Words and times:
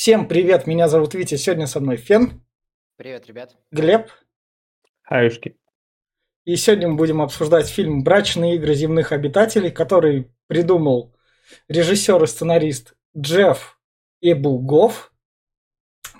Всем 0.00 0.28
привет, 0.28 0.68
меня 0.68 0.86
зовут 0.86 1.14
Витя, 1.14 1.34
сегодня 1.34 1.66
со 1.66 1.80
мной 1.80 1.96
Фен. 1.96 2.40
Привет, 2.94 3.26
ребят. 3.26 3.56
Глеб. 3.72 4.12
Хаюшки. 5.02 5.58
И 6.44 6.54
сегодня 6.54 6.86
мы 6.86 6.94
будем 6.94 7.20
обсуждать 7.20 7.66
фильм 7.66 8.04
«Брачные 8.04 8.54
игры 8.54 8.74
земных 8.74 9.10
обитателей», 9.10 9.72
который 9.72 10.30
придумал 10.46 11.16
режиссер 11.66 12.22
и 12.22 12.26
сценарист 12.28 12.94
Джефф 13.16 13.76
Эбулгов, 14.20 15.12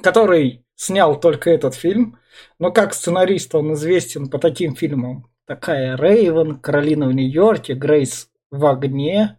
который 0.02 0.66
снял 0.74 1.20
только 1.20 1.50
этот 1.50 1.76
фильм, 1.76 2.18
но 2.58 2.72
как 2.72 2.94
сценарист 2.94 3.54
он 3.54 3.74
известен 3.74 4.28
по 4.28 4.40
таким 4.40 4.74
фильмам, 4.74 5.30
такая 5.44 5.96
Рейвен, 5.96 6.58
Каролина 6.58 7.06
в 7.06 7.12
Нью-Йорке, 7.12 7.74
Грейс 7.74 8.28
в 8.50 8.66
огне, 8.66 9.37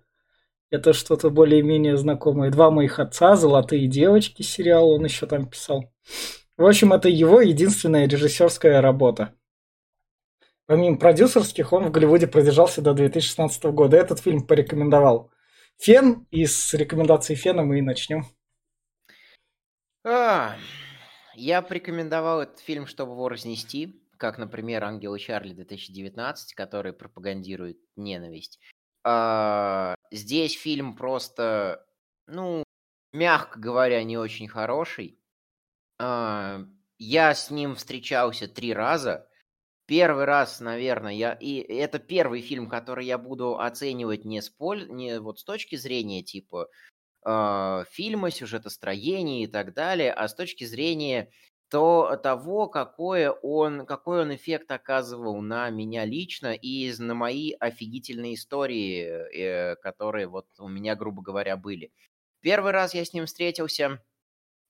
это 0.71 0.93
что-то 0.93 1.29
более-менее 1.29 1.97
знакомое. 1.97 2.51
Два 2.51 2.69
моих 2.71 2.99
отца, 2.99 3.35
Золотые 3.35 3.87
девочки 3.87 4.41
сериал 4.41 4.89
он 4.91 5.03
еще 5.05 5.25
там 5.25 5.49
писал. 5.49 5.91
В 6.57 6.65
общем, 6.65 6.93
это 6.93 7.09
его 7.09 7.41
единственная 7.41 8.07
режиссерская 8.07 8.81
работа. 8.81 9.33
Помимо 10.65 10.97
продюсерских, 10.97 11.73
он 11.73 11.85
в 11.85 11.91
Голливуде 11.91 12.27
продержался 12.27 12.81
до 12.81 12.93
2016 12.93 13.63
года. 13.65 13.97
Этот 13.97 14.19
фильм 14.19 14.45
порекомендовал 14.45 15.31
Фен, 15.77 16.27
и 16.29 16.45
с 16.45 16.73
рекомендацией 16.73 17.39
Фена 17.39 17.63
мы 17.63 17.79
и 17.79 17.81
начнем. 17.81 18.25
А, 20.03 20.55
я 21.33 21.61
порекомендовал 21.61 22.41
этот 22.41 22.59
фильм, 22.59 22.85
чтобы 22.85 23.13
его 23.13 23.29
разнести, 23.29 24.03
как, 24.17 24.37
например, 24.37 24.83
«Ангелы 24.83 25.17
Чарли» 25.17 25.53
2019, 25.53 26.53
который 26.53 26.93
пропагандирует 26.93 27.79
ненависть. 27.95 28.59
А, 29.03 29.95
здесь 30.11 30.53
фильм 30.53 30.95
просто, 30.95 31.85
ну, 32.27 32.63
мягко 33.13 33.59
говоря, 33.59 34.03
не 34.03 34.17
очень 34.17 34.47
хороший. 34.47 35.19
А, 35.99 36.65
я 36.97 37.33
с 37.33 37.49
ним 37.49 37.75
встречался 37.75 38.47
три 38.47 38.73
раза. 38.73 39.27
Первый 39.85 40.25
раз, 40.25 40.59
наверное, 40.59 41.13
я 41.13 41.33
и 41.33 41.55
это 41.55 41.97
первый 41.97 42.41
фильм, 42.41 42.69
который 42.69 43.05
я 43.05 43.17
буду 43.17 43.59
оценивать 43.59 44.23
не 44.23 44.41
с 44.41 44.49
поль, 44.49 44.87
не 44.89 45.19
вот 45.19 45.39
с 45.39 45.43
точки 45.43 45.77
зрения 45.77 46.21
типа 46.21 46.69
э, 47.25 47.83
фильма, 47.89 48.29
сюжетостроения 48.29 49.45
и 49.45 49.47
так 49.47 49.73
далее, 49.73 50.13
а 50.13 50.27
с 50.27 50.35
точки 50.35 50.65
зрения 50.65 51.31
то 51.69 52.19
того, 52.21 52.67
какое 52.67 53.31
он, 53.31 53.85
какой 53.85 54.21
он 54.21 54.33
эффект 54.33 54.71
оказывал 54.71 55.41
на 55.41 55.69
меня 55.69 56.03
лично 56.05 56.53
и 56.53 56.91
на 56.97 57.13
мои 57.13 57.53
офигительные 57.59 58.33
истории, 58.33 59.03
э, 59.03 59.75
которые 59.77 60.27
вот 60.27 60.47
у 60.57 60.67
меня, 60.67 60.95
грубо 60.95 61.21
говоря, 61.21 61.57
были. 61.57 61.91
Первый 62.41 62.71
раз 62.71 62.93
я 62.93 63.05
с 63.05 63.13
ним 63.13 63.25
встретился, 63.27 64.03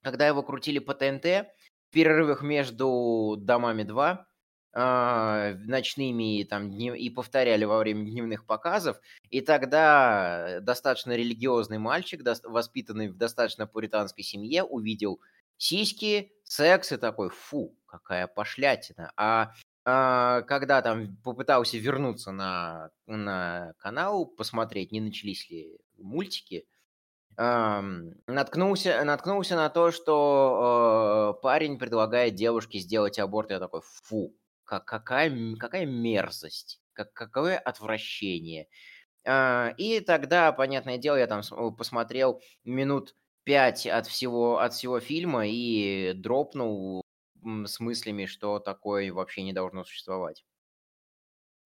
когда 0.02 0.26
его 0.26 0.42
крутили 0.42 0.78
по 0.78 0.94
ТНТ, 0.94 1.24
в 1.24 1.92
перерывах 1.92 2.42
между 2.42 3.36
«Домами 3.38 3.82
2», 3.82 4.24
а, 4.72 5.54
ночными 5.66 6.44
там, 6.44 6.70
днев... 6.70 6.94
и 6.94 7.10
повторяли 7.10 7.64
во 7.64 7.78
время 7.78 8.04
дневных 8.04 8.46
показов. 8.46 9.00
И 9.30 9.40
тогда 9.40 10.60
достаточно 10.60 11.16
религиозный 11.16 11.78
мальчик, 11.78 12.20
воспитанный 12.44 13.08
в 13.08 13.16
достаточно 13.16 13.66
пуританской 13.66 14.22
семье, 14.22 14.62
увидел 14.62 15.20
сиськи, 15.60 16.32
секс 16.42 16.90
и 16.90 16.96
такой, 16.96 17.28
фу, 17.28 17.76
какая 17.86 18.26
пошлятина. 18.26 19.12
А, 19.16 19.52
а 19.84 20.42
когда 20.42 20.82
там 20.82 21.16
попытался 21.18 21.76
вернуться 21.76 22.32
на, 22.32 22.90
на 23.06 23.74
канал, 23.78 24.26
посмотреть, 24.26 24.90
не 24.90 25.00
начались 25.00 25.48
ли 25.50 25.78
мультики, 25.98 26.66
наткнулся, 27.36 29.04
наткнулся 29.04 29.56
на 29.56 29.68
то, 29.70 29.92
что 29.92 31.36
э, 31.38 31.42
парень 31.42 31.78
предлагает 31.78 32.34
девушке 32.34 32.78
сделать 32.78 33.18
аборт. 33.18 33.50
Я 33.50 33.60
такой, 33.60 33.80
фу, 33.82 34.34
как, 34.64 34.84
какая, 34.84 35.56
какая 35.56 35.86
мерзость, 35.86 36.80
как, 36.92 37.12
какое 37.12 37.58
отвращение. 37.58 38.68
Э, 39.24 39.72
и 39.78 40.00
тогда, 40.00 40.52
понятное 40.52 40.98
дело, 40.98 41.16
я 41.16 41.26
там 41.26 41.42
посмотрел 41.76 42.42
минут 42.64 43.14
5 43.44 43.86
от 43.86 44.06
всего, 44.06 44.58
от 44.58 44.74
всего 44.74 45.00
фильма 45.00 45.46
и 45.46 46.12
дропнул 46.14 47.02
с 47.42 47.80
мыслями, 47.80 48.26
что 48.26 48.58
такое 48.58 49.12
вообще 49.12 49.42
не 49.42 49.52
должно 49.52 49.84
существовать. 49.84 50.44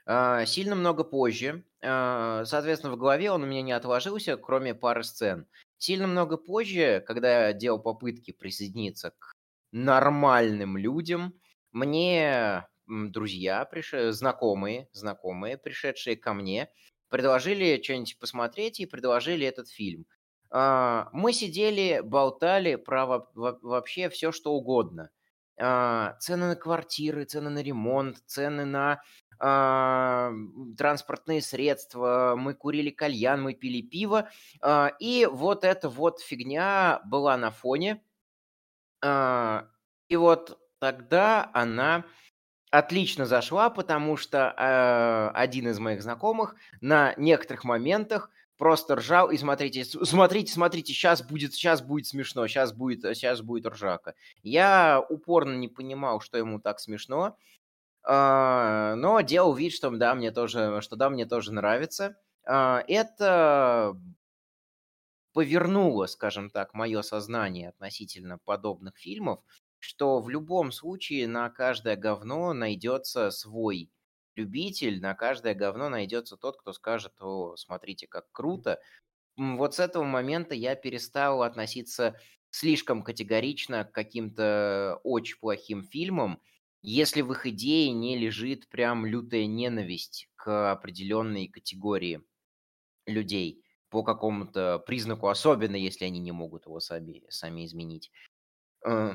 А, 0.06 0.44
сильно 0.44 0.74
много 0.74 1.02
позже, 1.02 1.64
а, 1.82 2.44
соответственно, 2.44 2.92
в 2.92 2.98
голове 2.98 3.30
он 3.30 3.42
у 3.42 3.46
меня 3.46 3.62
не 3.62 3.72
отложился, 3.72 4.36
кроме 4.36 4.74
пары 4.74 5.02
сцен. 5.02 5.46
Сильно 5.78 6.06
много 6.06 6.36
позже, 6.36 7.02
когда 7.06 7.46
я 7.46 7.52
делал 7.52 7.78
попытки 7.80 8.30
присоединиться 8.32 9.10
к 9.18 9.32
нормальным 9.72 10.76
людям, 10.76 11.34
мне 11.72 12.66
друзья, 12.86 13.64
приш... 13.64 13.94
знакомые, 14.14 14.88
знакомые, 14.92 15.56
пришедшие 15.56 16.16
ко 16.16 16.34
мне, 16.34 16.70
предложили 17.08 17.80
что-нибудь 17.82 18.18
посмотреть 18.18 18.80
и 18.80 18.86
предложили 18.86 19.46
этот 19.46 19.68
фильм. 19.70 20.06
А, 20.56 21.08
мы 21.12 21.32
сидели, 21.32 22.00
болтали 22.00 22.76
про 22.76 23.26
вообще 23.34 24.08
все, 24.08 24.30
что 24.30 24.52
угодно. 24.52 25.10
А, 25.60 26.16
цены 26.20 26.46
на 26.46 26.54
квартиры, 26.54 27.24
цены 27.24 27.50
на 27.50 27.60
ремонт, 27.60 28.18
цены 28.26 28.64
на 28.64 29.02
а, 29.40 30.30
транспортные 30.78 31.42
средства, 31.42 32.36
мы 32.38 32.54
курили 32.54 32.90
кальян, 32.90 33.42
мы 33.42 33.54
пили 33.54 33.82
пиво. 33.82 34.30
И 35.00 35.28
вот 35.28 35.64
эта 35.64 35.88
вот 35.88 36.20
фигня 36.20 37.00
была 37.04 37.36
на 37.36 37.50
фоне. 37.50 38.00
И 39.04 40.16
вот 40.16 40.58
тогда 40.78 41.50
она 41.52 42.04
отлично 42.70 43.26
зашла, 43.26 43.70
потому 43.70 44.16
что 44.16 45.30
один 45.32 45.68
из 45.68 45.80
моих 45.80 46.02
знакомых 46.02 46.54
на 46.80 47.12
некоторых 47.16 47.64
моментах 47.64 48.30
просто 48.56 48.96
ржал, 48.96 49.30
и 49.30 49.36
смотрите, 49.36 49.84
смотрите, 49.84 50.52
смотрите, 50.52 50.92
сейчас 50.92 51.22
будет, 51.22 51.54
сейчас 51.54 51.82
будет 51.82 52.06
смешно, 52.06 52.46
сейчас 52.46 52.72
будет, 52.72 53.02
сейчас 53.16 53.42
будет 53.42 53.66
ржака. 53.66 54.14
Я 54.42 55.04
упорно 55.08 55.54
не 55.56 55.68
понимал, 55.68 56.20
что 56.20 56.38
ему 56.38 56.60
так 56.60 56.80
смешно, 56.80 57.36
а, 58.02 58.94
но 58.96 59.20
делал 59.22 59.54
вид, 59.54 59.72
что 59.72 59.90
да, 59.90 60.14
мне 60.14 60.30
тоже, 60.30 60.80
что 60.82 60.96
да, 60.96 61.10
мне 61.10 61.26
тоже 61.26 61.52
нравится. 61.52 62.16
А, 62.46 62.82
это 62.86 63.96
повернуло, 65.32 66.06
скажем 66.06 66.50
так, 66.50 66.74
мое 66.74 67.02
сознание 67.02 67.70
относительно 67.70 68.38
подобных 68.38 68.96
фильмов, 68.96 69.40
что 69.78 70.20
в 70.20 70.30
любом 70.30 70.70
случае 70.70 71.26
на 71.26 71.50
каждое 71.50 71.96
говно 71.96 72.52
найдется 72.52 73.30
свой 73.30 73.90
любитель, 74.36 75.00
на 75.00 75.14
каждое 75.14 75.54
говно 75.54 75.88
найдется 75.88 76.36
тот, 76.36 76.56
кто 76.58 76.72
скажет, 76.72 77.12
о, 77.20 77.56
смотрите, 77.56 78.06
как 78.06 78.30
круто. 78.32 78.80
Вот 79.36 79.74
с 79.74 79.80
этого 79.80 80.04
момента 80.04 80.54
я 80.54 80.76
перестал 80.76 81.42
относиться 81.42 82.16
слишком 82.50 83.02
категорично 83.02 83.84
к 83.84 83.92
каким-то 83.92 85.00
очень 85.02 85.38
плохим 85.38 85.82
фильмам, 85.84 86.40
если 86.82 87.22
в 87.22 87.32
их 87.32 87.46
идее 87.46 87.90
не 87.92 88.16
лежит 88.16 88.68
прям 88.68 89.06
лютая 89.06 89.46
ненависть 89.46 90.28
к 90.36 90.70
определенной 90.70 91.48
категории 91.48 92.22
людей 93.06 93.64
по 93.88 94.02
какому-то 94.02 94.80
признаку, 94.80 95.28
особенно 95.28 95.76
если 95.76 96.04
они 96.04 96.20
не 96.20 96.32
могут 96.32 96.66
его 96.66 96.80
сами, 96.80 97.22
сами 97.28 97.64
изменить. 97.64 98.10
Э, 98.84 99.14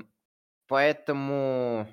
поэтому 0.67 1.87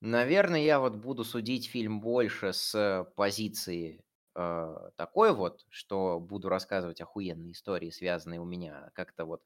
Наверное, 0.00 0.60
я 0.62 0.80
вот 0.80 0.96
буду 0.96 1.24
судить 1.24 1.68
фильм 1.68 2.00
больше 2.00 2.52
с 2.54 3.06
позиции 3.16 4.02
э, 4.34 4.90
такой 4.96 5.34
вот, 5.34 5.66
что 5.68 6.18
буду 6.20 6.48
рассказывать 6.48 7.02
охуенные 7.02 7.52
истории, 7.52 7.90
связанные 7.90 8.40
у 8.40 8.46
меня 8.46 8.90
как-то 8.94 9.26
вот 9.26 9.42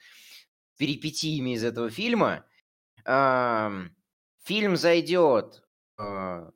перипетиями 0.79 1.55
из 1.55 1.65
этого 1.65 1.91
фильма. 1.91 2.47
Э, 3.07 3.71
фильм 4.45 4.77
зайдет 4.77 5.65
э, 5.99 6.51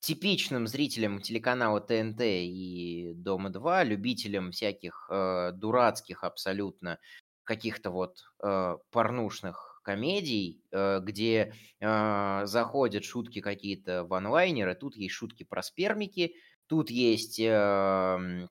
типичным 0.00 0.66
зрителям 0.66 1.20
телеканала 1.20 1.80
ТНТ 1.80 2.20
и 2.22 3.12
Дома 3.16 3.50
2, 3.50 3.84
любителям 3.84 4.52
всяких 4.52 5.08
э, 5.10 5.52
дурацких 5.52 6.24
абсолютно 6.24 6.98
каких-то 7.44 7.90
вот 7.90 8.22
э, 8.42 8.76
порнушных 8.90 9.67
комедий, 9.88 10.60
э, 10.70 11.00
где 11.00 11.54
э, 11.80 12.40
заходят 12.44 13.04
шутки 13.04 13.40
какие-то 13.40 14.04
в 14.04 14.12
онлайнеры, 14.12 14.74
тут 14.74 14.96
есть 14.96 15.14
шутки 15.14 15.44
про 15.44 15.62
спермики, 15.62 16.34
тут 16.66 16.90
есть 16.90 17.40
эм, 17.40 18.50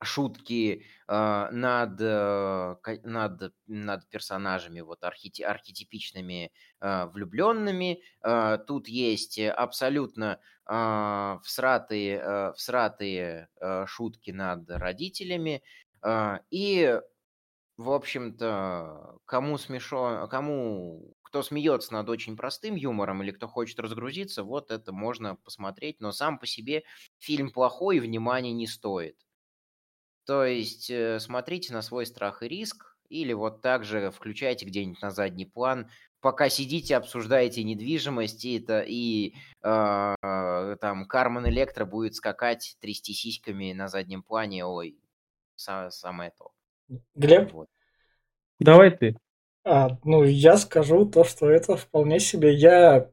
шутки 0.00 0.84
э, 1.08 1.48
над, 1.50 2.00
над, 3.04 3.52
над 3.66 4.08
персонажами 4.08 4.80
вот 4.80 5.02
архети, 5.02 5.42
архетипичными 5.42 6.52
влюбленными, 6.80 8.02
тут 8.68 8.86
есть 8.86 9.40
абсолютно 9.40 10.38
всратые, 11.42 12.52
всратые 12.54 13.48
шутки 13.86 14.30
над 14.30 14.70
родителями, 14.70 15.62
и 16.50 17.00
в 17.76 17.90
общем-то, 17.90 19.18
кому 19.26 19.58
смешо, 19.58 20.28
кому 20.30 21.14
кто 21.22 21.42
смеется 21.42 21.92
над 21.92 22.08
очень 22.08 22.36
простым 22.36 22.74
юмором 22.76 23.22
или 23.22 23.32
кто 23.32 23.48
хочет 23.48 23.78
разгрузиться, 23.80 24.42
вот 24.42 24.70
это 24.70 24.92
можно 24.92 25.36
посмотреть, 25.36 26.00
но 26.00 26.12
сам 26.12 26.38
по 26.38 26.46
себе 26.46 26.84
фильм 27.18 27.50
плохой 27.50 27.98
и 27.98 28.00
внимания 28.00 28.52
не 28.52 28.66
стоит. 28.66 29.16
То 30.24 30.44
есть 30.44 30.90
э, 30.90 31.20
смотрите 31.20 31.72
на 31.72 31.82
свой 31.82 32.06
страх 32.06 32.42
и 32.42 32.48
риск, 32.48 32.96
или 33.08 33.32
вот 33.32 33.60
также 33.62 34.10
включайте 34.10 34.66
где-нибудь 34.66 35.02
на 35.02 35.10
задний 35.10 35.46
план, 35.46 35.90
пока 36.20 36.48
сидите, 36.48 36.96
обсуждаете 36.96 37.62
недвижимость, 37.62 38.44
и, 38.44 38.58
это, 38.58 38.80
и 38.80 39.34
э, 39.62 40.76
там 40.80 41.06
Кармен 41.06 41.46
Электро 41.48 41.84
будет 41.84 42.14
скакать, 42.14 42.76
трясти 42.80 43.12
сиськами 43.12 43.72
на 43.72 43.88
заднем 43.88 44.22
плане, 44.22 44.64
ой, 44.64 44.98
са, 45.54 45.90
самое 45.90 46.32
то. 46.36 46.55
Глеб? 47.14 47.52
Вот. 47.52 47.68
Давай 48.58 48.90
ты. 48.90 49.16
А, 49.64 49.98
ну, 50.04 50.22
я 50.22 50.56
скажу 50.56 51.06
то, 51.06 51.24
что 51.24 51.50
это 51.50 51.76
вполне 51.76 52.20
себе. 52.20 52.54
Я 52.54 53.08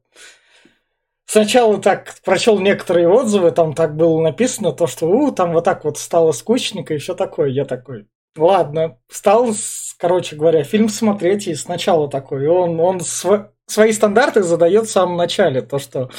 сначала 1.25 1.79
так 1.81 2.15
прочел 2.23 2.59
некоторые 2.59 3.07
отзывы, 3.09 3.51
там 3.51 3.73
так 3.73 3.95
было 3.95 4.21
написано, 4.21 4.71
то, 4.71 4.87
что 4.87 5.07
у, 5.07 5.31
там 5.31 5.53
вот 5.53 5.63
так 5.65 5.83
вот 5.83 5.97
стало 5.97 6.31
скучненько 6.31 6.93
и 6.93 6.97
все 6.97 7.15
такое. 7.15 7.49
Я 7.49 7.65
такой, 7.65 8.07
ладно, 8.37 8.99
стал, 9.09 9.49
короче 9.97 10.35
говоря, 10.35 10.63
фильм 10.63 10.89
смотреть 10.89 11.47
и 11.47 11.55
сначала 11.55 12.09
такой. 12.09 12.47
Он, 12.47 12.79
он 12.79 12.99
св- 13.01 13.49
свои 13.65 13.91
стандарты 13.91 14.43
задает 14.43 14.85
в 14.85 14.91
самом 14.91 15.17
начале, 15.17 15.61
то, 15.61 15.79
что 15.79 16.11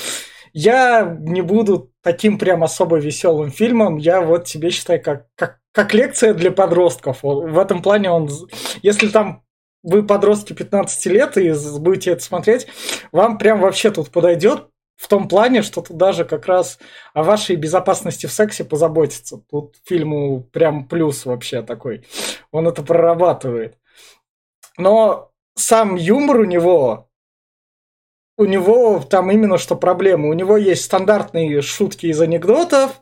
я 0.53 1.17
не 1.21 1.43
буду 1.43 1.93
таким 2.03 2.39
прям 2.39 2.63
особо 2.65 2.99
веселым 2.99 3.51
фильмом, 3.51 3.97
я 3.97 4.21
вот 4.21 4.45
тебе 4.45 4.71
считаю 4.71 5.03
как, 5.03 5.27
как, 5.35 5.59
как 5.75 5.93
лекция 5.93 6.35
для 6.35 6.53
подростков. 6.53 7.19
В 7.23 7.59
этом 7.59 7.83
плане 7.83 8.11
он, 8.11 8.31
если 8.83 9.09
там 9.09 9.43
вы 9.83 10.07
подростки 10.07 10.53
15 10.53 11.07
лет 11.07 11.37
и 11.37 11.53
будете 11.79 12.13
это 12.13 12.23
смотреть, 12.23 12.69
вам 13.11 13.39
прям 13.39 13.61
вообще 13.61 13.91
тут 13.91 14.11
подойдет, 14.11 14.69
в 14.97 15.09
том 15.09 15.27
плане, 15.27 15.63
что 15.63 15.83
тут 15.83 15.97
даже 15.97 16.25
как 16.25 16.47
раз 16.47 16.79
о 17.13 17.25
вашей 17.25 17.57
безопасности 17.57 18.27
в 18.27 18.33
сексе 18.33 18.65
позаботиться. 18.65 19.43
Тут 19.51 19.77
фильму 19.85 20.45
прям 20.45 20.87
плюс 20.87 21.27
вообще 21.27 21.63
такой. 21.63 22.07
Он 22.53 22.69
это 22.69 22.83
прорабатывает. 22.85 23.77
Но 24.79 25.33
сам 25.57 25.97
юмор 25.97 26.39
у 26.39 26.45
него, 26.45 27.09
у 28.39 28.45
него 28.45 29.01
там 29.01 29.33
именно 29.33 29.59
что 29.59 29.75
проблема. 29.75 30.29
У 30.29 30.33
него 30.33 30.57
есть 30.57 30.85
стандартные 30.85 31.61
шутки 31.61 32.07
из 32.07 32.21
анекдотов, 32.21 33.01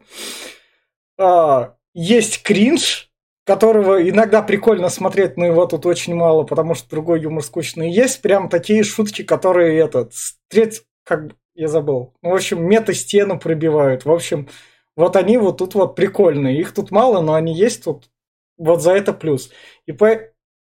а, 1.18 1.76
есть 1.94 2.42
кринж, 2.42 3.10
которого 3.44 4.08
иногда 4.08 4.42
прикольно 4.42 4.88
смотреть, 4.88 5.36
но 5.36 5.46
его 5.46 5.66
тут 5.66 5.84
очень 5.86 6.14
мало, 6.14 6.44
потому 6.44 6.74
что 6.74 6.88
другой 6.88 7.22
юмор 7.22 7.42
скучный. 7.42 7.90
Есть 7.90 8.22
прям 8.22 8.48
такие 8.48 8.82
шутки, 8.84 9.22
которые 9.22 9.78
этот, 9.78 10.12
треть, 10.48 10.82
как 11.04 11.32
я 11.54 11.68
забыл. 11.68 12.14
Ну, 12.22 12.30
в 12.30 12.34
общем, 12.34 12.64
мета-стену 12.64 13.38
пробивают. 13.38 14.04
В 14.04 14.12
общем, 14.12 14.48
вот 14.96 15.16
они 15.16 15.38
вот 15.38 15.58
тут 15.58 15.74
вот 15.74 15.96
прикольные. 15.96 16.58
Их 16.58 16.72
тут 16.72 16.90
мало, 16.90 17.20
но 17.20 17.34
они 17.34 17.54
есть 17.54 17.84
тут. 17.84 18.10
Вот 18.58 18.82
за 18.82 18.92
это 18.92 19.12
плюс. 19.12 19.50
И 19.86 19.92
по... 19.92 20.20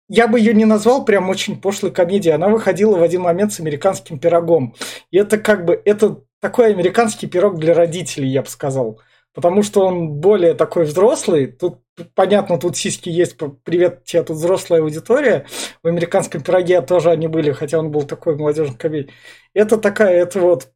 Я 0.08 0.28
бы 0.28 0.40
ее 0.40 0.54
не 0.54 0.66
назвал 0.66 1.04
прям 1.04 1.30
очень 1.30 1.60
пошлой 1.60 1.92
комедией. 1.92 2.36
Она 2.36 2.50
выходила 2.50 2.98
в 2.98 3.04
один 3.04 3.22
момент 3.22 3.54
с 3.54 3.60
американским 3.60 4.20
пирогом. 4.20 4.76
И 5.12 5.18
это 5.18 5.38
как 5.38 5.66
бы, 5.66 5.82
это 5.84 6.22
такой 6.40 6.72
американский 6.74 7.28
пирог 7.28 7.58
для 7.58 7.74
родителей, 7.74 8.30
я 8.30 8.42
бы 8.42 8.48
сказал. 8.48 9.00
Потому 9.36 9.64
что 9.64 9.86
он 9.86 10.14
более 10.14 10.54
такой 10.54 10.86
взрослый. 10.86 11.48
Тут, 11.48 11.82
понятно, 12.16 12.58
тут 12.58 12.78
сиськи 12.78 13.10
есть. 13.10 13.36
Привет 13.66 14.06
тебе, 14.06 14.24
тут 14.24 14.38
взрослая 14.38 14.82
аудитория. 14.82 15.46
В 15.84 15.88
американском 15.88 16.42
пироге 16.42 16.82
тоже 16.82 17.12
они 17.12 17.28
были, 17.28 17.52
хотя 17.52 17.80
он 17.80 17.92
был 17.92 18.04
такой 18.04 18.38
молодежный 18.38 18.78
комедий. 18.78 19.12
Это 19.54 19.78
такая, 19.78 20.14
это 20.14 20.40
вот 20.40 20.72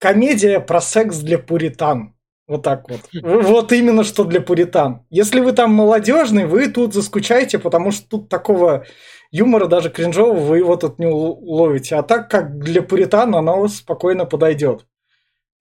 комедия 0.00 0.58
про 0.58 0.80
секс 0.80 1.18
для 1.18 1.38
пуритан. 1.38 2.16
Вот 2.48 2.64
так 2.64 2.90
вот. 2.90 3.02
Вот 3.22 3.70
именно 3.70 4.02
что 4.02 4.24
для 4.24 4.40
пуритан. 4.40 5.06
Если 5.10 5.38
вы 5.38 5.52
там 5.52 5.72
молодежный, 5.72 6.46
вы 6.46 6.72
тут 6.72 6.92
заскучаете, 6.92 7.60
потому 7.60 7.92
что 7.92 8.08
тут 8.08 8.28
такого 8.28 8.84
юмора 9.30 9.66
даже 9.66 9.90
кринжового 9.90 10.40
вы 10.40 10.58
его 10.58 10.74
тут 10.74 10.98
не 10.98 11.06
уловите. 11.06 11.94
А 11.94 12.02
так 12.02 12.28
как 12.28 12.58
для 12.58 12.82
пуритан 12.82 13.32
оно 13.36 13.68
спокойно 13.68 14.24
подойдет. 14.24 14.86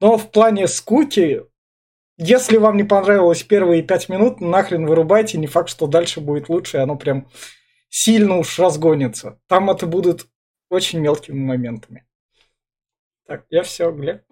Но 0.01 0.17
в 0.17 0.31
плане 0.31 0.67
скуки, 0.67 1.43
если 2.17 2.57
вам 2.57 2.75
не 2.75 2.83
понравилось 2.83 3.43
первые 3.43 3.83
пять 3.83 4.09
минут, 4.09 4.41
нахрен 4.41 4.87
вырубайте, 4.87 5.37
не 5.37 5.47
факт, 5.47 5.69
что 5.69 5.85
дальше 5.85 6.19
будет 6.19 6.49
лучше, 6.49 6.79
оно 6.79 6.97
прям 6.97 7.27
сильно 7.89 8.37
уж 8.37 8.57
разгонится. 8.57 9.39
Там 9.47 9.69
это 9.69 9.85
будут 9.85 10.27
очень 10.69 10.99
мелкими 10.99 11.37
моментами. 11.37 12.05
Так, 13.27 13.45
я 13.49 13.61
все, 13.61 13.91
Глеб. 13.91 14.23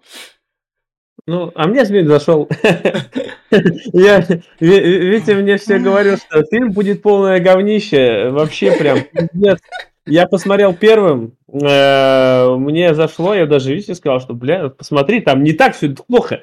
Ну, 1.26 1.52
а 1.54 1.68
мне 1.68 1.84
Змей 1.84 2.04
зашел. 2.04 2.48
Я, 3.92 4.26
видите, 4.58 5.34
мне 5.36 5.58
все 5.58 5.78
говорил, 5.78 6.16
что 6.16 6.42
фильм 6.44 6.72
будет 6.72 7.02
полное 7.02 7.40
говнище. 7.40 8.30
Вообще 8.30 8.72
прям 8.72 8.98
нет. 9.32 9.60
Я 10.10 10.26
посмотрел 10.26 10.74
первым, 10.74 11.36
э, 11.52 12.56
мне 12.56 12.94
зашло, 12.94 13.32
я 13.32 13.46
даже, 13.46 13.72
видите, 13.72 13.94
сказал, 13.94 14.20
что, 14.20 14.34
бля, 14.34 14.68
посмотри, 14.68 15.20
там 15.20 15.44
не 15.44 15.52
так 15.52 15.76
все 15.76 15.90
плохо. 15.90 16.42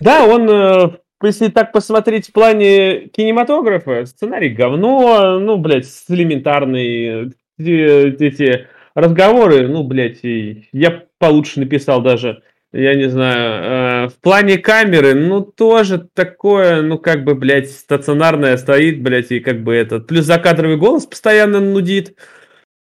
Да, 0.00 0.26
он, 0.26 0.48
э, 0.50 0.90
если 1.22 1.48
так 1.48 1.72
посмотреть 1.72 2.28
в 2.28 2.32
плане 2.32 3.06
кинематографа, 3.08 4.04
сценарий 4.04 4.50
говно, 4.50 5.38
ну, 5.38 5.56
блядь, 5.56 5.86
элементарные 6.08 7.30
э, 7.58 8.08
эти 8.20 8.66
разговоры, 8.94 9.66
ну, 9.66 9.82
блядь, 9.82 10.20
я 10.22 11.04
получше 11.18 11.60
написал 11.60 12.02
даже, 12.02 12.42
я 12.72 12.94
не 12.96 13.08
знаю, 13.08 14.10
в 14.10 14.20
плане 14.20 14.58
камеры, 14.58 15.14
ну, 15.14 15.40
тоже 15.40 16.06
такое, 16.12 16.82
ну, 16.82 16.98
как 16.98 17.24
бы, 17.24 17.34
блядь, 17.34 17.70
стационарное 17.70 18.58
стоит, 18.58 19.02
блядь, 19.02 19.32
и 19.32 19.40
как 19.40 19.62
бы 19.62 19.74
этот, 19.74 20.06
плюс 20.06 20.26
закадровый 20.26 20.76
голос 20.76 21.06
постоянно 21.06 21.60
нудит, 21.60 22.18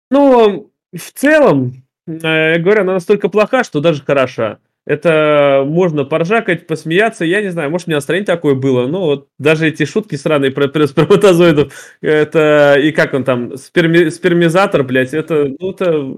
ну, 0.10 0.72
в 0.94 1.12
целом, 1.14 1.84
э, 2.08 2.54
я 2.54 2.60
говорю, 2.60 2.82
она 2.82 2.94
настолько 2.94 3.30
плоха, 3.30 3.64
что 3.64 3.80
даже 3.80 4.04
хороша. 4.04 4.60
Это 4.88 5.66
можно 5.68 6.06
поржакать, 6.06 6.66
посмеяться. 6.66 7.26
Я 7.26 7.42
не 7.42 7.50
знаю, 7.50 7.70
может, 7.70 7.88
у 7.88 7.92
меня 7.92 7.98
настроение 7.98 8.26
такое 8.26 8.56
было. 8.56 8.88
Ну, 8.88 9.02
вот 9.02 9.28
даже 9.38 9.68
эти 9.68 9.84
шутки 9.84 10.16
сраные 10.16 10.52
про, 10.52 10.70
про 10.70 10.88
сперматозоидов. 10.88 11.74
Это, 12.00 12.76
и 12.82 12.94
как 12.94 13.14
он 13.14 13.26
там, 13.26 13.58
сперми, 13.58 14.10
спермизатор, 14.10 14.84
блядь, 14.84 15.14
это, 15.14 15.54
ну, 15.60 15.72
это... 15.72 16.18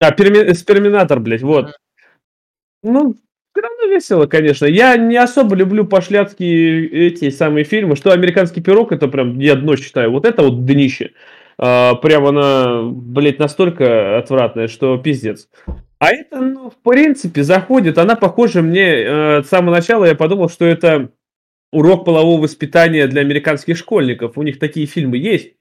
А, 0.00 0.10
перми, 0.10 0.52
сперминатор, 0.54 1.20
блядь, 1.20 1.42
вот. 1.42 1.72
Ну, 2.82 3.14
все 3.52 3.62
равно 3.62 3.84
весело, 3.86 4.26
конечно. 4.26 4.66
Я 4.66 4.96
не 4.96 5.16
особо 5.16 5.54
люблю 5.54 5.86
пошляцкие 5.86 6.88
эти 6.88 7.30
самые 7.30 7.64
фильмы. 7.64 7.94
Что 7.94 8.10
«Американский 8.10 8.60
пирог» 8.60 8.90
это 8.90 9.06
прям 9.06 9.38
я 9.38 9.54
дно 9.54 9.76
считаю. 9.76 10.10
Вот 10.10 10.24
это 10.24 10.42
вот 10.42 10.64
днище. 10.64 11.12
А, 11.62 11.94
прям 11.96 12.24
она, 12.24 12.84
блядь, 12.84 13.38
настолько 13.38 14.16
отвратная, 14.16 14.66
что 14.66 14.96
пиздец. 14.96 15.46
А 15.98 16.10
это, 16.10 16.40
ну, 16.40 16.70
в 16.70 16.76
принципе, 16.76 17.42
заходит. 17.42 17.98
Она 17.98 18.16
похожа 18.16 18.62
мне 18.62 18.86
э, 18.86 19.42
с 19.42 19.48
самого 19.48 19.74
начала. 19.74 20.06
Я 20.06 20.14
подумал, 20.14 20.48
что 20.48 20.64
это 20.64 21.10
урок 21.70 22.06
полового 22.06 22.40
воспитания 22.40 23.06
для 23.06 23.20
американских 23.20 23.76
школьников. 23.76 24.38
У 24.38 24.42
них 24.42 24.58
такие 24.58 24.86
фильмы 24.86 25.18
есть. 25.18 25.52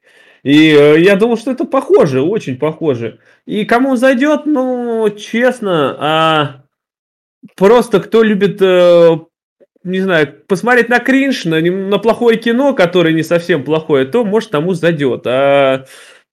И 0.43 0.71
э, 0.71 1.01
я 1.01 1.17
думал, 1.17 1.35
что 1.35 1.51
это 1.51 1.65
похоже, 1.65 2.21
очень 2.21 2.57
похоже. 2.57 3.19
И 3.45 3.65
кому 3.65 3.97
зайдет, 3.97 4.45
ну, 4.45 5.09
честно, 5.09 5.97
а 5.99 6.63
просто 7.57 7.99
кто 7.99 8.23
любит 8.23 8.61
э, 8.61 9.17
не 9.89 9.99
знаю, 10.01 10.33
посмотреть 10.47 10.89
на 10.89 10.99
кринж, 10.99 11.45
на, 11.45 11.61
на 11.61 11.97
плохое 11.99 12.37
кино, 12.37 12.73
которое 12.73 13.13
не 13.13 13.23
совсем 13.23 13.63
плохое, 13.63 14.05
то, 14.05 14.23
может, 14.23 14.51
тому 14.51 14.73
зайдет. 14.73 15.25
А 15.25 15.85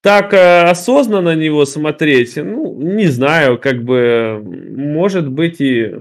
так 0.03 0.33
э, 0.35 0.63
осознанно 0.63 1.35
на 1.35 1.35
него 1.35 1.65
смотреть, 1.65 2.37
ну, 2.37 2.77
не 2.81 3.07
знаю, 3.07 3.59
как 3.59 3.83
бы, 3.83 4.41
может 4.45 5.29
быть 5.29 5.61
и... 5.61 5.97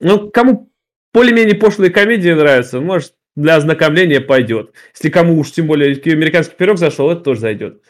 Ну, 0.00 0.30
кому 0.30 0.70
более-менее 1.12 1.56
пошлые 1.56 1.90
комедии 1.90 2.30
нравятся, 2.30 2.80
может, 2.80 3.14
для 3.36 3.56
ознакомления 3.56 4.20
пойдет. 4.20 4.72
Если 4.94 5.10
кому 5.10 5.38
уж 5.38 5.52
тем 5.52 5.66
более 5.66 5.94
американский 5.94 6.56
пирог 6.56 6.78
зашел, 6.78 7.10
это 7.10 7.20
тоже 7.20 7.40
зайдет. 7.40 7.82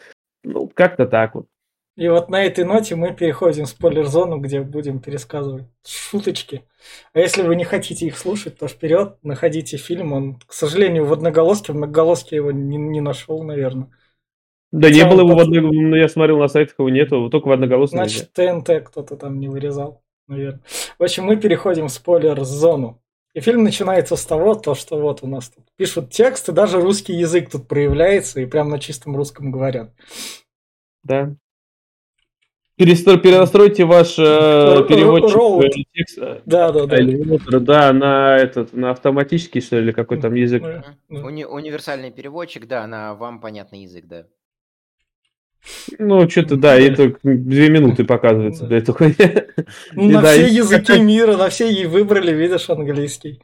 Ну, 0.43 0.69
как-то 0.73 1.05
так 1.05 1.35
вот. 1.35 1.47
И 1.95 2.07
вот 2.07 2.29
на 2.29 2.43
этой 2.43 2.63
ноте 2.63 2.95
мы 2.95 3.13
переходим 3.13 3.65
в 3.65 3.69
спойлер-зону, 3.69 4.39
где 4.39 4.61
будем 4.61 4.99
пересказывать 4.99 5.65
шуточки. 5.85 6.63
А 7.13 7.19
если 7.19 7.43
вы 7.43 7.55
не 7.55 7.65
хотите 7.65 8.07
их 8.07 8.17
слушать, 8.17 8.57
то 8.57 8.67
вперед, 8.67 9.17
находите 9.21 9.77
фильм. 9.77 10.11
Он, 10.13 10.39
к 10.39 10.53
сожалению, 10.53 11.05
в 11.05 11.13
одноголоске. 11.13 11.71
В 11.71 11.75
многоголоске 11.75 12.37
его 12.37 12.51
не, 12.51 12.77
не 12.77 12.99
нашел, 12.99 13.43
наверное. 13.43 13.91
Да 14.71 14.87
Хотя 14.87 15.03
не 15.03 15.09
было 15.09 15.19
его 15.19 15.35
в 15.35 15.39
одноголоске. 15.39 15.99
Я 15.99 16.09
смотрел 16.09 16.39
на 16.39 16.47
сайтах, 16.47 16.79
его 16.79 16.89
нету, 16.89 17.29
только 17.29 17.47
в 17.47 17.51
одноголоске. 17.51 17.97
Значит, 17.97 18.33
ТНТ 18.33 18.87
кто-то 18.87 19.15
там 19.15 19.39
не 19.39 19.47
вырезал, 19.47 20.01
наверное. 20.27 20.61
В 20.97 21.03
общем, 21.03 21.25
мы 21.25 21.37
переходим 21.37 21.89
в 21.89 21.91
спойлер-зону. 21.91 23.03
И 23.35 23.39
фильм 23.39 23.63
начинается 23.63 24.15
с 24.15 24.25
того, 24.25 24.55
то, 24.55 24.73
что 24.73 24.99
вот 24.99 25.21
у 25.21 25.27
нас 25.27 25.49
тут 25.49 25.65
пишут 25.75 26.11
тексты, 26.11 26.51
даже 26.51 26.81
русский 26.81 27.13
язык 27.13 27.51
тут 27.51 27.67
проявляется, 27.67 28.41
и 28.41 28.45
прям 28.47 28.69
на 28.69 28.79
чистом 28.79 29.15
русском 29.15 29.51
говорят. 29.51 29.91
Да. 31.03 31.35
Перестро... 32.75 33.17
Перенастройте 33.17 33.85
ваш 33.85 34.17
э, 34.17 34.85
переводчик 34.89 35.35
Роут. 35.35 35.65
э. 36.19 36.41
Да, 36.45 36.71
да, 36.71 36.85
да. 36.87 36.99
Элеватор, 36.99 37.59
да, 37.59 37.93
на 37.93 38.35
этот, 38.37 38.73
на 38.73 38.89
автоматический, 38.91 39.61
что 39.61 39.79
ли, 39.79 39.91
какой 39.93 40.19
там 40.19 40.33
язык. 40.33 40.63
Уни- 41.09 41.45
универсальный 41.45 42.11
переводчик, 42.11 42.67
да, 42.67 42.87
на 42.87 43.13
вам 43.13 43.39
понятный 43.41 43.83
язык, 43.83 44.05
да. 44.07 44.25
Ну, 45.97 46.29
что-то, 46.29 46.57
да, 46.57 46.77
и 46.77 46.93
только 46.93 47.19
две 47.23 47.69
минуты 47.69 48.03
показывается 48.03 48.63
Да. 48.63 48.67
для 48.69 48.77
этого. 48.79 48.97
Ну, 49.93 50.09
на 50.09 50.21
да, 50.21 50.33
все 50.33 50.47
языки 50.47 50.99
мира, 50.99 51.37
на 51.37 51.49
все 51.49 51.71
и 51.71 51.85
выбрали, 51.85 52.33
видишь, 52.33 52.69
английский. 52.69 53.39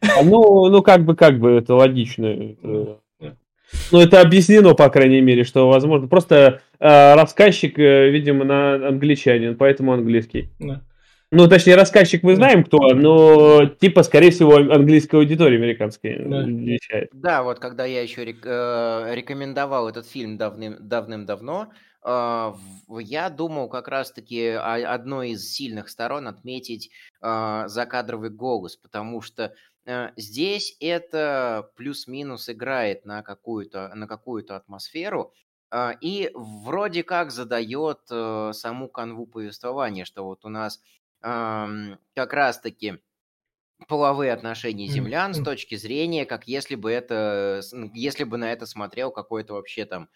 А, 0.00 0.22
Ну, 0.22 0.68
ну, 0.70 0.82
как 0.82 1.04
бы, 1.04 1.14
как 1.16 1.38
бы, 1.38 1.50
это 1.50 1.74
логично. 1.74 2.28
Да. 3.72 3.78
Ну, 3.92 4.00
это 4.00 4.20
объяснено, 4.20 4.74
по 4.74 4.88
крайней 4.88 5.20
мере, 5.20 5.44
что 5.44 5.68
возможно. 5.68 6.08
Просто 6.08 6.60
э, 6.80 7.14
рассказчик, 7.14 7.78
э, 7.78 8.08
видимо, 8.10 8.44
на 8.44 8.74
англичанин, 8.88 9.56
поэтому 9.56 9.92
английский. 9.92 10.48
Да. 10.58 10.82
Ну, 11.30 11.46
точнее, 11.46 11.74
рассказчик 11.74 12.22
мы 12.22 12.36
знаем 12.36 12.64
кто, 12.64 12.94
но 12.94 13.66
типа, 13.66 14.02
скорее 14.02 14.30
всего, 14.30 14.56
английская 14.56 15.18
аудитория 15.18 15.56
американская 15.58 16.18
Да. 16.26 16.42
вещает. 16.42 17.10
Да, 17.12 17.42
вот 17.42 17.58
когда 17.58 17.84
я 17.84 18.00
еще 18.02 18.24
рек- 18.24 18.46
э, 18.46 19.14
рекомендовал 19.14 19.88
этот 19.90 20.06
фильм 20.06 20.38
давным, 20.38 20.76
давным-давно, 20.80 21.68
э, 22.02 22.52
я 23.00 23.28
думал 23.28 23.68
как 23.68 23.88
раз-таки 23.88 24.48
одной 24.48 25.32
из 25.32 25.52
сильных 25.52 25.90
сторон 25.90 26.28
отметить 26.28 26.90
э, 27.20 27.64
закадровый 27.66 28.30
голос, 28.30 28.76
потому 28.76 29.20
что 29.20 29.42
э, 29.44 29.50
здесь 30.16 30.76
это 30.80 31.70
плюс-минус 31.76 32.48
играет 32.50 33.04
на 33.04 33.22
какую-то 33.22 33.94
на 33.94 34.06
какую-то 34.06 34.56
атмосферу 34.56 35.32
э, 35.70 35.92
и 36.00 36.30
вроде 36.34 37.02
как 37.04 37.30
задает 37.30 38.00
э, 38.10 38.52
саму 38.54 38.88
канву 38.88 39.26
повествования, 39.26 40.04
что 40.04 40.24
вот 40.24 40.44
у 40.44 40.48
нас 40.48 40.80
как 41.20 42.32
раз-таки 42.32 43.00
половые 43.88 44.32
отношения 44.32 44.88
землян 44.88 45.34
с 45.34 45.40
точки 45.40 45.76
зрения, 45.76 46.26
как 46.26 46.48
если 46.48 46.74
бы 46.74 46.90
это, 46.92 47.60
н- 47.72 47.92
если 47.94 48.24
бы 48.24 48.36
на 48.38 48.52
это 48.52 48.66
смотрел 48.66 49.10
какой-то 49.12 49.54
вообще 49.54 49.84
там 49.86 50.10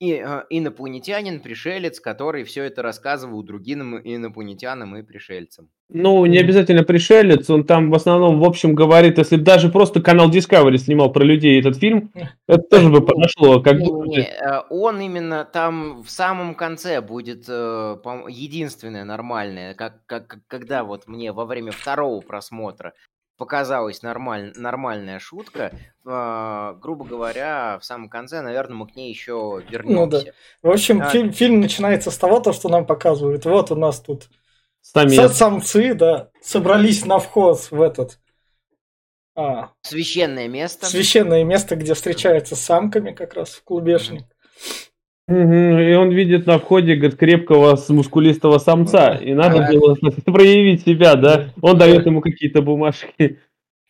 и, 0.00 0.12
э, 0.12 0.42
инопланетянин, 0.50 1.40
пришелец, 1.40 2.00
который 2.00 2.44
все 2.44 2.64
это 2.64 2.82
рассказывал 2.82 3.42
другим 3.42 3.98
инопланетянам 3.98 4.96
и 4.96 5.02
пришельцам. 5.02 5.68
Ну, 5.90 6.26
не 6.26 6.36
обязательно 6.38 6.84
пришелец, 6.84 7.48
он 7.48 7.64
там 7.64 7.90
в 7.90 7.94
основном, 7.94 8.38
в 8.40 8.44
общем, 8.44 8.74
говорит, 8.74 9.16
если 9.16 9.36
бы 9.36 9.42
даже 9.42 9.70
просто 9.70 10.02
канал 10.02 10.30
Discovery 10.30 10.76
снимал 10.76 11.10
про 11.10 11.24
людей 11.24 11.58
этот 11.58 11.78
фильм, 11.78 12.12
это 12.46 12.60
тоже 12.70 12.90
бы 12.90 13.00
подошло. 13.04 13.60
Как 13.62 13.78
бы- 13.80 14.12
э, 14.20 14.60
он 14.68 15.00
именно 15.00 15.46
там 15.50 16.02
в 16.02 16.10
самом 16.10 16.54
конце 16.54 17.00
будет 17.00 17.46
э, 17.48 17.96
единственное 18.28 19.04
нормальное, 19.04 19.72
как, 19.74 20.04
как- 20.04 20.40
когда 20.46 20.84
вот 20.84 21.06
мне 21.06 21.32
во 21.32 21.46
время 21.46 21.72
второго 21.72 22.20
просмотра 22.20 22.92
показалась 23.38 24.02
нормаль, 24.02 24.52
нормальная 24.56 25.18
шутка, 25.20 25.72
э, 26.04 26.74
грубо 26.80 27.04
говоря, 27.04 27.78
в 27.80 27.84
самом 27.84 28.10
конце, 28.10 28.42
наверное, 28.42 28.76
мы 28.76 28.86
к 28.88 28.96
ней 28.96 29.08
еще 29.10 29.62
вернемся. 29.70 30.34
В 30.62 30.68
общем, 30.70 31.00
А. 31.00 31.08
фильм, 31.08 31.32
фильм 31.32 31.60
начинается 31.60 32.10
с 32.10 32.18
того, 32.18 32.40
то, 32.40 32.52
что 32.52 32.68
нам 32.68 32.84
показывают. 32.84 33.44
Вот 33.46 33.70
у 33.70 33.76
нас 33.76 34.00
тут 34.00 34.28
Самец. 34.82 35.18
са- 35.18 35.28
самцы, 35.28 35.94
да, 35.94 36.30
собрались 36.42 37.06
на 37.06 37.18
вход 37.18 37.58
в 37.70 37.80
этот 37.80 38.18
а, 39.36 39.70
Священное 39.82 40.48
место. 40.48 40.86
священное 40.86 41.44
место, 41.44 41.76
где 41.76 41.94
встречаются 41.94 42.56
с 42.56 42.60
самками 42.60 43.12
как 43.12 43.34
раз 43.34 43.50
в 43.50 43.62
клубешник. 43.62 44.24
И 45.28 45.94
он 45.94 46.10
видит 46.10 46.46
на 46.46 46.58
входе 46.58 46.94
говорит, 46.96 47.18
крепкого 47.18 47.78
мускулистого 47.90 48.58
самца. 48.58 49.14
И 49.16 49.34
надо 49.34 49.68
было 49.72 49.94
проявить 50.24 50.82
себя, 50.86 51.16
да? 51.16 51.50
Он 51.60 51.76
Да. 51.76 51.86
дает 51.86 52.06
ему 52.06 52.20
какие-то 52.22 52.62
бумажки. 52.62 53.38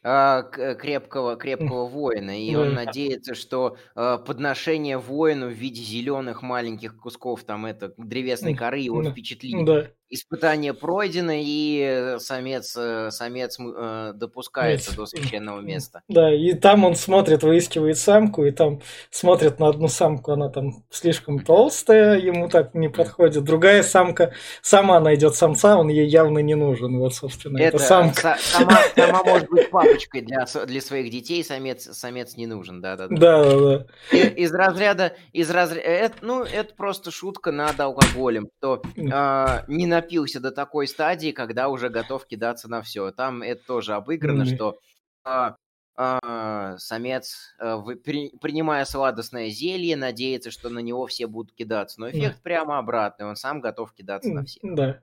а, 0.03 0.43
крепкого, 0.43 1.37
крепкого 1.37 1.87
воина, 1.87 2.31
и 2.31 2.55
он 2.55 2.73
надеется, 2.75 3.35
что 3.35 3.77
а, 3.95 4.17
подношение 4.19 4.97
воину 4.97 5.49
в 5.49 5.53
виде 5.53 5.83
зеленых 5.83 6.43
маленьких 6.43 6.97
кусков 6.97 7.45
там 7.45 7.67
это 7.67 7.93
древесной 7.99 8.55
коры 8.55 8.79
его 8.79 9.03
впечатлит. 9.03 9.65
Да. 9.65 9.87
Испытание 10.11 10.73
пройдено, 10.73 11.33
и 11.35 11.81
э, 11.81 12.19
самец, 12.19 12.75
э, 12.79 13.11
самец 13.11 13.59
э, 13.61 14.13
допускается 14.15 14.97
до 14.97 15.05
священного 15.07 15.61
места. 15.61 16.01
Да, 16.09 16.33
и 16.35 16.55
там 16.55 16.85
он 16.87 16.95
смотрит, 16.95 17.43
выискивает 17.43 17.99
самку, 17.99 18.45
и 18.47 18.51
там 18.51 18.81
смотрит 19.11 19.59
на 19.59 19.69
одну 19.69 19.89
самку, 19.89 20.33
она 20.33 20.49
там 20.49 20.83
слишком 20.89 21.41
толстая, 21.45 22.19
ему 22.19 22.49
так 22.49 22.75
не 22.75 22.89
подходит. 22.89 23.45
Другая 23.45 23.83
самка 23.83 24.33
сама 24.63 24.99
найдет 24.99 25.35
самца, 25.35 25.77
он 25.77 25.89
ей 25.89 26.09
явно 26.09 26.39
не 26.39 26.55
нужен. 26.55 26.99
Вот, 26.99 27.15
собственно, 27.15 27.59
это, 27.59 27.77
Это 27.77 27.79
самка. 27.85 28.21
са- 28.21 28.39
сама, 28.39 28.79
сама 28.97 29.23
может 29.25 29.51
быть 29.51 29.69
папочкой 29.71 30.23
для, 30.23 30.47
для 30.67 30.81
своих 30.81 31.11
детей, 31.11 31.45
самец, 31.45 31.85
самец 31.95 32.35
не 32.37 32.47
нужен, 32.47 32.81
да-да-да. 32.81 33.15
Да, 33.15 33.45
да, 33.45 33.59
да. 33.59 33.87
И- 34.17 34.43
из 34.43 34.55
разряда, 34.55 35.15
из 35.35 35.51
разряда, 35.51 36.15
ну, 36.23 36.45
это 36.45 36.75
просто 36.75 37.11
шутка 37.11 37.53
над 37.53 37.79
алкоголем, 37.79 38.49
кто 38.59 38.81
а, 39.13 39.65
не 39.69 39.87
напился 40.01 40.41
до 40.41 40.51
такой 40.51 40.87
стадии, 40.87 41.33
когда 41.33 41.69
уже 41.69 41.89
готов 41.89 42.27
кидаться 42.27 42.69
на 42.69 42.83
все. 42.83 43.11
Там 43.11 43.43
это 43.43 43.65
тоже 43.67 43.95
обыграно, 43.95 44.45
что 44.55 44.79
а, 45.25 45.57
а, 45.97 46.77
самец, 46.79 47.55
а, 47.59 47.77
вы- 47.77 47.97
при- 47.97 48.31
принимая 48.41 48.85
сладостное 48.85 49.49
зелье, 49.51 49.97
надеется, 49.97 50.51
что 50.51 50.69
на 50.71 50.79
него 50.79 51.07
все 51.07 51.27
будут 51.27 51.53
кидаться. 51.55 52.01
Но 52.01 52.09
эффект 52.11 52.41
прямо 52.43 52.79
обратный, 52.79 53.27
он 53.27 53.37
сам 53.37 53.61
готов 53.61 53.93
кидаться 53.93 54.31
на 54.31 54.45
всех. 54.45 54.63
Да. 54.63 55.01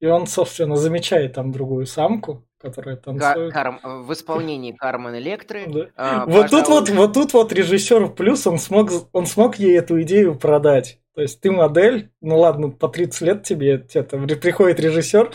И 0.00 0.06
он, 0.06 0.26
собственно, 0.26 0.76
замечает 0.76 1.34
там 1.34 1.52
другую 1.52 1.86
самку, 1.86 2.46
которая 2.58 2.96
танцует. 2.96 3.52
Карм- 3.54 3.80
в 4.04 4.12
исполнении 4.12 4.72
Кармен 4.72 5.14
Электры. 5.16 5.64
Да. 5.66 5.86
а, 5.96 6.26
Вот 6.26 6.50
тут 6.50 6.68
вот, 6.68 6.84
пожалуй, 6.86 7.06
вот 7.06 7.12
тут 7.14 7.32
вот 7.32 7.52
режиссер 7.52 8.08
плюс, 8.14 8.46
он 8.46 8.58
смог, 8.58 8.90
он 9.12 9.26
смог 9.26 9.56
ей 9.56 9.78
эту 9.78 10.00
идею 10.02 10.34
продать. 10.38 10.98
То 11.14 11.22
есть 11.22 11.40
ты 11.40 11.50
модель, 11.50 12.10
ну 12.20 12.38
ладно, 12.38 12.70
по 12.70 12.88
30 12.88 13.20
лет 13.22 13.42
тебе 13.44 13.86
это, 13.92 14.18
приходит 14.36 14.80
режиссер, 14.80 15.32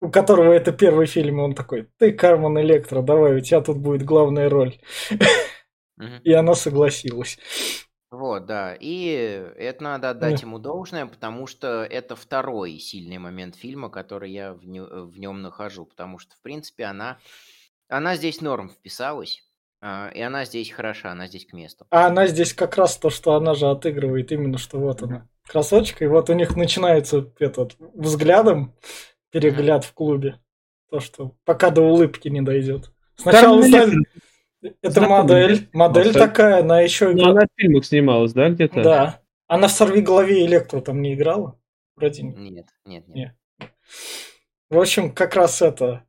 у 0.00 0.10
которого 0.10 0.52
это 0.52 0.72
первый 0.72 1.06
фильм, 1.06 1.40
и 1.40 1.42
он 1.42 1.54
такой, 1.54 1.88
ты 1.98 2.12
Кармен 2.12 2.58
Электро, 2.60 3.02
давай, 3.02 3.36
у 3.36 3.40
тебя 3.40 3.60
тут 3.60 3.78
будет 3.78 4.04
главная 4.04 4.48
роль. 4.48 4.78
мгм. 5.96 6.20
И 6.24 6.32
она 6.32 6.54
согласилась. 6.54 7.38
Вот, 8.10 8.46
да. 8.46 8.74
И 8.78 9.06
это 9.56 9.84
надо 9.84 10.10
отдать 10.10 10.40
Да. 10.40 10.46
ему 10.46 10.58
должное, 10.58 11.06
потому 11.06 11.46
что 11.46 11.84
это 11.84 12.16
второй 12.16 12.78
сильный 12.78 13.18
момент 13.18 13.54
фильма, 13.54 13.88
который 13.88 14.32
я 14.32 14.54
в, 14.54 14.66
нем 14.66 15.42
нахожу. 15.42 15.86
Потому 15.86 16.18
что, 16.18 16.34
в 16.34 16.40
принципе, 16.40 16.84
она, 16.84 17.18
она 17.88 18.16
здесь 18.16 18.40
норм 18.40 18.68
вписалась. 18.68 19.44
А, 19.80 20.10
И 20.14 20.20
она 20.20 20.44
здесь 20.44 20.70
хороша, 20.70 21.12
она 21.12 21.26
здесь 21.26 21.46
к 21.46 21.52
месту. 21.52 21.86
А 21.90 22.06
она 22.06 22.26
здесь 22.26 22.54
как 22.54 22.76
раз 22.76 22.96
то, 22.96 23.10
что 23.10 23.34
она 23.34 23.54
же 23.54 23.68
отыгрывает 23.68 24.32
именно, 24.32 24.58
что 24.58 24.78
вот 24.78 25.02
она, 25.02 25.28
красоточка, 25.46 26.04
и 26.04 26.08
вот 26.08 26.30
у 26.30 26.34
них 26.34 26.56
начинается 26.56 27.30
этот 27.38 27.76
взглядом 27.94 28.74
перегляд 29.30 29.84
в 29.84 29.92
клубе. 29.92 30.38
То, 30.90 31.00
что 31.00 31.36
пока 31.44 31.70
до 31.70 31.82
улыбки 31.82 32.28
не 32.28 32.42
дойдет. 32.42 32.90
Сначала 33.16 33.60
Электро, 33.60 34.02
это 34.82 34.90
знакомый, 34.90 35.22
модель, 35.22 35.68
модель 35.72 36.02
Просто- 36.04 36.20
такая, 36.20 36.60
она 36.60 36.80
еще 36.80 37.12
Ну, 37.12 37.30
она 37.30 37.42
в 37.42 37.60
фильмах 37.60 37.84
снималась, 37.84 38.32
да, 38.32 38.50
где-то? 38.50 38.82
Да. 38.82 39.20
Она 39.46 39.68
в 39.68 39.72
«Сорви 39.72 40.00
голове 40.00 40.44
электро» 40.46 40.80
там 40.80 41.02
не 41.02 41.14
играла? 41.14 41.58
Вроде 41.96 42.22
нет. 42.22 42.36
Нет, 42.38 42.66
нет, 42.84 43.08
нет. 43.08 43.34
Нет. 43.58 43.70
В 44.68 44.78
общем, 44.78 45.12
как 45.12 45.34
раз 45.34 45.60
это... 45.60 46.04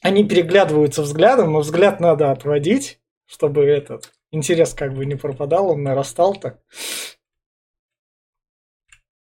Они 0.00 0.26
переглядываются 0.26 1.02
взглядом, 1.02 1.52
но 1.52 1.60
взгляд 1.60 2.00
надо 2.00 2.30
отводить, 2.30 3.00
чтобы 3.26 3.64
этот 3.64 4.12
интерес 4.30 4.72
как 4.74 4.94
бы 4.94 5.04
не 5.04 5.14
пропадал, 5.14 5.70
он 5.70 5.82
нарастал 5.82 6.34
так. 6.34 6.60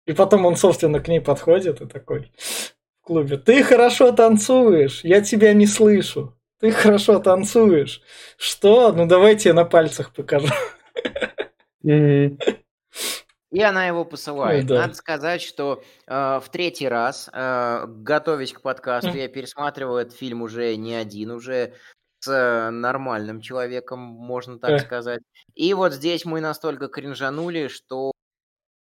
И 0.06 0.12
потом 0.12 0.44
он, 0.44 0.56
собственно, 0.56 1.00
к 1.00 1.08
ней 1.08 1.20
подходит 1.20 1.80
и 1.80 1.86
такой 1.86 2.32
в 3.00 3.06
клубе. 3.06 3.38
Ты 3.38 3.62
хорошо 3.62 4.12
танцуешь, 4.12 5.04
я 5.04 5.20
тебя 5.20 5.52
не 5.54 5.66
слышу. 5.66 6.36
Ты 6.58 6.72
хорошо 6.72 7.20
танцуешь. 7.20 8.02
Что? 8.36 8.92
Ну 8.92 9.06
давайте 9.06 9.50
я 9.50 9.54
на 9.54 9.64
пальцах 9.64 10.12
покажу. 10.12 10.48
Мгм. 11.82 12.38
И 13.50 13.60
она 13.62 13.86
его 13.86 14.04
посылает. 14.04 14.62
Ой, 14.62 14.68
да. 14.68 14.80
Надо 14.82 14.94
сказать, 14.94 15.42
что 15.42 15.82
э, 16.06 16.40
в 16.40 16.48
третий 16.50 16.88
раз, 16.88 17.28
э, 17.32 17.84
готовясь 17.86 18.52
к 18.52 18.62
подкасту, 18.62 19.10
я 19.16 19.28
пересматривал 19.28 19.96
этот 19.96 20.14
фильм 20.14 20.42
уже 20.42 20.76
не 20.76 20.94
один, 20.94 21.32
уже 21.32 21.74
с 22.20 22.28
э, 22.28 22.70
нормальным 22.70 23.40
человеком, 23.40 23.98
можно 23.98 24.58
так 24.58 24.70
Э. 24.72 24.78
сказать. 24.78 25.22
И 25.54 25.74
вот 25.74 25.92
здесь 25.92 26.24
мы 26.24 26.40
настолько 26.40 26.86
кринжанули, 26.88 27.66
что 27.68 28.12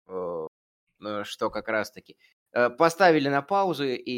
э, 0.08 0.48
э, 1.04 1.24
что 1.26 1.50
как 1.50 1.68
раз-таки 1.68 2.16
э, 2.54 2.70
поставили 2.70 3.28
на 3.28 3.42
паузу, 3.42 3.84
и 3.86 4.12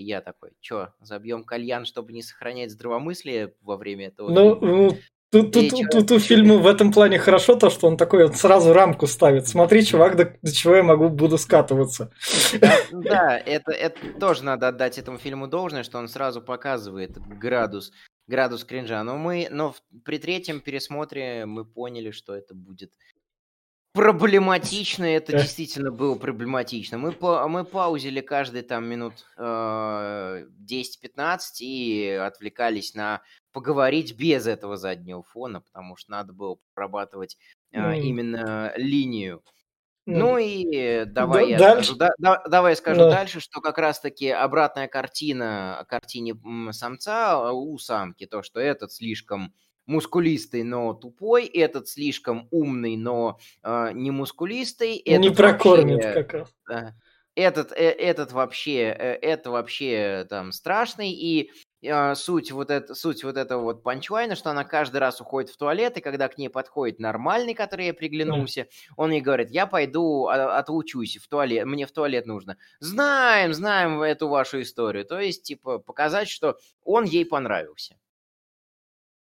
я 0.00 0.20
такой, 0.20 0.52
что, 0.60 0.94
забьем 1.00 1.44
кальян, 1.44 1.86
чтобы 1.86 2.12
не 2.12 2.22
сохранять 2.22 2.70
здравомыслие 2.70 3.54
во 3.62 3.76
время 3.76 4.08
этого? 4.08 4.30
Ну, 4.30 4.54
ну 4.60 4.96
Тут, 5.32 5.50
тут, 5.50 5.70
тут, 5.70 5.90
тут 5.90 6.10
у 6.10 6.18
фильма 6.18 6.56
в 6.56 6.66
этом 6.66 6.92
плане 6.92 7.18
хорошо 7.18 7.56
то, 7.56 7.70
что 7.70 7.86
он 7.86 7.96
такой 7.96 8.26
он 8.26 8.34
сразу 8.34 8.74
рамку 8.74 9.06
ставит. 9.06 9.48
Смотри, 9.48 9.82
чувак, 9.82 10.14
до, 10.14 10.36
до 10.42 10.52
чего 10.52 10.76
я 10.76 10.82
могу 10.82 11.08
буду 11.08 11.38
скатываться. 11.38 12.12
Да, 12.60 12.78
да 12.92 13.38
это, 13.38 13.72
это 13.72 13.98
тоже 14.20 14.44
надо 14.44 14.68
отдать 14.68 14.98
этому 14.98 15.16
фильму 15.16 15.46
должное, 15.46 15.84
что 15.84 15.96
он 15.96 16.08
сразу 16.08 16.42
показывает 16.42 17.16
градус, 17.16 17.92
градус 18.26 18.64
кринжа. 18.64 19.02
Но 19.04 19.16
мы, 19.16 19.48
но 19.50 19.74
при 20.04 20.18
третьем 20.18 20.60
пересмотре 20.60 21.46
мы 21.46 21.64
поняли, 21.64 22.10
что 22.10 22.34
это 22.34 22.54
будет 22.54 22.92
проблематично, 23.92 25.04
это 25.04 25.32
действительно 25.32 25.90
было 25.90 26.14
проблематично. 26.14 26.98
Мы, 26.98 27.12
по, 27.12 27.46
мы 27.48 27.64
паузили 27.64 28.20
каждый 28.20 28.62
там 28.62 28.86
минут 28.86 29.26
э, 29.36 30.46
10-15 30.70 31.40
и 31.60 32.08
отвлекались 32.10 32.94
на 32.94 33.22
поговорить 33.52 34.16
без 34.16 34.46
этого 34.46 34.76
заднего 34.76 35.22
фона, 35.22 35.60
потому 35.60 35.96
что 35.96 36.10
надо 36.10 36.32
было 36.32 36.56
прорабатывать 36.74 37.36
э, 37.70 37.78
mm. 37.78 38.00
именно 38.00 38.72
линию. 38.76 39.42
Mm. 40.08 40.16
Ну 40.16 40.38
и 40.38 41.04
давай 41.04 41.44
да, 41.44 41.50
я 41.50 41.58
дальше. 41.58 41.94
скажу, 41.94 41.98
да, 41.98 42.10
да, 42.18 42.42
давай 42.48 42.72
я 42.72 42.76
скажу 42.76 43.00
да. 43.02 43.10
дальше, 43.10 43.40
что 43.40 43.60
как 43.60 43.78
раз-таки 43.78 44.30
обратная 44.30 44.88
картина 44.88 45.78
о 45.78 45.84
картине 45.84 46.34
самца 46.72 47.52
у 47.52 47.76
самки, 47.78 48.26
то, 48.26 48.42
что 48.42 48.58
этот 48.58 48.90
слишком 48.90 49.52
мускулистый, 49.86 50.62
но 50.62 50.94
тупой, 50.94 51.46
этот 51.46 51.88
слишком 51.88 52.48
умный, 52.50 52.96
но 52.96 53.38
э, 53.62 53.90
не 53.94 54.10
мускулистый. 54.10 55.02
Не 55.06 55.30
прокормит 55.30 56.04
вообще, 56.04 56.22
как 56.22 56.32
раз. 56.32 56.54
Э, 56.70 56.92
этот, 57.34 57.72
э, 57.72 57.90
этот 57.90 58.32
вообще, 58.32 58.94
э, 58.96 59.18
это 59.22 59.50
вообще 59.50 60.26
там 60.28 60.52
страшный, 60.52 61.12
и 61.12 61.50
э, 61.82 62.14
суть, 62.14 62.52
вот 62.52 62.70
это, 62.70 62.94
суть 62.94 63.24
вот 63.24 63.36
этого 63.36 63.62
вот 63.62 63.82
панчлайна, 63.82 64.34
что 64.34 64.50
она 64.50 64.64
каждый 64.64 64.98
раз 64.98 65.20
уходит 65.20 65.50
в 65.50 65.56
туалет, 65.56 65.96
и 65.96 66.00
когда 66.00 66.28
к 66.28 66.36
ней 66.36 66.48
подходит 66.48 66.98
нормальный, 66.98 67.54
который 67.54 67.86
ей 67.86 67.92
приглянулся, 67.92 68.68
он 68.96 69.12
ей 69.12 69.20
говорит, 69.20 69.50
я 69.50 69.66
пойду 69.66 70.26
а, 70.26 70.58
отлучусь 70.58 71.16
в 71.16 71.28
туалет, 71.28 71.64
мне 71.66 71.86
в 71.86 71.92
туалет 71.92 72.26
нужно. 72.26 72.58
Знаем, 72.80 73.54
знаем 73.54 74.02
эту 74.02 74.28
вашу 74.28 74.60
историю. 74.60 75.06
То 75.06 75.18
есть, 75.18 75.42
типа, 75.42 75.78
показать, 75.78 76.28
что 76.28 76.58
он 76.84 77.04
ей 77.04 77.24
понравился. 77.24 77.96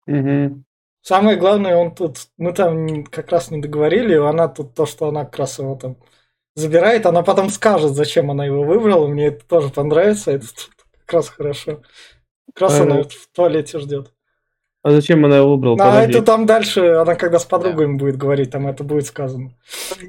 Угу. 0.07 0.63
Самое 1.01 1.37
главное, 1.37 1.77
он 1.77 1.93
тут, 1.93 2.17
мы 2.37 2.51
там 2.51 3.03
как 3.05 3.31
раз 3.31 3.51
не 3.51 3.61
договорили, 3.61 4.15
она 4.15 4.47
тут 4.47 4.73
то, 4.73 4.85
что 4.85 5.07
она 5.07 5.25
как 5.25 5.37
раз 5.37 5.59
его 5.59 5.75
там 5.75 5.97
забирает, 6.55 7.05
она 7.05 7.21
потом 7.21 7.49
скажет, 7.49 7.91
зачем 7.91 8.31
она 8.31 8.45
его 8.45 8.63
выбрала, 8.63 9.07
мне 9.07 9.27
это 9.27 9.45
тоже 9.45 9.69
понравится, 9.69 10.31
это 10.31 10.47
как 11.05 11.13
раз 11.13 11.29
хорошо. 11.29 11.81
Как 12.53 12.61
раз 12.61 12.79
а, 12.79 12.83
она 12.83 13.03
в 13.03 13.35
туалете 13.35 13.79
ждет. 13.79 14.13
А 14.81 14.91
зачем 14.91 15.25
она 15.25 15.37
его 15.37 15.55
выбрала? 15.55 15.75
А 15.75 15.91
Подожди. 15.91 16.13
это 16.13 16.21
там 16.21 16.45
дальше, 16.45 16.79
она 16.79 17.15
когда 17.15 17.39
с 17.39 17.45
подругами 17.45 17.97
да. 17.97 18.05
будет 18.05 18.17
говорить, 18.17 18.51
там 18.51 18.67
это 18.67 18.83
будет 18.83 19.05
сказано. 19.05 19.51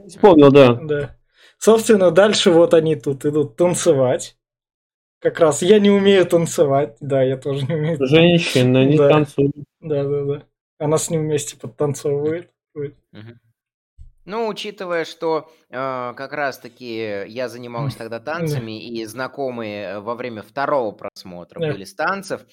Вспомнил, 0.07 0.53
да. 0.53 0.75
Да. 0.75 1.17
Собственно, 1.59 2.11
дальше 2.11 2.51
вот 2.51 2.75
они 2.75 2.97
тут 2.97 3.25
идут 3.25 3.57
танцевать. 3.57 4.37
Как 5.19 5.41
раз 5.41 5.63
я 5.63 5.79
не 5.79 5.91
умею 5.91 6.27
танцевать, 6.27 6.97
да, 7.01 7.23
я 7.23 7.37
тоже 7.37 7.67
не 7.67 7.75
умею. 7.75 8.07
Женщина 8.07 8.85
не 8.85 8.99
да. 8.99 9.09
танцует. 9.09 9.53
Да, 9.87 10.05
да, 10.05 10.25
да. 10.25 10.47
Она 10.79 10.99
с 10.99 11.11
ним 11.11 11.23
вместе 11.23 11.57
подтанцовывает. 11.57 12.51
Ну, 14.25 14.49
учитывая, 14.49 15.05
что 15.05 15.49
э, 15.71 15.73
как 16.17 16.33
раз-таки 16.33 17.29
я 17.29 17.49
занимался 17.49 17.99
тогда 17.99 18.19
танцами, 18.21 18.85
и 18.85 19.05
знакомые 19.05 19.85
э, 19.85 20.01
во 20.01 20.17
время 20.17 20.43
второго 20.43 20.91
просмотра 20.91 21.61
да. 21.61 21.73
были 21.73 21.85
с 21.85 21.95
танцев, 21.95 22.45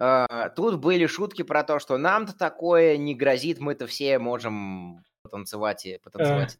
э, 0.00 0.26
тут 0.56 0.80
были 0.80 1.04
шутки 1.04 1.42
про 1.42 1.64
то, 1.64 1.80
что 1.80 1.98
нам-то 1.98 2.36
такое 2.36 2.96
не 2.96 3.14
грозит, 3.14 3.60
мы-то 3.60 3.86
все 3.86 4.18
можем 4.18 5.04
потанцевать 5.22 5.84
и 5.84 5.98
потанцевать. 6.02 6.58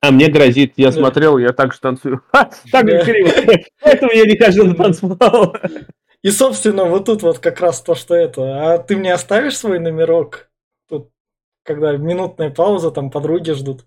А 0.00 0.10
мне 0.10 0.28
грозит, 0.28 0.72
я 0.76 0.86
да. 0.86 0.92
смотрел, 0.92 1.38
я 1.38 1.52
так 1.52 1.72
же 1.72 1.78
танцую. 1.78 2.24
Ха, 2.32 2.50
так 2.72 2.90
же 2.90 3.04
криво. 3.04 3.30
Поэтому 3.80 4.12
я 4.12 4.24
не 4.24 4.36
хожу 4.36 4.64
на 4.64 4.74
танцпол. 4.76 5.56
И, 6.22 6.30
собственно, 6.30 6.84
вот 6.84 7.06
тут 7.06 7.22
вот 7.22 7.40
как 7.40 7.60
раз 7.60 7.82
то, 7.82 7.94
что 7.94 8.14
это. 8.14 8.74
А 8.74 8.78
ты 8.78 8.96
мне 8.96 9.12
оставишь 9.12 9.58
свой 9.58 9.80
номерок? 9.80 10.50
Тут, 10.88 11.10
когда 11.64 11.96
минутная 11.96 12.50
пауза, 12.50 12.92
там 12.92 13.10
подруги 13.10 13.50
ждут. 13.50 13.84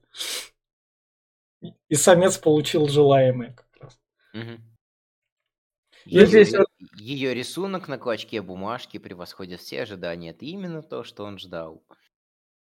И 1.88 1.96
самец 1.96 2.38
получил 2.38 2.88
желаемое 2.88 3.54
как 3.54 3.82
раз. 3.82 4.00
Угу. 4.34 4.62
Ее, 6.06 6.26
здесь... 6.28 6.54
ее 6.98 7.34
рисунок 7.34 7.88
на 7.88 7.98
клочке 7.98 8.42
бумажки 8.42 8.98
превосходит 9.00 9.62
все 9.62 9.84
ожидания. 9.84 10.32
Это 10.32 10.46
именно 10.46 10.84
то, 10.84 11.04
что 11.04 11.24
он 11.24 11.40
ждал. 11.40 11.84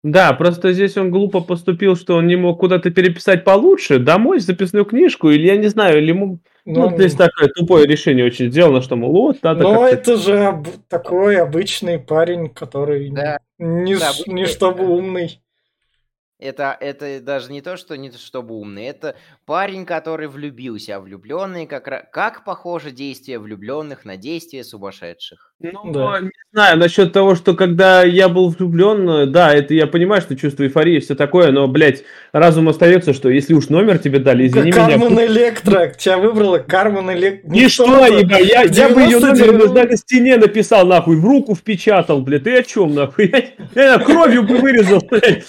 Да, 0.04 0.34
просто 0.34 0.74
здесь 0.74 0.98
он 0.98 1.10
глупо 1.10 1.40
поступил, 1.40 1.96
что 1.96 2.16
он 2.16 2.26
не 2.26 2.36
мог 2.36 2.60
куда-то 2.60 2.90
переписать 2.90 3.42
получше, 3.42 3.98
домой 3.98 4.38
записную 4.38 4.84
книжку, 4.84 5.30
или 5.30 5.46
я 5.46 5.56
не 5.56 5.68
знаю, 5.68 5.96
или 5.98 6.10
ему... 6.10 6.40
Ну, 6.66 6.90
ну 6.90 6.96
здесь 6.96 7.14
такое 7.14 7.48
тупое 7.48 7.86
решение 7.86 8.26
очень 8.26 8.50
сделано, 8.50 8.82
что, 8.82 8.96
мол, 8.96 9.12
вот, 9.12 9.42
надо 9.42 9.62
Но 9.62 9.88
это 9.88 10.18
же 10.18 10.44
об... 10.44 10.68
такой 10.88 11.38
обычный 11.38 11.98
парень, 11.98 12.50
который 12.50 13.08
да. 13.10 13.38
не, 13.58 13.96
да, 13.96 14.12
не 14.26 14.44
чтобы 14.44 14.86
умный. 14.86 15.40
Это, 16.40 16.76
это 16.80 17.20
даже 17.20 17.52
не 17.52 17.60
то, 17.60 17.76
что 17.76 17.96
не 17.96 18.10
то, 18.10 18.18
чтобы 18.18 18.54
умный, 18.56 18.86
это 18.86 19.14
парень, 19.46 19.86
который 19.86 20.26
влюбился, 20.26 20.96
а 20.96 21.00
влюбленные 21.00 21.68
как 21.68 22.10
как 22.10 22.44
похоже 22.44 22.90
действие 22.90 23.38
влюбленных 23.38 24.04
на 24.04 24.16
действие 24.16 24.64
сумасшедших. 24.64 25.54
Ну, 25.60 25.92
да. 25.92 26.20
не 26.20 26.30
знаю, 26.52 26.78
насчет 26.78 27.12
того, 27.12 27.36
что 27.36 27.54
когда 27.54 28.02
я 28.02 28.28
был 28.28 28.48
влюблен, 28.48 29.30
да, 29.30 29.54
это 29.54 29.74
я 29.74 29.86
понимаю, 29.86 30.22
что 30.22 30.36
чувство 30.36 30.64
эйфории, 30.64 30.98
все 30.98 31.14
такое, 31.14 31.52
но, 31.52 31.68
блядь, 31.68 32.02
разум 32.32 32.68
остается, 32.68 33.14
что 33.14 33.30
если 33.30 33.54
уж 33.54 33.68
номер 33.68 33.98
тебе 33.98 34.18
дали, 34.18 34.48
извини 34.48 34.72
Кармен 34.72 34.98
меня. 34.98 35.08
Кармен 35.08 35.26
Электро, 35.26 35.86
тебя 35.96 36.18
выбрала 36.18 36.58
Кармен 36.58 37.12
Электро. 37.12 37.48
Не 37.48 37.68
что, 37.68 38.06
еба, 38.06 38.38
я, 38.38 38.62
я 38.62 38.88
бы 38.88 39.02
ее 39.02 39.20
номер 39.20 39.68
на, 39.68 39.84
на 39.84 39.96
стене 39.96 40.36
написал, 40.36 40.84
нахуй, 40.84 41.16
в 41.16 41.24
руку 41.24 41.54
впечатал, 41.54 42.22
блядь, 42.22 42.42
ты 42.42 42.58
о 42.58 42.62
чем, 42.64 42.92
нахуй? 42.92 43.32
Я, 43.74 43.92
я 43.92 43.98
кровью 43.98 44.42
бы 44.42 44.58
вырезал, 44.58 45.00
блядь. 45.10 45.44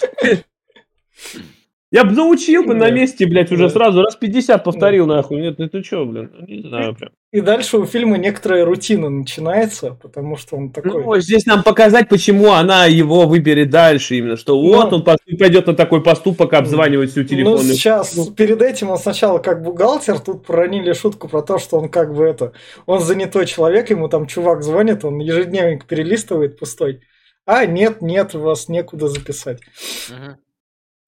Я 1.92 2.04
бы 2.04 2.12
научил 2.12 2.66
бы 2.66 2.74
на 2.74 2.90
месте, 2.90 3.26
блядь, 3.26 3.52
уже 3.54 3.70
сразу 3.70 4.02
раз 4.02 4.16
50 4.16 4.64
повторил, 4.64 5.06
нахуй. 5.06 5.40
Нет, 5.40 5.60
это 5.60 5.82
что, 5.82 6.04
блин, 6.06 6.30
ну, 6.34 6.46
не 6.46 6.62
знаю 6.62 6.94
прям. 6.96 7.12
И 7.32 7.40
дальше 7.40 7.78
у 7.78 7.86
фильма 7.86 8.18
некоторая 8.18 8.66
рутина 8.66 9.08
начинается, 9.10 9.92
потому 9.92 10.36
что 10.36 10.58
он 10.58 10.72
такой... 10.72 11.04
Ну, 11.04 11.20
здесь 11.20 11.46
нам 11.46 11.64
показать, 11.64 12.10
почему 12.10 12.52
она 12.52 12.86
его 12.86 13.28
выберет 13.28 13.70
дальше, 13.70 14.16
именно, 14.18 14.36
что 14.36 14.62
ну, 14.62 14.74
вот 14.74 14.92
он 14.92 15.04
пойдет 15.04 15.68
на 15.68 15.74
такой 15.74 16.04
поступок, 16.04 16.54
обзванивать 16.54 17.12
всю 17.12 17.24
телефонную... 17.24 17.68
Ну, 17.68 17.74
сейчас, 17.74 18.14
перед 18.36 18.62
этим 18.62 18.90
он 18.90 18.98
сначала 18.98 19.38
как 19.38 19.62
бухгалтер, 19.62 20.20
тут 20.20 20.46
проронили 20.46 20.92
шутку 20.92 21.30
про 21.30 21.44
то, 21.44 21.60
что 21.60 21.78
он 21.78 21.88
как 21.88 22.14
бы 22.14 22.26
это... 22.26 22.52
Он 22.88 23.00
занятой 23.00 23.46
человек, 23.46 23.90
ему 23.90 24.10
там 24.10 24.26
чувак 24.26 24.64
звонит, 24.64 25.06
он 25.06 25.20
ежедневник 25.20 25.86
перелистывает 25.86 26.60
пустой. 26.60 27.02
А, 27.46 27.66
нет, 27.66 28.02
нет, 28.02 28.34
у 28.34 28.40
вас 28.40 28.70
некуда 28.70 29.08
записать. 29.08 29.62
Угу. 30.10 30.38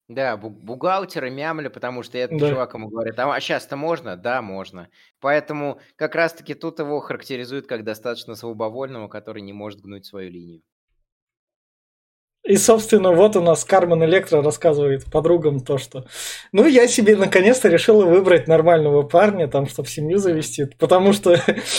Да, 0.08 0.36
бу- 0.38 0.48
бухгалтеры 0.48 1.28
мямли, 1.30 1.68
потому 1.68 2.02
что 2.02 2.16
этот 2.16 2.38
Да. 2.38 2.48
чувак 2.48 2.72
ему 2.74 2.88
говорит, 2.88 3.18
а 3.18 3.38
сейчас-то 3.40 3.76
можно? 3.76 4.16
Да, 4.16 4.40
можно. 4.40 4.88
Поэтому 5.20 5.80
как 5.96 6.14
раз-таки 6.14 6.54
тут 6.54 6.78
его 6.78 7.00
характеризуют 7.00 7.66
как 7.66 7.84
достаточно 7.84 8.34
слабовольного, 8.34 9.08
который 9.08 9.42
не 9.42 9.52
может 9.52 9.80
гнуть 9.82 10.06
свою 10.06 10.30
линию. 10.30 10.62
И, 12.44 12.56
собственно, 12.56 13.12
вот 13.12 13.36
у 13.36 13.42
нас 13.42 13.64
Кармен 13.64 14.02
Электро 14.04 14.42
рассказывает 14.42 15.04
подругам 15.04 15.60
то, 15.60 15.76
что 15.76 16.06
ну, 16.52 16.66
я 16.66 16.88
себе 16.88 17.14
наконец-то 17.16 17.68
решила 17.68 18.06
выбрать 18.06 18.48
нормального 18.48 19.02
парня, 19.02 19.48
там, 19.48 19.68
чтобы 19.68 19.88
семью 19.88 20.18
завести, 20.18 20.64
потому 20.78 21.12
что 21.12 21.36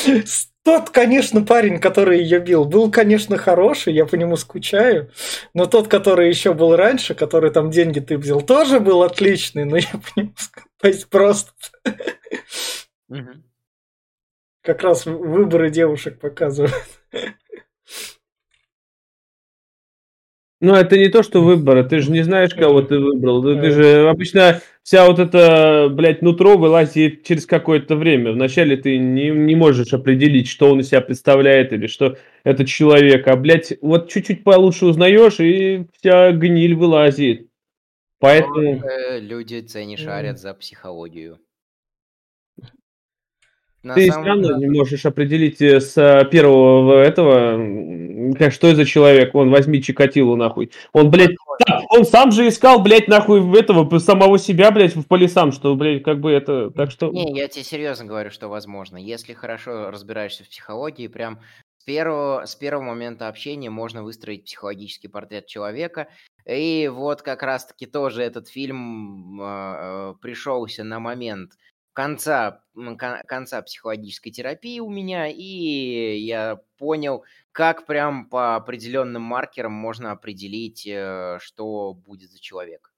тот, 0.64 0.90
конечно, 0.92 1.44
парень, 1.44 1.80
который 1.80 2.22
ее 2.22 2.40
бил, 2.40 2.66
был, 2.66 2.92
конечно, 2.92 3.38
хороший, 3.38 3.94
я 3.94 4.06
по 4.06 4.16
нему 4.16 4.36
скучаю, 4.36 5.12
но 5.56 5.66
тот, 5.66 5.88
который 5.88 6.30
еще 6.30 6.54
был 6.54 6.76
раньше, 6.76 7.16
который 7.16 7.52
там 7.52 7.72
деньги 7.72 8.00
ты 8.00 8.18
взял, 8.18 8.42
тоже 8.42 8.80
был 8.80 9.02
отличный, 9.02 9.66
но 9.66 9.78
я 9.78 9.90
по 9.90 10.20
нему 10.20 10.34
скучаю. 10.38 11.08
Просто... 11.10 11.52
Как 14.62 14.84
раз 14.84 15.06
выборы 15.08 15.72
девушек 15.72 16.20
показывают. 16.20 16.76
Ну, 20.62 20.76
это 20.76 20.98
не 20.98 21.08
то, 21.08 21.24
что 21.24 21.42
выбор, 21.42 21.88
ты 21.88 22.00
же 22.00 22.12
не 22.12 22.22
знаешь, 22.22 22.54
кого 22.54 22.82
ты 22.82 23.00
выбрал. 23.00 23.42
Ты 23.42 23.72
же 23.72 24.10
обычно 24.10 24.62
вся 24.84 25.06
вот 25.06 25.18
эта, 25.18 25.88
блядь, 25.90 26.22
нутро 26.22 26.58
вылазит 26.58 27.24
через 27.24 27.46
какое-то 27.46 27.96
время. 27.96 28.34
Вначале 28.34 28.76
ты 28.76 28.98
не, 28.98 29.30
не 29.30 29.56
можешь 29.56 29.94
определить, 29.94 30.50
что 30.50 30.70
он 30.70 30.82
из 30.82 30.90
себя 30.90 31.00
представляет 31.00 31.72
или 31.72 31.88
что 31.88 32.18
это 32.44 32.66
человек. 32.66 33.26
А, 33.28 33.38
блядь, 33.38 33.74
вот 33.82 34.10
чуть-чуть 34.10 34.44
получше 34.44 34.88
узнаешь, 34.88 35.40
и 35.40 35.86
вся 35.98 36.34
гниль 36.34 36.76
вылазит. 36.76 37.48
Поэтому... 38.20 38.84
Э, 38.84 39.20
Люди 39.22 39.62
цени 39.62 39.96
шарят 39.96 40.40
за 40.40 40.54
психологию. 40.54 41.40
На 43.82 43.96
Ты 43.96 44.08
самом- 44.08 44.24
все 44.24 44.30
равно 44.50 44.58
не 44.58 44.68
можешь 44.68 45.06
определить 45.06 45.62
э, 45.62 45.80
с 45.80 45.98
э, 45.98 46.26
первого 46.30 47.02
этого, 47.02 48.36
как 48.38 48.52
что 48.52 48.68
это 48.68 48.78
за 48.78 48.86
человек. 48.86 49.34
Вон, 49.34 49.50
возьми 49.50 49.82
Чикатилу, 49.82 50.36
нахуй. 50.36 50.72
Он, 50.92 51.10
блядь, 51.10 51.36
так, 51.66 51.84
он 51.90 52.04
сам 52.04 52.32
же 52.32 52.50
искал, 52.50 52.82
блядь, 52.82 53.08
нахуй 53.08 53.58
этого, 53.58 53.98
самого 54.00 54.38
себя, 54.38 54.72
блядь, 54.72 54.94
по 55.08 55.16
лесам, 55.16 55.54
что, 55.54 55.76
блядь, 55.76 56.04
как 56.04 56.20
бы 56.20 56.32
это... 56.32 56.72
Так 56.72 56.92
что... 56.92 57.10
Не, 57.10 57.34
я 57.34 57.48
тебе 57.48 57.64
серьезно 57.64 58.06
говорю, 58.06 58.32
что 58.32 58.50
возможно. 58.50 58.98
Если 58.98 59.34
хорошо 59.34 59.92
разбираешься 59.92 60.44
в 60.44 60.50
психологии, 60.50 61.08
прям 61.08 61.40
с 61.78 61.86
первого, 61.86 62.46
с 62.46 62.56
первого 62.56 62.84
момента 62.84 63.30
общения 63.30 63.70
можно 63.70 64.04
выстроить 64.04 64.44
психологический 64.44 65.08
портрет 65.08 65.48
человека. 65.48 66.10
И 66.46 66.90
вот 66.94 67.22
как 67.22 67.44
раз-таки 67.44 67.86
тоже 67.86 68.24
этот 68.24 68.50
фильм 68.50 69.42
э, 69.42 70.16
пришелся 70.22 70.84
на 70.84 71.00
момент 71.00 71.52
конца, 72.00 72.62
конца 73.28 73.62
психологической 73.62 74.32
терапии 74.32 74.80
у 74.80 74.90
меня, 74.90 75.28
и 75.28 76.18
я 76.18 76.62
понял, 76.78 77.26
как 77.52 77.86
прям 77.86 78.30
по 78.30 78.56
определенным 78.56 79.22
маркерам 79.22 79.74
можно 79.74 80.12
определить, 80.12 80.88
э, 80.88 81.40
что 81.42 81.94
будет 81.94 82.32
за 82.32 82.40
человек. 82.40 82.94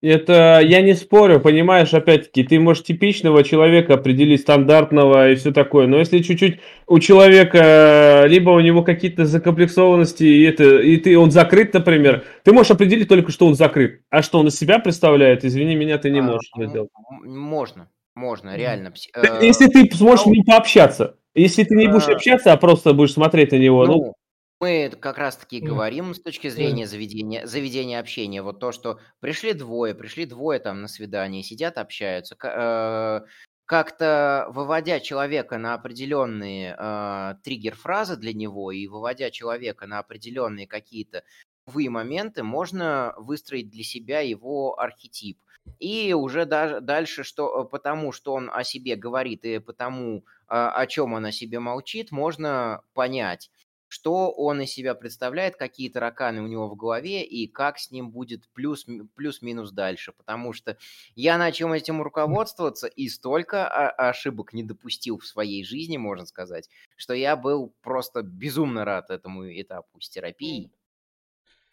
Это 0.00 0.60
я 0.64 0.80
не 0.80 0.94
спорю, 0.94 1.40
понимаешь, 1.40 1.92
опять-таки, 1.92 2.42
ты 2.42 2.58
можешь 2.58 2.84
типичного 2.84 3.44
человека 3.44 3.94
определить, 3.94 4.40
стандартного 4.40 5.30
и 5.30 5.34
все 5.34 5.52
такое, 5.52 5.86
но 5.86 5.98
если 5.98 6.20
чуть-чуть 6.20 6.58
у 6.86 6.98
человека, 7.00 8.24
либо 8.26 8.50
у 8.50 8.60
него 8.60 8.82
какие-то 8.82 9.26
закомплексованности, 9.26 10.24
и, 10.24 10.42
это, 10.42 10.78
и 10.78 10.96
ты, 10.96 11.18
он 11.18 11.30
закрыт, 11.30 11.74
например, 11.74 12.24
ты 12.44 12.52
можешь 12.52 12.72
определить 12.72 13.08
только, 13.08 13.30
что 13.30 13.46
он 13.46 13.54
закрыт, 13.54 14.00
а 14.08 14.22
что 14.22 14.40
он 14.40 14.48
из 14.48 14.58
себя 14.58 14.78
представляет, 14.78 15.44
извини 15.44 15.76
меня, 15.76 15.98
ты 15.98 16.10
не 16.10 16.20
А, 16.20 16.22
можешь 16.22 16.50
это 16.54 16.62
м- 16.64 16.70
сделать. 16.70 16.90
м- 17.10 17.40
Можно, 17.40 17.88
можно, 18.14 18.56
реально. 18.56 18.92
э, 19.14 19.42
Если 19.42 19.66
ты 19.68 19.96
сможешь 19.96 20.24
с 20.24 20.26
ним 20.26 20.44
пообщаться, 20.44 21.16
если 21.34 21.64
ты 21.64 21.74
не 21.74 21.88
будешь 21.88 22.08
А, 22.08 22.12
общаться, 22.12 22.52
а 22.52 22.56
просто 22.56 22.92
будешь 22.92 23.12
смотреть 23.12 23.52
на 23.52 23.56
него, 23.56 23.86
ну, 23.86 23.92
Ну, 23.92 24.14
мы 24.60 24.90
как 25.00 25.18
раз-таки 25.18 25.58
Мгм. 25.60 25.68
говорим 25.68 26.14
с 26.14 26.20
точки 26.20 26.48
зрения 26.48 26.86
заведения, 26.86 27.46
заведения 27.46 27.98
общения. 27.98 28.42
Вот 28.42 28.60
то, 28.60 28.70
что 28.72 29.00
пришли 29.20 29.54
двое, 29.54 29.94
пришли 29.94 30.24
двое 30.26 30.60
там 30.60 30.82
на 30.82 30.88
свидание, 30.88 31.42
сидят, 31.42 31.78
общаются. 31.78 32.36
э, 32.42 33.20
Как-то 33.64 34.46
выводя 34.50 35.00
человека 35.00 35.56
на 35.56 35.74
определенные 35.74 36.76
э, 36.78 37.34
триггер-фразы 37.42 38.16
для 38.16 38.32
него 38.34 38.70
и 38.70 38.86
выводя 38.86 39.30
человека 39.30 39.86
на 39.86 39.98
определенные 39.98 40.66
какие-то 40.66 41.22
новые 41.66 41.88
моменты, 41.90 42.42
можно 42.42 43.14
выстроить 43.16 43.70
для 43.70 43.82
себя 43.84 44.20
его 44.20 44.78
архетип. 44.78 45.38
И 45.78 46.12
уже 46.12 46.44
даже 46.44 46.80
дальше, 46.80 47.24
что, 47.24 47.64
э, 47.64 47.68
потому 47.68 48.12
что 48.12 48.34
он 48.34 48.50
о 48.52 48.64
себе 48.64 48.96
говорит 48.96 49.44
и 49.44 49.58
потому, 49.58 50.24
а, 50.46 50.70
о 50.70 50.86
чем 50.86 51.12
он 51.12 51.24
о 51.26 51.32
себе 51.32 51.58
молчит, 51.60 52.12
можно 52.12 52.82
понять, 52.94 53.50
что 53.88 54.30
он 54.32 54.60
из 54.62 54.70
себя 54.70 54.94
представляет, 54.94 55.56
какие 55.56 55.88
тараканы 55.90 56.40
у 56.40 56.46
него 56.46 56.68
в 56.68 56.76
голове 56.76 57.24
и 57.24 57.46
как 57.46 57.78
с 57.78 57.90
ним 57.90 58.10
будет 58.10 58.48
плюс, 58.54 58.86
плюс-минус 59.14 59.70
дальше. 59.72 60.12
Потому 60.12 60.52
что 60.52 60.78
я 61.14 61.36
начал 61.36 61.72
этим 61.72 62.00
руководствоваться 62.00 62.86
и 62.86 63.08
столько 63.08 63.66
о- 63.68 64.08
ошибок 64.08 64.52
не 64.54 64.62
допустил 64.62 65.18
в 65.18 65.26
своей 65.26 65.64
жизни, 65.64 65.96
можно 65.96 66.26
сказать, 66.26 66.70
что 66.96 67.12
я 67.12 67.36
был 67.36 67.74
просто 67.82 68.22
безумно 68.22 68.84
рад 68.84 69.10
этому 69.10 69.44
этапу 69.48 70.00
с 70.00 70.08
терапией. 70.08 70.72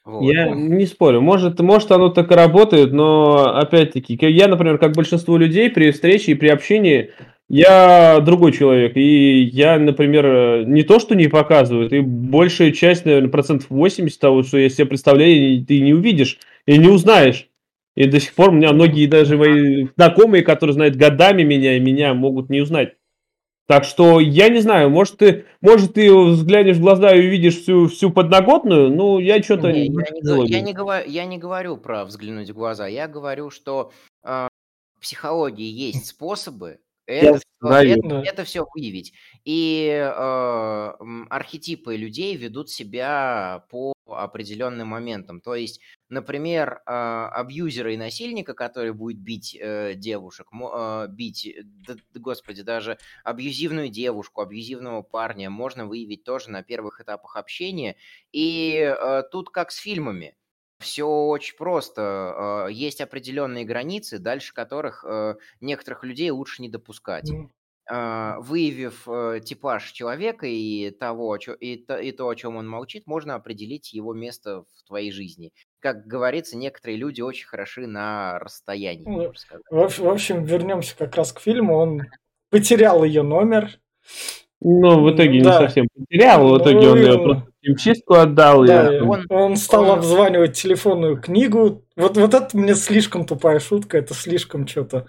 Вот. 0.05 0.23
Я 0.23 0.49
не 0.49 0.85
спорю, 0.85 1.21
может, 1.21 1.59
может 1.59 1.91
оно 1.91 2.09
так 2.09 2.31
и 2.31 2.35
работает, 2.35 2.91
но 2.91 3.55
опять-таки, 3.55 4.17
я, 4.21 4.47
например, 4.47 4.77
как 4.77 4.93
большинство 4.93 5.38
людей 5.38 5.69
при 5.69 5.91
встрече 5.91 6.31
и 6.31 6.35
при 6.35 6.47
общении, 6.47 7.12
я 7.47 8.19
другой 8.21 8.51
человек, 8.51 8.95
и 8.95 9.41
я, 9.41 9.77
например, 9.77 10.67
не 10.67 10.83
то, 10.83 10.99
что 10.99 11.15
не 11.15 11.27
показываю, 11.27 11.89
ты 11.89 12.01
большая 12.01 12.71
часть, 12.71 13.05
наверное, 13.05 13.29
процентов 13.29 13.69
80 13.69 14.19
того, 14.19 14.43
что 14.43 14.57
я 14.57 14.69
себе 14.69 14.85
представляю, 14.85 15.65
ты 15.65 15.81
не 15.81 15.93
увидишь 15.93 16.39
и 16.65 16.77
не 16.77 16.88
узнаешь. 16.88 17.47
И 17.95 18.05
до 18.05 18.19
сих 18.19 18.33
пор 18.33 18.49
у 18.49 18.53
меня 18.53 18.71
многие 18.71 19.07
даже 19.07 19.35
мои 19.35 19.88
знакомые, 19.95 20.43
которые 20.43 20.73
знают 20.75 20.95
годами 20.95 21.43
меня 21.43 21.75
и 21.75 21.79
меня, 21.79 22.13
могут 22.13 22.49
не 22.49 22.62
узнать. 22.62 22.93
Так 23.69 23.84
что 23.84 24.19
я 24.19 24.49
не 24.49 24.62
знаю, 24.62 24.89
может 24.89 25.17
ты, 25.17 25.45
может 25.62 25.93
ты 25.93 26.12
взглянешь 26.12 26.77
в 26.77 26.82
глаза 26.82 27.13
и 27.13 27.19
увидишь 27.19 27.62
всю, 27.62 27.88
всю 27.88 28.10
подноготную, 28.10 28.89
ну 28.89 29.19
я 29.19 29.43
что-то 29.43 29.71
Не, 29.71 29.88
не, 29.89 29.95
я, 29.95 30.12
не, 30.12 30.49
я, 30.49 30.62
не 30.62 30.73
говорю, 30.73 31.08
я 31.08 31.25
не 31.25 31.38
говорю 31.38 31.77
про 31.77 32.03
взглянуть 32.03 32.49
в 32.49 32.55
глаза, 32.55 32.88
я 32.88 33.08
говорю, 33.08 33.51
что 33.51 33.91
э, 34.23 34.47
в 34.97 35.01
психологии 35.01 35.67
есть 35.67 36.08
способы 36.08 36.79
это, 37.05 37.34
всё- 37.38 37.41
знаю. 37.62 37.91
это, 37.91 38.08
Да. 38.10 38.23
это 38.25 38.43
все 38.43 38.65
выявить. 38.73 39.13
И 39.45 39.88
э, 39.88 40.91
архетипы 41.29 41.95
людей 41.95 42.36
ведут 42.38 42.71
себя 42.71 43.65
по 43.69 43.93
определенным 44.13 44.89
моментам. 44.89 45.41
То 45.41 45.55
есть, 45.55 45.81
например, 46.09 46.81
абьюзера 46.85 47.93
и 47.93 47.97
насильника, 47.97 48.53
который 48.53 48.93
будет 48.93 49.19
бить 49.19 49.55
э, 49.59 49.93
девушек, 49.95 50.47
э, 50.53 51.07
бить, 51.09 51.45
э, 51.47 51.61
да- 51.63 51.95
господи, 52.15 52.61
даже 52.63 52.97
абьюзивную 53.23 53.89
девушку, 53.89 54.41
абьюзивного 54.41 55.01
парня 55.01 55.49
можно 55.49 55.85
выявить 55.85 56.23
тоже 56.23 56.49
на 56.51 56.63
первых 56.63 57.01
этапах 57.01 57.35
общения. 57.35 57.95
И 58.31 58.73
э, 58.75 59.23
тут 59.31 59.49
как 59.49 59.71
с 59.71 59.77
фильмами. 59.77 60.35
Все 60.79 61.05
очень 61.07 61.57
просто. 61.57 62.65
Э, 62.69 62.71
Есть 62.71 63.01
определенные 63.01 63.65
границы, 63.65 64.19
дальше 64.19 64.53
которых 64.53 65.03
э, 65.07 65.35
некоторых 65.61 66.03
людей 66.03 66.29
лучше 66.31 66.61
не 66.61 66.69
допускать. 66.69 67.35
Ну, 67.89 67.95
А, 67.95 68.39
Выявив 68.41 69.08
э, 69.08 69.39
типаж 69.43 69.91
человека 69.91 70.45
и, 70.45 70.91
того, 70.91 71.38
и, 71.38 71.78
то, 71.78 71.97
и 71.97 72.12
то, 72.12 72.30
о 72.30 72.36
чем 72.36 72.56
он 72.56 72.67
молчит, 72.67 73.08
можно 73.08 73.36
определить 73.36 73.93
его 73.93 74.13
место 74.13 74.63
в 74.78 74.88
твоей 74.88 75.12
жизни. 75.12 75.52
Как 75.80 76.06
говорится, 76.06 76.56
некоторые 76.58 76.97
люди 76.97 77.21
очень 77.21 77.47
хороши 77.47 77.88
на 77.88 78.38
расстоянии, 78.39 79.06
Ну. 79.08 79.32
В, 79.71 79.80
общ- 79.80 79.99
в 80.04 80.08
общем, 80.10 80.43
вернемся 80.43 80.95
как 80.97 81.15
раз 81.15 81.34
к 81.34 81.39
фильму. 81.39 81.78
Он 81.78 82.02
потерял 82.52 83.04
ее 83.04 83.23
номер. 83.23 83.80
Ну, 84.62 85.02
в 85.04 85.15
итоге 85.15 85.38
не 85.38 85.41
Да. 85.41 85.60
совсем 85.60 85.88
потерял, 85.95 86.45
в 86.45 86.52
Ну, 86.52 86.58
итоге 86.58 86.89
он 86.89 86.97
ее 86.97 87.17
просто 87.23 87.47
химчистку 87.65 88.13
отдал. 88.15 88.65
и 88.65 88.67
Да, 88.67 88.99
там- 88.99 89.10
он- 89.10 89.25
он, 89.30 89.56
стал 89.56 89.84
он- 89.86 89.97
обзванивать 89.99 90.56
телефонную 90.62 91.19
книгу. 91.19 91.86
Вот, 91.95 92.17
вот 92.17 92.34
это 92.34 92.56
мне 92.58 92.75
слишком 92.75 93.25
тупая 93.25 93.60
шутка, 93.60 93.97
это 93.97 94.13
слишком 94.13 94.67
что-то. 94.67 95.08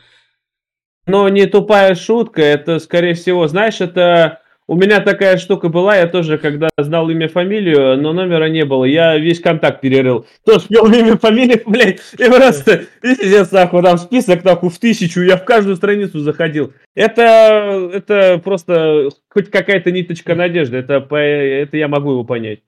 Но 1.07 1.29
не 1.29 1.47
тупая 1.47 1.95
шутка, 1.95 2.43
это, 2.43 2.79
скорее 2.79 3.15
всего, 3.15 3.47
знаешь, 3.49 3.81
это... 3.81 4.41
У 4.67 4.77
меня 4.77 5.01
такая 5.01 5.37
штука 5.37 5.69
была, 5.69 5.97
я 5.97 6.07
тоже, 6.07 6.39
когда 6.39 6.69
знал 6.79 7.11
имя, 7.11 7.29
фамилию, 7.29 8.01
но 8.01 8.13
номера 8.13 8.49
не 8.49 8.65
было, 8.65 8.85
я 8.85 9.19
весь 9.19 9.41
контакт 9.41 9.81
перерыл. 9.81 10.27
Тоже 10.45 10.67
ввел 10.69 10.87
имя, 10.93 11.19
фамилию, 11.19 11.61
блядь, 11.67 12.01
и 12.17 12.25
просто, 12.25 12.85
пиздец, 13.03 13.51
нахуй, 13.51 13.83
там 13.83 13.99
список, 13.99 14.45
нахуй, 14.45 14.71
в 14.71 14.79
тысячу, 14.79 15.23
я 15.23 15.37
в 15.37 15.45
каждую 15.45 15.75
страницу 15.75 16.21
заходил. 16.21 16.73
Это, 16.95 17.91
это 17.93 18.41
просто 18.45 19.09
хоть 19.29 19.51
какая-то 19.51 19.91
ниточка 19.91 20.37
надежды, 20.37 20.77
это, 20.77 21.05
это 21.17 21.77
я 21.77 21.89
могу 21.89 22.13
его 22.13 22.23
понять. 22.23 22.61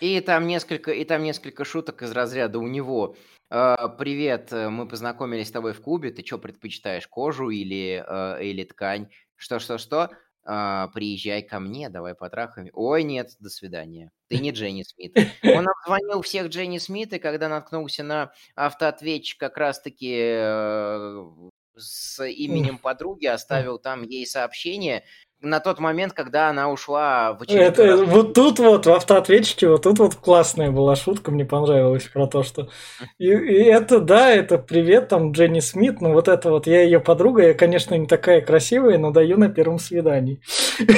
И 0.00 0.20
там 0.20 0.46
несколько, 0.46 0.92
и 0.92 1.04
там 1.04 1.22
несколько 1.22 1.64
шуток 1.64 2.02
из 2.02 2.12
разряда 2.12 2.58
у 2.58 2.66
него. 2.66 3.16
Э, 3.50 3.76
Привет, 3.98 4.52
э, 4.52 4.68
мы 4.68 4.86
познакомились 4.88 5.48
с 5.48 5.52
тобой 5.52 5.72
в 5.72 5.80
клубе. 5.80 6.10
Ты 6.10 6.24
что 6.24 6.38
предпочитаешь, 6.38 7.06
кожу 7.08 7.50
или, 7.50 8.04
э, 8.06 8.44
или 8.44 8.64
ткань? 8.64 9.08
Что, 9.36 9.58
что, 9.58 9.78
что? 9.78 10.10
«А, 10.50 10.88
приезжай 10.88 11.42
ко 11.42 11.60
мне, 11.60 11.90
давай 11.90 12.14
потрахаем. 12.14 12.70
Ой, 12.72 13.02
нет, 13.02 13.32
до 13.38 13.50
свидания. 13.50 14.10
Ты 14.28 14.38
не 14.38 14.50
Дженни 14.50 14.82
Смит. 14.82 15.14
Он 15.44 15.66
обзвонил 15.84 16.22
всех 16.22 16.48
Дженни 16.48 16.78
Смит, 16.78 17.12
и 17.12 17.18
когда 17.18 17.50
наткнулся 17.50 18.02
на 18.02 18.32
автоответчик 18.54 19.38
как 19.38 19.58
раз-таки 19.58 20.16
э, 20.16 21.26
с 21.76 22.24
именем 22.24 22.78
подруги, 22.78 23.26
оставил 23.26 23.78
там 23.78 24.04
ей 24.04 24.26
сообщение 24.26 25.04
на 25.40 25.60
тот 25.60 25.78
момент, 25.78 26.12
когда 26.12 26.48
она 26.48 26.70
ушла 26.70 27.34
в 27.34 27.42
очередной 27.42 27.66
Это, 27.68 27.86
раз. 27.86 28.00
вот 28.02 28.34
тут 28.34 28.58
вот, 28.58 28.86
в 28.86 28.92
автоответчике, 28.92 29.68
вот 29.68 29.82
тут 29.82 29.98
вот 29.98 30.14
классная 30.16 30.70
была 30.70 30.96
шутка, 30.96 31.30
мне 31.30 31.44
понравилась 31.44 32.04
про 32.04 32.26
то, 32.26 32.42
что... 32.42 32.68
И, 33.18 33.26
и 33.26 33.62
это, 33.64 34.00
да, 34.00 34.30
это 34.30 34.58
привет, 34.58 35.08
там, 35.08 35.32
Дженни 35.32 35.60
Смит, 35.60 36.00
ну 36.00 36.12
вот 36.12 36.28
это 36.28 36.50
вот, 36.50 36.66
я 36.66 36.82
ее 36.82 37.00
подруга, 37.00 37.42
я, 37.42 37.54
конечно, 37.54 37.94
не 37.94 38.06
такая 38.06 38.40
красивая, 38.40 38.98
но 38.98 39.10
даю 39.10 39.38
на 39.38 39.48
первом 39.48 39.78
свидании. 39.78 40.40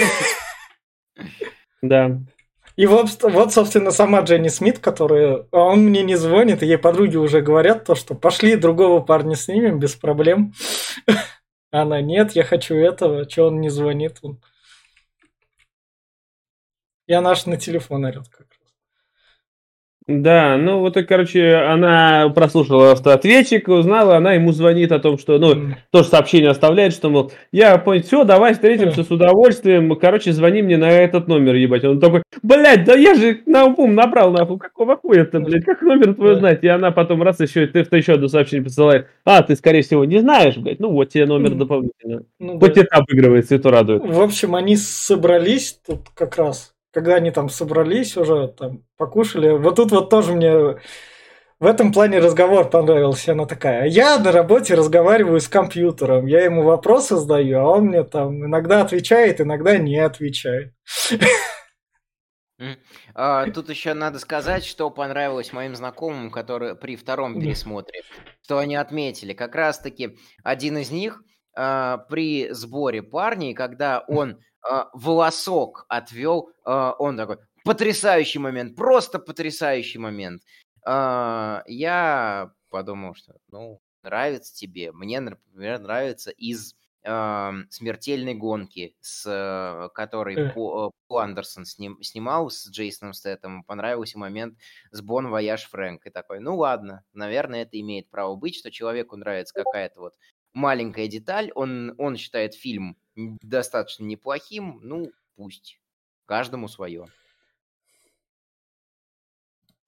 Да. 1.83 2.21
И 2.77 2.87
вот, 2.87 3.09
вот, 3.23 3.53
собственно, 3.53 3.91
сама 3.91 4.21
Дженни 4.21 4.49
Смит, 4.49 4.79
которая... 4.79 5.47
а 5.51 5.59
Он 5.59 5.81
мне 5.81 6.03
не 6.03 6.17
звонит, 6.17 6.63
и 6.63 6.67
ей 6.67 6.79
подруги 6.79 7.17
уже 7.17 7.41
говорят 7.41 7.85
то, 7.85 7.95
что 7.95 8.15
пошли 8.15 8.57
другого 8.57 9.01
парня 9.01 9.35
снимем 9.35 9.79
без 9.79 9.95
проблем. 9.95 10.53
Она, 11.71 12.01
нет, 12.01 12.33
я 12.33 12.43
хочу 12.45 12.75
этого, 12.75 13.29
что 13.29 13.47
он 13.47 13.61
не 13.61 13.69
звонит. 13.69 14.19
Он... 14.23 14.43
И 17.07 17.13
она 17.13 17.31
аж 17.31 17.47
на 17.47 17.57
телефон 17.57 18.05
орет 18.05 18.29
как. 18.29 18.50
Да, 20.11 20.57
ну 20.57 20.81
вот, 20.81 20.97
и, 20.97 21.05
короче, 21.05 21.55
она 21.55 22.29
прослушала 22.31 22.93
автоответчик, 22.93 23.69
узнала, 23.69 24.17
она 24.17 24.33
ему 24.33 24.51
звонит 24.51 24.91
о 24.91 24.99
том, 24.99 25.19
что, 25.19 25.39
ну, 25.39 25.75
тоже 25.93 26.09
сообщение 26.09 26.51
оставляет, 26.51 26.93
что, 26.93 27.11
мол, 27.11 27.31
я 27.53 27.79
понял, 27.79 28.03
все, 28.03 28.25
давай 28.25 28.55
встретимся 28.55 29.05
с 29.05 29.11
удовольствием, 29.11 29.95
короче, 29.97 30.33
звони 30.33 30.63
мне 30.63 30.77
на 30.77 30.91
этот 30.91 31.29
номер, 31.29 31.55
ебать. 31.55 31.85
Он 31.85 32.01
такой, 32.01 32.25
блядь, 32.43 32.85
да 32.85 32.95
я 32.95 33.15
же 33.15 33.41
на 33.47 33.67
ум 33.67 33.95
набрал, 33.95 34.33
нахуй, 34.33 34.59
какого 34.59 34.97
хуя-то, 34.97 35.39
блядь, 35.39 35.65
как 35.65 35.81
номер 35.83 36.15
твой 36.15 36.35
знать? 36.35 36.65
И 36.65 36.69
она 36.69 36.91
потом 36.91 37.23
раз 37.23 37.39
еще, 37.39 37.69
ты 37.69 37.79
еще 37.97 38.15
одно 38.15 38.27
сообщение 38.27 38.65
посылает, 38.65 39.07
а, 39.25 39.43
ты, 39.43 39.55
скорее 39.55 39.83
всего, 39.83 40.05
не 40.05 40.19
знаешь, 40.19 40.57
блядь, 40.57 40.81
ну 40.81 40.91
вот 40.91 41.11
тебе 41.11 41.27
номер 41.27 41.55
дополнительно. 41.55 42.25
Ну, 42.41 42.59
Хоть 42.59 42.75
да. 42.75 42.81
это 42.81 42.97
обыгрывается, 42.97 43.55
это 43.55 43.71
радует. 43.71 44.05
В 44.05 44.21
общем, 44.21 44.57
они 44.57 44.77
собрались 44.77 45.79
тут 45.87 46.09
как 46.15 46.37
раз 46.37 46.75
когда 46.93 47.17
они 47.17 47.31
там 47.31 47.49
собрались 47.49 48.17
уже, 48.17 48.49
там, 48.49 48.85
покушали. 48.97 49.51
Вот 49.51 49.77
тут 49.77 49.91
вот 49.93 50.11
тоже 50.11 50.33
мне 50.33 50.79
в 51.61 51.67
этом 51.67 51.93
плане 51.93 52.19
разговор 52.19 52.69
понравился. 52.71 53.33
Она 53.33 53.47
такая, 53.47 53.87
я 53.87 54.19
на 54.19 54.33
работе 54.33 54.75
разговариваю 54.75 55.41
с 55.41 55.49
компьютером, 55.49 56.27
я 56.27 56.43
ему 56.45 56.63
вопросы 56.63 57.17
задаю, 57.17 57.61
а 57.61 57.69
он 57.69 57.87
мне 57.87 58.03
там 58.03 58.45
иногда 58.47 58.81
отвечает, 58.81 59.41
иногда 59.41 59.77
не 59.77 59.99
отвечает. 59.99 60.75
А, 63.15 63.47
тут 63.51 63.71
еще 63.71 63.95
надо 63.95 64.19
сказать, 64.19 64.65
что 64.65 64.91
понравилось 64.91 65.53
моим 65.53 65.75
знакомым, 65.75 66.31
которые 66.31 66.75
при 66.75 66.97
втором 66.97 67.41
пересмотре, 67.41 68.03
что 68.43 68.59
они 68.59 68.77
отметили. 68.77 69.33
Как 69.33 69.55
раз-таки 69.55 70.19
один 70.45 70.77
из 70.79 70.91
них 70.91 71.23
а, 71.57 71.99
при 72.11 72.51
сборе 72.53 73.03
парней, 73.03 73.55
когда 73.55 74.05
он 74.09 74.39
волосок 74.93 75.87
отвел, 75.89 76.51
э, 76.65 76.93
он 76.99 77.17
такой, 77.17 77.39
потрясающий 77.65 78.39
момент, 78.39 78.77
просто 78.77 79.19
потрясающий 79.19 79.99
момент. 79.99 80.43
Э, 80.87 81.63
я 81.67 82.53
подумал, 82.71 83.15
что, 83.15 83.35
ну, 83.51 83.81
нравится 84.03 84.55
тебе. 84.55 84.93
Мне, 84.93 85.21
например, 85.21 85.81
нравится 85.81 86.31
из 86.31 86.75
э, 87.03 87.53
смертельной 87.71 88.35
гонки, 88.35 88.97
с 89.01 89.27
э, 89.27 89.89
которой 89.95 90.37
э. 90.37 90.53
По, 90.53 90.93
Пол 91.09 91.19
Андерсон 91.19 91.65
сним, 91.65 92.03
снимал 92.03 92.51
с 92.51 92.69
Джейсоном 92.69 93.13
Стэтхэмом. 93.13 93.65
Понравился 93.65 94.19
момент 94.19 94.59
с 94.91 95.01
Bon 95.01 95.29
voyage, 95.29 95.65
Фрэнк. 95.69 96.07
И 96.07 96.11
такой, 96.11 96.41
ну 96.41 96.57
ладно, 96.57 97.05
наверное, 97.13 97.63
это 97.63 97.79
имеет 97.81 98.09
право 98.11 98.37
быть, 98.37 98.57
что 98.57 98.71
человеку 98.71 99.17
нравится 99.17 99.55
какая-то 99.55 100.01
вот 100.01 100.15
маленькая 100.53 101.09
деталь. 101.09 101.51
Он, 101.55 101.95
он 101.99 102.17
считает 102.17 102.55
фильм 102.55 102.97
достаточно 103.17 104.05
неплохим, 104.05 104.81
ну, 104.83 105.11
пусть. 105.37 105.79
Каждому 106.27 106.69
свое. 106.69 107.07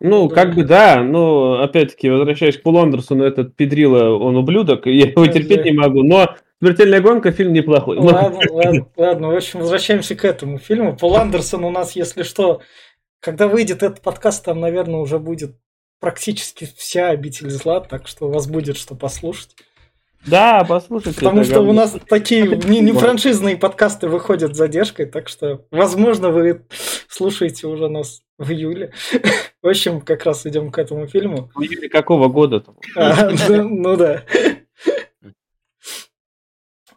Ну, 0.01 0.29
как 0.29 0.57
бы 0.57 0.65
да, 0.65 1.01
но 1.01 1.63
опять-таки, 1.63 2.11
возвращаясь 2.11 2.59
к 2.59 2.63
Полу 2.63 2.81
Андерсону, 2.81 3.23
этот 3.23 3.55
Педрила, 3.55 4.17
он 4.17 4.37
ублюдок, 4.37 4.87
я 4.87 5.07
его 5.07 5.27
терпеть 5.29 5.65
не 5.65 5.73
могу, 5.73 6.03
но 6.03 6.35
«Смертельная 6.59 7.01
гонка» 7.01 7.31
фильм 7.31 7.53
неплохой. 7.53 7.99
Ладно, 7.99 8.41
ладно, 8.51 8.89
ладно, 8.97 9.29
в 9.29 9.37
общем, 9.37 9.61
возвращаемся 9.61 10.17
к 10.17 10.25
этому 10.25 10.59
фильму. 10.59 10.97
Пол 10.97 11.17
Андерсон 11.17 11.65
у 11.65 11.71
нас, 11.71 11.95
если 11.95 12.25
что, 12.25 12.63
когда 13.21 13.47
выйдет 13.47 13.85
этот 13.85 14.01
подкаст, 14.01 14.45
там, 14.45 14.59
наверное, 14.59 15.01
уже 15.01 15.21
будет 15.21 15.57
практически 16.01 16.69
вся 16.77 17.11
обитель 17.11 17.51
зла, 17.51 17.81
так 17.81 18.09
что 18.09 18.27
у 18.27 18.33
вас 18.33 18.49
будет 18.49 18.77
что 18.77 18.97
послушать. 18.97 19.55
Да, 20.27 20.65
послушайте. 20.69 21.19
Потому 21.19 21.45
что 21.45 21.61
у 21.61 21.73
нас 21.73 21.97
такие 22.09 22.47
не, 22.65 22.81
не 22.81 22.93
франшизные 22.93 23.57
подкасты 23.57 24.09
выходят 24.09 24.55
с 24.55 24.59
задержкой, 24.59 25.07
так 25.07 25.29
что, 25.29 25.67
возможно, 25.71 26.31
вы 26.31 26.65
слушаете 27.09 27.67
уже 27.67 27.89
нас 27.89 28.23
в 28.39 28.51
июле. 28.51 28.93
В 29.63 29.69
общем, 29.69 30.01
как 30.01 30.25
раз 30.25 30.47
идем 30.47 30.71
к 30.71 30.79
этому 30.79 31.07
фильму. 31.07 31.51
В 31.55 31.63
июле 31.63 31.89
какого 31.89 32.29
года? 32.29 32.65
А, 32.97 33.31
ну 33.49 33.97
да. 33.97 34.23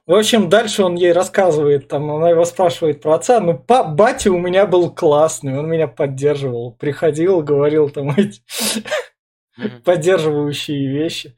В 0.05 0.13
общем, 0.13 0.49
дальше 0.49 0.83
он 0.83 0.95
ей 0.95 1.11
рассказывает, 1.11 1.87
там, 1.87 2.11
она 2.11 2.29
его 2.29 2.45
спрашивает 2.45 3.01
про 3.01 3.15
отца. 3.15 3.39
Ну, 3.39 3.57
па, 3.57 3.83
батя 3.83 4.31
у 4.31 4.37
меня 4.37 4.67
был 4.67 4.93
классный, 4.93 5.57
он 5.57 5.67
меня 5.67 5.87
поддерживал. 5.87 6.73
Приходил, 6.73 7.41
говорил 7.41 7.89
там 7.89 8.11
эти 8.11 8.41
поддерживающие 9.83 10.87
вещи. 10.87 11.35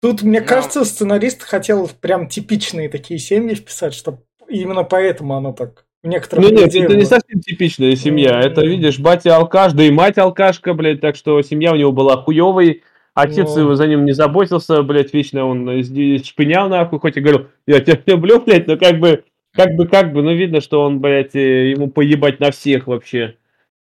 Тут, 0.00 0.22
мне 0.22 0.40
Но... 0.40 0.46
кажется, 0.46 0.84
сценарист 0.84 1.42
хотел 1.42 1.90
прям 2.00 2.28
типичные 2.28 2.88
такие 2.88 3.18
семьи 3.18 3.54
вписать, 3.54 3.94
что 3.94 4.18
именно 4.48 4.84
поэтому 4.84 5.36
оно 5.36 5.52
так 5.52 5.86
некоторых 6.02 6.44
Ну 6.44 6.56
нет, 6.56 6.74
это 6.74 6.88
было. 6.88 6.96
не 6.96 7.04
совсем 7.04 7.40
типичная 7.40 7.96
семья. 7.96 8.40
Mm-hmm. 8.40 8.46
Это, 8.46 8.64
видишь, 8.64 8.98
батя 8.98 9.36
алкаш, 9.36 9.72
да 9.72 9.82
и 9.82 9.90
мать 9.90 10.18
алкашка, 10.18 10.74
блядь, 10.74 11.00
так 11.00 11.16
что 11.16 11.42
семья 11.42 11.72
у 11.72 11.76
него 11.76 11.92
была 11.92 12.16
хуевой. 12.16 12.82
Отец 13.14 13.56
ну... 13.56 13.62
его 13.62 13.74
за 13.74 13.88
ним 13.88 14.04
не 14.04 14.12
заботился, 14.12 14.82
блядь, 14.82 15.12
вечно 15.12 15.44
он 15.44 15.68
шпынял 16.22 16.68
нахуй, 16.68 17.00
хоть 17.00 17.16
и 17.16 17.20
говорил, 17.20 17.48
я 17.66 17.80
тебя 17.80 18.00
люблю, 18.06 18.40
блядь, 18.46 18.68
но 18.68 18.76
как 18.76 19.00
бы, 19.00 19.24
как 19.52 19.74
бы, 19.74 19.88
как 19.88 20.12
бы, 20.12 20.22
ну 20.22 20.32
видно, 20.32 20.60
что 20.60 20.82
он, 20.82 21.00
блядь, 21.00 21.34
э, 21.34 21.70
ему 21.70 21.88
поебать 21.90 22.38
на 22.38 22.52
всех 22.52 22.86
вообще. 22.86 23.34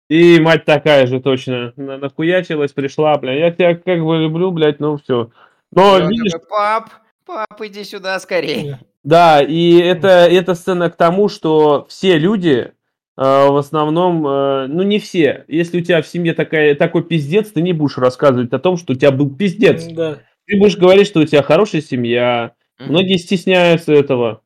И 0.09 0.39
мать 0.39 0.65
такая 0.65 1.05
же 1.05 1.19
точно, 1.19 1.73
нахуячилась, 1.75 2.71
пришла, 2.71 3.15
блядь, 3.19 3.39
я 3.39 3.51
тебя 3.51 3.75
как 3.75 4.03
бы 4.03 4.17
люблю, 4.17 4.49
блядь, 4.49 4.79
ну 4.79 4.97
все. 4.97 5.29
Но, 5.71 5.99
и 5.99 6.07
видишь... 6.07 6.31
Такой, 6.31 6.47
пап, 6.49 6.89
пап, 7.25 7.61
иди 7.61 7.83
сюда 7.83 8.19
скорее. 8.19 8.79
Да, 9.03 9.41
и 9.41 9.77
это, 9.77 10.07
это 10.07 10.53
сцена 10.55 10.89
к 10.89 10.97
тому, 10.97 11.29
что 11.29 11.85
все 11.89 12.17
люди, 12.17 12.51
э, 12.51 12.71
в 13.15 13.55
основном, 13.55 14.27
э, 14.27 14.67
ну 14.67 14.83
не 14.83 14.99
все. 14.99 15.45
Если 15.47 15.79
у 15.79 15.83
тебя 15.83 16.01
в 16.01 16.07
семье 16.07 16.33
такая, 16.33 16.75
такой 16.75 17.03
пиздец, 17.03 17.51
ты 17.51 17.61
не 17.61 17.73
будешь 17.73 17.97
рассказывать 17.97 18.51
о 18.51 18.59
том, 18.59 18.75
что 18.77 18.93
у 18.93 18.95
тебя 18.95 19.11
был 19.11 19.33
пиздец. 19.33 19.85
Да. 19.85 20.19
Ты 20.45 20.59
будешь 20.59 20.77
говорить, 20.77 21.07
что 21.07 21.19
у 21.19 21.25
тебя 21.25 21.41
хорошая 21.43 21.81
семья. 21.81 22.53
Многие 22.79 23.17
стесняются 23.17 23.93
этого. 23.93 24.41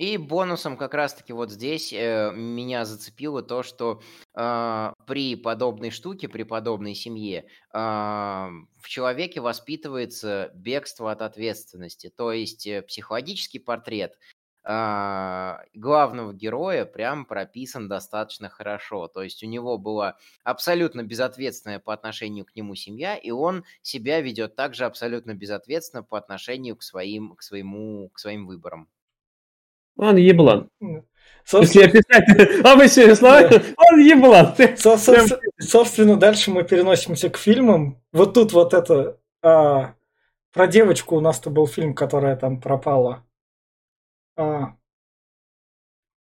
И 0.00 0.16
бонусом 0.16 0.78
как 0.78 0.94
раз-таки 0.94 1.34
вот 1.34 1.50
здесь 1.50 1.92
э, 1.92 2.32
меня 2.34 2.86
зацепило 2.86 3.42
то, 3.42 3.62
что 3.62 4.00
э, 4.34 4.92
при 5.06 5.36
подобной 5.36 5.90
штуке, 5.90 6.26
при 6.26 6.42
подобной 6.42 6.94
семье 6.94 7.44
э, 7.74 7.78
в 7.78 8.88
человеке 8.88 9.42
воспитывается 9.42 10.52
бегство 10.54 11.12
от 11.12 11.20
ответственности. 11.20 12.08
То 12.16 12.32
есть 12.32 12.66
э, 12.66 12.80
психологический 12.80 13.58
портрет 13.58 14.18
э, 14.64 15.56
главного 15.74 16.32
героя 16.32 16.86
прям 16.86 17.26
прописан 17.26 17.86
достаточно 17.86 18.48
хорошо. 18.48 19.06
То 19.06 19.22
есть 19.22 19.44
у 19.44 19.46
него 19.46 19.76
была 19.76 20.16
абсолютно 20.44 21.02
безответственная 21.02 21.78
по 21.78 21.92
отношению 21.92 22.46
к 22.46 22.56
нему 22.56 22.74
семья, 22.74 23.16
и 23.18 23.32
он 23.32 23.64
себя 23.82 24.22
ведет 24.22 24.56
также 24.56 24.86
абсолютно 24.86 25.34
безответственно 25.34 26.02
по 26.02 26.16
отношению 26.16 26.76
к 26.76 26.82
своим, 26.82 27.36
к 27.36 27.42
своему, 27.42 28.08
к 28.08 28.18
своим 28.18 28.46
выборам. 28.46 28.88
Он 29.96 30.16
еблан. 30.16 30.70
Собственно... 31.44 31.84
Если 31.84 31.98
описать 31.98 32.64
обычными 32.64 33.12
словами, 33.14 33.74
он 33.76 34.00
еблан. 34.00 34.54
Собственно, 35.58 36.16
дальше 36.16 36.50
мы 36.50 36.64
переносимся 36.64 37.30
к 37.30 37.36
фильмам. 37.36 38.00
Вот 38.12 38.34
тут 38.34 38.52
вот 38.52 38.74
это... 38.74 39.18
А, 39.42 39.94
про 40.52 40.66
девочку 40.66 41.16
у 41.16 41.20
нас-то 41.20 41.50
был 41.50 41.66
фильм, 41.66 41.94
которая 41.94 42.36
там 42.36 42.60
пропала. 42.60 43.24
А. 44.36 44.74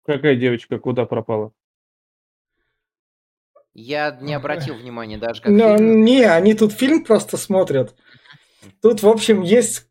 Какая 0.05 0.37
девочка 0.37 0.79
куда 0.79 1.07
пропала? 1.07 1.53
Я 3.75 4.17
не 4.21 4.35
обратил 4.35 4.77
внимания 4.77 5.19
даже 5.19 5.43
как 5.43 5.51
Но, 5.51 5.77
фильм. 5.77 6.05
Не, 6.05 6.23
они 6.25 6.55
тут 6.55 6.73
фильм 6.73 7.05
просто 7.05 7.37
смотрят. 7.37 7.95
Тут, 8.81 9.03
в 9.03 9.09
общем, 9.09 9.43
есть 9.43 9.89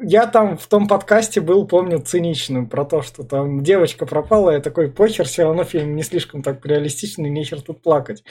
я 0.00 0.26
там 0.26 0.56
в 0.56 0.66
том 0.66 0.88
подкасте 0.88 1.40
был, 1.40 1.66
помню, 1.66 2.00
циничным 2.00 2.68
про 2.68 2.84
то, 2.84 3.02
что 3.02 3.24
там 3.24 3.62
девочка 3.62 4.06
пропала, 4.06 4.50
я 4.50 4.60
такой, 4.60 4.90
похер, 4.90 5.26
все 5.26 5.44
равно 5.44 5.64
фильм 5.64 5.96
не 5.96 6.02
слишком 6.02 6.42
так 6.42 6.64
реалистичный, 6.64 7.28
нехер 7.28 7.60
тут 7.60 7.82
плакать. 7.82 8.24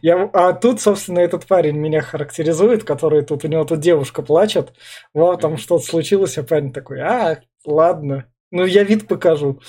Я, 0.00 0.30
а 0.32 0.52
тут, 0.52 0.80
собственно, 0.80 1.18
этот 1.18 1.46
парень 1.46 1.76
меня 1.76 2.00
характеризует, 2.00 2.84
который 2.84 3.22
тут, 3.22 3.44
у 3.44 3.48
него 3.48 3.64
тут 3.64 3.80
девушка 3.80 4.22
плачет, 4.22 4.72
вот 5.12 5.40
там 5.40 5.56
что-то 5.56 5.84
случилось, 5.84 6.38
а 6.38 6.44
парень 6.44 6.72
такой, 6.72 7.00
а, 7.00 7.40
ладно, 7.64 8.26
ну, 8.52 8.66
я 8.66 8.84
вид 8.84 9.08
покажу. 9.08 9.60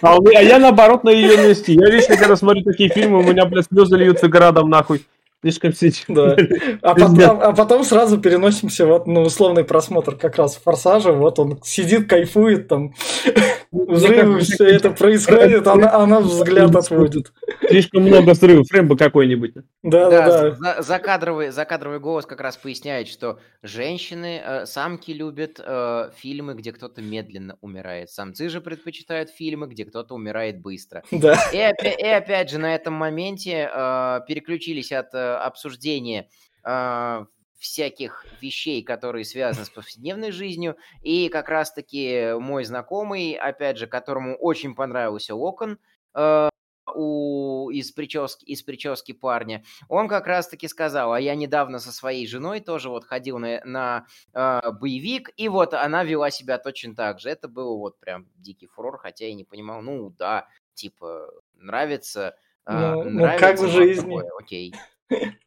А, 0.00 0.16
а 0.16 0.42
я 0.42 0.58
наоборот 0.58 1.04
на 1.04 1.10
ее 1.10 1.36
месте. 1.36 1.74
Я 1.74 1.90
вечно, 1.90 2.16
когда 2.16 2.36
смотрю 2.36 2.62
такие 2.62 2.88
фильмы, 2.88 3.18
у 3.18 3.22
меня, 3.22 3.44
блядь, 3.44 3.66
слезы 3.66 3.96
льются 3.96 4.28
градом, 4.28 4.70
нахуй. 4.70 5.04
Слишком 5.44 5.74
сейчас. 5.74 6.04
Да. 6.08 6.36
А, 6.80 6.94
потом, 6.94 7.40
а 7.40 7.52
потом 7.52 7.84
сразу 7.84 8.18
переносимся 8.18 8.86
вот 8.86 9.06
на 9.06 9.20
условный 9.20 9.64
просмотр 9.64 10.16
как 10.16 10.36
раз 10.36 10.56
Форсажа. 10.56 11.12
Вот 11.12 11.38
он 11.38 11.60
сидит, 11.62 12.08
кайфует 12.08 12.68
там. 12.68 12.94
взрывы, 13.74 14.40
все 14.40 14.64
это 14.64 14.90
происходит, 14.90 15.66
она, 15.66 15.92
она 15.94 16.20
взгляд 16.20 16.74
отводит. 16.74 17.32
Слишком 17.68 18.02
много 18.02 18.30
взрывов, 18.30 18.70
Рэмбо 18.70 18.96
какой-нибудь. 18.96 19.54
Да, 19.82 20.10
да, 20.10 20.26
да. 20.26 20.50
За, 20.52 20.82
закадровый, 20.82 21.50
закадровый 21.50 21.98
голос 21.98 22.26
как 22.26 22.40
раз 22.40 22.56
поясняет, 22.56 23.08
что 23.08 23.38
женщины, 23.62 24.40
э, 24.44 24.66
самки 24.66 25.10
любят 25.10 25.60
э, 25.64 26.10
фильмы, 26.16 26.54
где 26.54 26.72
кто-то 26.72 27.02
медленно 27.02 27.56
умирает. 27.60 28.10
Самцы 28.10 28.48
же 28.48 28.60
предпочитают 28.60 29.30
фильмы, 29.30 29.66
где 29.66 29.84
кто-то 29.84 30.14
умирает 30.14 30.60
быстро. 30.60 31.02
Да. 31.10 31.38
И, 31.52 31.58
опять, 31.58 31.98
и 31.98 32.06
опять 32.06 32.50
же 32.50 32.58
на 32.58 32.74
этом 32.74 32.94
моменте 32.94 33.70
э, 33.72 34.20
переключились 34.28 34.92
от 34.92 35.14
э, 35.14 35.34
обсуждения 35.36 36.28
э, 36.64 37.24
всяких 37.58 38.26
вещей, 38.40 38.82
которые 38.82 39.24
связаны 39.24 39.64
с 39.64 39.70
повседневной 39.70 40.30
жизнью. 40.30 40.76
И 41.02 41.28
как 41.28 41.48
раз-таки 41.48 42.34
мой 42.38 42.64
знакомый, 42.64 43.34
опять 43.34 43.78
же, 43.78 43.86
которому 43.86 44.36
очень 44.36 44.74
понравился 44.74 45.34
Локон, 45.34 45.78
э, 46.14 46.48
у, 46.94 47.70
из, 47.70 47.90
прически, 47.92 48.44
из 48.44 48.62
прически 48.62 49.12
парня, 49.12 49.64
он 49.88 50.08
как 50.08 50.26
раз-таки 50.26 50.68
сказал, 50.68 51.12
а 51.12 51.20
я 51.20 51.34
недавно 51.34 51.78
со 51.78 51.92
своей 51.92 52.26
женой 52.26 52.60
тоже 52.60 52.88
вот 52.88 53.04
ходил 53.04 53.38
на, 53.38 53.60
на 53.64 54.06
э, 54.32 54.70
боевик, 54.72 55.30
и 55.36 55.48
вот 55.48 55.74
она 55.74 56.04
вела 56.04 56.30
себя 56.30 56.58
точно 56.58 56.94
так 56.94 57.20
же. 57.20 57.30
Это 57.30 57.48
был 57.48 57.78
вот 57.78 57.98
прям 57.98 58.28
дикий 58.36 58.66
фурор, 58.66 58.98
хотя 58.98 59.26
я 59.26 59.34
не 59.34 59.44
понимал, 59.44 59.82
ну 59.82 60.10
да, 60.10 60.48
типа, 60.74 61.30
нравится, 61.54 62.36
э, 62.66 62.72
Ну, 62.72 63.04
ну, 63.04 63.10
нравится 63.10 63.46
как 63.46 63.58
в 63.60 63.68
жизни. 63.68 64.02
такое, 64.02 64.30
окей. 64.38 64.74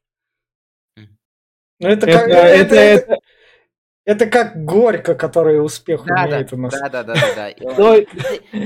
Ну, 1.80 1.90
это, 1.90 2.08
Это, 2.08 2.20
как, 2.20 2.30
это, 2.30 2.48
это, 2.48 2.76
это, 2.76 3.18
это- 4.06 4.26
как 4.26 4.66
горько, 4.66 5.16
который 5.16 5.64
успех 5.64 6.06
Да, 6.06 6.16
да, 6.16 6.24
умеет 6.24 6.54
у 6.54 6.58
нас. 6.58 6.74
да, 6.74 6.90
да, 6.90 7.04
да, 7.04 7.14
да, 7.14 7.36
да. 7.36 7.66
Он 7.84 8.06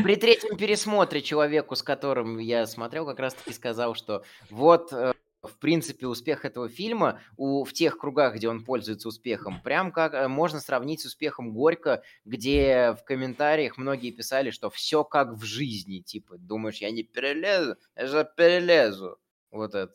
при 0.04 0.15
третьем 0.15 0.56
пересмотре 0.58 1.21
человеку, 1.21 1.76
с 1.76 1.84
которым 1.84 2.38
я 2.38 2.65
смотрел, 2.67 3.06
как 3.06 3.19
раз-таки 3.19 3.54
сказал, 3.54 3.95
что 3.95 4.24
вот, 4.50 4.93
э, 4.93 5.13
в 5.41 5.58
принципе, 5.58 6.08
успех 6.08 6.45
этого 6.45 6.69
фильма 6.69 7.19
у, 7.36 7.65
в 7.65 7.74
тех 7.74 7.97
кругах, 7.97 8.36
где 8.36 8.47
он 8.47 8.63
пользуется 8.63 9.10
успехом, 9.10 9.60
прям 9.62 9.91
как 9.91 10.13
э, 10.13 10.28
можно 10.30 10.62
сравнить 10.62 11.02
с 11.02 11.06
успехом 11.06 11.52
Горько, 11.54 12.04
где 12.24 12.95
в 12.97 13.04
комментариях 13.04 13.78
многие 13.78 14.12
писали, 14.12 14.52
что 14.52 14.69
все 14.69 15.04
как 15.04 15.34
в 15.34 15.43
жизни, 15.43 16.00
типа, 16.00 16.38
думаешь, 16.38 16.78
я 16.78 16.91
не 16.91 17.04
перелезу, 17.04 17.76
я 17.97 18.06
же 18.06 18.26
перелезу. 18.38 19.17
Вот 19.52 19.76
это. 19.76 19.93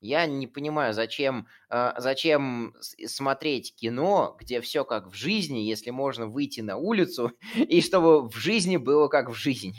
Я 0.00 0.26
не 0.26 0.46
понимаю, 0.46 0.94
зачем, 0.94 1.48
э, 1.70 1.92
зачем 1.98 2.74
смотреть 3.06 3.74
кино, 3.74 4.36
где 4.40 4.60
все 4.60 4.84
как 4.84 5.08
в 5.08 5.14
жизни, 5.14 5.58
если 5.58 5.90
можно 5.90 6.26
выйти 6.26 6.60
на 6.60 6.76
улицу, 6.76 7.32
и 7.56 7.80
чтобы 7.80 8.28
в 8.28 8.36
жизни 8.36 8.76
было 8.76 9.08
как 9.08 9.28
в 9.30 9.34
жизни. 9.34 9.74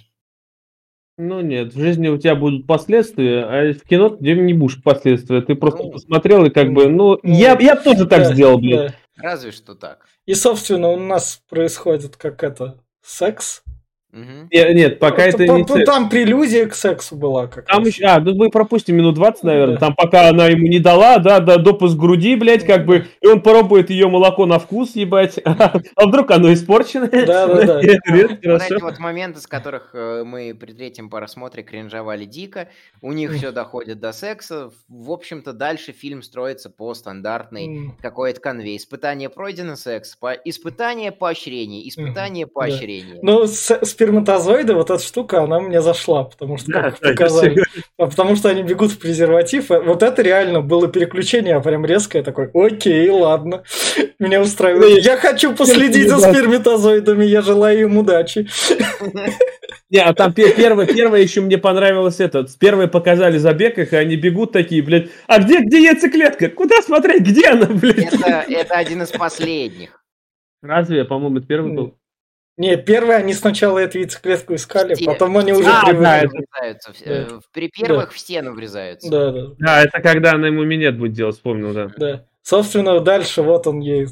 Ну 1.18 1.42
нет, 1.42 1.74
в 1.74 1.80
жизни 1.80 2.08
у 2.08 2.18
тебя 2.18 2.36
будут 2.36 2.66
последствия, 2.66 3.44
а 3.44 3.74
в 3.74 3.82
кино 3.84 4.10
ты 4.10 4.34
не 4.36 4.54
будешь 4.54 4.82
последствия. 4.82 5.42
Ты 5.42 5.56
просто 5.56 5.84
Ну, 5.84 5.92
посмотрел 5.92 6.46
и 6.46 6.50
как 6.50 6.72
бы, 6.72 6.88
ну, 6.88 7.20
ну, 7.22 7.38
я, 7.38 7.58
я 7.60 7.76
тоже 7.76 8.06
так 8.06 8.20
Да, 8.24 8.34
сделал, 8.34 8.58
блин. 8.58 8.78
да. 8.88 8.96
Разве 9.18 9.52
что 9.52 9.76
так. 9.76 10.06
И, 10.26 10.34
собственно, 10.34 10.88
у 10.90 10.98
нас 10.98 11.42
происходит 11.50 12.16
как 12.16 12.42
это, 12.44 12.82
секс. 13.02 13.64
Не- 14.12 14.74
Нет, 14.74 14.98
пока 14.98 15.24
Ну, 15.24 15.30
это 15.30 15.38
по- 15.46 15.58
не 15.58 15.68
секс. 15.68 15.86
Там 15.86 16.10
прелюдия 16.10 16.66
к 16.66 16.74
сексу 16.74 17.16
была 17.16 17.46
как 17.46 17.66
Там 17.68 17.80
раз. 17.84 17.88
еще, 17.90 18.06
а, 18.06 18.20
ну 18.20 18.34
мы 18.34 18.50
пропустим 18.50 18.96
минут 18.96 19.14
20, 19.16 19.44
наверное. 19.44 19.76
Да. 19.76 19.80
Там 19.88 19.96
пока 19.96 20.30
она 20.30 20.48
ему 20.48 20.68
не 20.68 20.80
дала, 20.80 21.20
да, 21.20 21.40
да, 21.40 21.58
допуск 21.58 21.96
груди, 21.96 22.36
блядь, 22.36 22.66
как 22.66 22.88
бы, 22.88 23.06
и 23.22 23.28
он 23.28 23.42
попробует 23.42 23.92
ее 23.92 24.08
молоко 24.08 24.48
на 24.48 24.58
вкус, 24.58 24.96
ебать. 24.96 25.40
А 25.46 26.08
вдруг 26.08 26.32
оно 26.32 26.52
испорченное? 26.54 27.26
Да, 27.26 27.48
да, 27.48 27.64
да. 27.66 27.82
Вот 28.44 28.62
эти 28.64 28.82
вот 28.82 28.98
моменты, 29.00 29.42
с 29.42 29.48
которых 29.48 29.92
э, 29.94 30.24
мы 30.26 30.56
при 30.60 30.72
третьем 30.74 31.10
просмотре 31.10 31.62
кринжовали 31.62 32.26
дико, 32.26 32.70
у 33.02 33.12
них 33.14 33.34
все 33.34 33.52
доходит 33.52 34.00
до 34.00 34.12
секса. 34.12 34.72
В 34.88 35.12
общем-то, 35.12 35.54
дальше 35.54 35.92
фильм 35.92 36.24
строится 36.24 36.70
по 36.72 36.94
стандартной 36.96 37.92
какой-то 38.02 38.40
конве. 38.42 38.76
Испытание 38.76 39.30
пройдено, 39.30 39.76
секс. 39.76 40.18
Испытание 40.46 41.12
поощрение. 41.12 41.88
Испытание 41.88 42.48
поощрение. 42.48 43.20
Ну, 43.22 43.46
с- 43.46 43.80
сперматозоиды, 44.00 44.74
вот 44.76 44.90
эта 44.90 45.04
штука, 45.04 45.42
она 45.44 45.60
мне 45.60 45.82
зашла, 45.82 46.24
потому 46.24 46.58
что 46.58 46.72
Да, 46.72 46.82
как 46.84 47.00
да, 47.02 47.10
показали. 47.10 47.64
А 47.98 48.06
Потому 48.08 48.38
что 48.38 48.48
они 48.50 48.64
бегут 48.64 48.92
в 48.92 49.00
презерватив. 49.00 49.72
а 49.72 49.82
Вот 49.82 50.04
это 50.04 50.22
реально 50.22 50.62
было 50.62 50.88
переключение, 50.88 51.56
а 51.56 51.60
прям 51.60 51.86
резкое 51.86 52.24
такой. 52.24 52.50
Окей, 52.54 53.10
ладно. 53.10 53.64
Меня 54.18 54.42
устраивает. 54.42 55.04
Я 55.04 55.18
хочу 55.18 55.54
последить 55.54 56.08
за 56.10 56.22
Да. 56.22 56.32
сперматозоидами. 56.34 57.26
Я 57.26 57.42
желаю 57.42 57.82
им 57.82 57.98
удачи. 57.98 58.48
Не, 59.90 60.00
а 60.00 60.14
там 60.14 60.34
пе- 60.34 60.54
первое, 60.54 60.86
первое 60.86 61.20
еще 61.22 61.42
мне 61.42 61.58
понравилось 61.58 62.20
это. 62.20 62.46
Первые 62.60 62.88
показали 62.88 63.38
забег 63.38 63.80
их, 63.80 63.92
и 63.92 63.96
они 63.96 64.16
бегут 64.16 64.52
такие, 64.54 64.82
блядь. 64.84 65.10
А 65.28 65.40
где, 65.40 65.60
где 65.62 65.84
яйцеклетка? 65.84 66.50
Куда 66.50 66.82
смотреть? 66.84 67.24
Где 67.24 67.48
она, 67.50 67.66
блядь? 67.66 68.14
Это, 68.14 68.46
это 68.48 68.76
один 68.76 69.02
из 69.02 69.10
последних. 69.10 70.02
Разве, 70.62 71.06
по-моему, 71.06 71.40
это 71.40 71.48
первый 71.48 71.74
был? 71.74 71.96
Не, 72.60 72.76
первые 72.76 73.18
они 73.18 73.34
сначала 73.34 73.80
эту 73.80 74.00
яйцеклетку 74.00 74.54
искали, 74.54 74.94
Те- 74.94 75.06
потом 75.06 75.38
они 75.38 75.54
уже 75.54 75.70
А, 75.70 75.82
да, 75.82 75.88
привыкли. 75.88 76.46
врезаются. 76.54 76.92
в- 76.94 77.00
Да. 77.06 77.12
э, 77.12 77.24
в- 77.40 77.52
При 77.54 77.70
первых 77.70 78.12
в 78.12 78.20
стену 78.20 78.54
врезаются. 78.54 79.10
Да, 79.10 79.32
да, 79.32 79.48
Да, 79.58 79.82
это 79.84 80.02
когда 80.02 80.34
она 80.34 80.48
ему 80.48 80.66
минет 80.66 80.98
будет 81.00 81.14
делать, 81.14 81.36
вспомнил, 81.36 81.74
да. 81.74 81.90
да. 81.98 82.26
Собственно, 82.44 83.00
дальше 83.00 83.44
вот 83.44 83.66
он 83.66 83.80
ей 83.80 84.08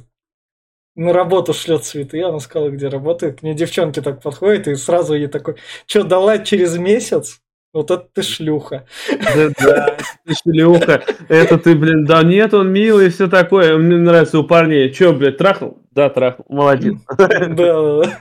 на 0.95 1.11
работу 1.11 1.53
шлет 1.53 1.83
цветы, 1.83 2.23
она 2.23 2.39
сказала, 2.39 2.69
где 2.69 2.87
работает. 2.87 3.41
К 3.41 3.43
ней 3.43 3.53
девчонки 3.53 4.01
так 4.01 4.21
подходят, 4.21 4.67
и 4.69 4.75
сразу 4.75 5.13
ей 5.13 5.27
такой, 5.27 5.57
что, 5.85 6.03
дала 6.03 6.37
через 6.39 6.77
месяц? 6.77 7.41
Вот 7.73 7.91
это 7.91 8.07
ты 8.13 8.23
шлюха. 8.23 8.87
Да, 9.35 9.49
да, 9.59 9.97
ты 10.25 10.33
шлюха. 10.41 11.03
Это 11.27 11.57
ты, 11.59 11.75
блин, 11.75 12.05
да 12.05 12.23
нет, 12.23 12.53
он 12.53 12.71
милый 12.71 13.07
и 13.07 13.09
все 13.09 13.27
такое. 13.27 13.77
Мне 13.77 13.97
нравится 13.97 14.39
у 14.39 14.45
парней. 14.45 14.89
Че, 14.93 15.11
блядь, 15.11 15.37
трахнул? 15.37 15.83
Да, 15.91 16.09
трахнул. 16.09 16.45
Молодец. 16.49 16.95
Да, 17.17 17.27
да, 17.27 18.03
да. 18.03 18.19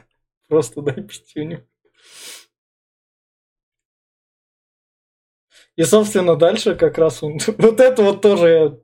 Просто 0.48 0.82
дай 0.82 1.02
пятюню. 1.02 1.66
И, 5.76 5.82
собственно, 5.82 6.36
дальше 6.36 6.74
как 6.74 6.98
раз 6.98 7.22
он... 7.22 7.38
Вот 7.58 7.80
это 7.80 8.02
вот 8.02 8.22
тоже 8.22 8.80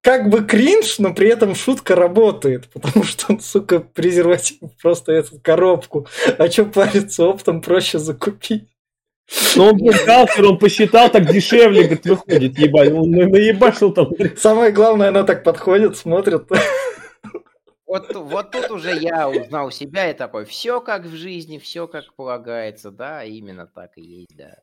как 0.00 0.30
бы 0.30 0.44
кринж, 0.44 0.98
но 1.00 1.12
при 1.12 1.28
этом 1.28 1.54
шутка 1.54 1.96
работает, 1.96 2.68
потому 2.70 3.04
что 3.04 3.32
он, 3.32 3.40
сука, 3.40 3.80
презерватив 3.80 4.58
просто 4.80 5.12
эту 5.12 5.40
коробку. 5.40 6.06
А 6.38 6.48
что 6.48 6.64
париться, 6.64 7.24
оптом 7.24 7.60
проще 7.60 7.98
закупить. 7.98 8.68
Но 9.56 9.68
он 9.70 9.78
бухгалтер, 9.78 10.44
он 10.44 10.58
посчитал, 10.58 11.10
так 11.10 11.30
дешевле, 11.32 11.84
говорит, 11.84 12.06
выходит, 12.06 12.58
ебать. 12.58 12.92
Он 12.92 13.10
на- 13.10 13.28
наебашил 13.28 13.92
там. 13.92 14.10
Самое 14.36 14.72
главное, 14.72 15.08
она 15.08 15.22
так 15.24 15.42
подходит, 15.44 15.96
смотрит. 15.96 16.44
Вот, 17.92 18.14
вот 18.14 18.50
тут 18.52 18.70
уже 18.70 18.98
я 18.98 19.28
узнал 19.28 19.70
себя 19.70 20.10
и 20.10 20.14
такой, 20.14 20.46
все 20.46 20.80
как 20.80 21.04
в 21.04 21.14
жизни, 21.14 21.58
все 21.58 21.86
как 21.86 22.14
полагается, 22.14 22.90
да, 22.90 23.22
именно 23.22 23.66
так 23.66 23.98
и 23.98 24.00
есть, 24.02 24.34
да. 24.34 24.56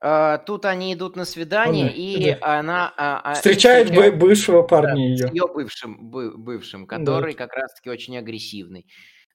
А, 0.00 0.38
тут 0.38 0.64
они 0.64 0.92
идут 0.94 1.14
на 1.14 1.24
свидание, 1.24 1.86
Ага, 1.86 1.94
и 1.94 2.34
да. 2.40 2.58
она... 2.58 2.94
а, 2.96 3.20
а, 3.22 3.34
Встречает 3.34 3.86
встречает- 3.86 4.18
бывшего 4.18 4.62
парня 4.62 4.94
Да, 4.94 5.00
ее. 5.00 5.28
Ее 5.32 5.46
бывшим, 5.46 6.10
бы- 6.10 6.36
бывшим, 6.36 6.84
который 6.88 7.34
как 7.34 7.52
раз-таки 7.54 7.90
очень 7.90 8.18
агрессивный. 8.18 8.84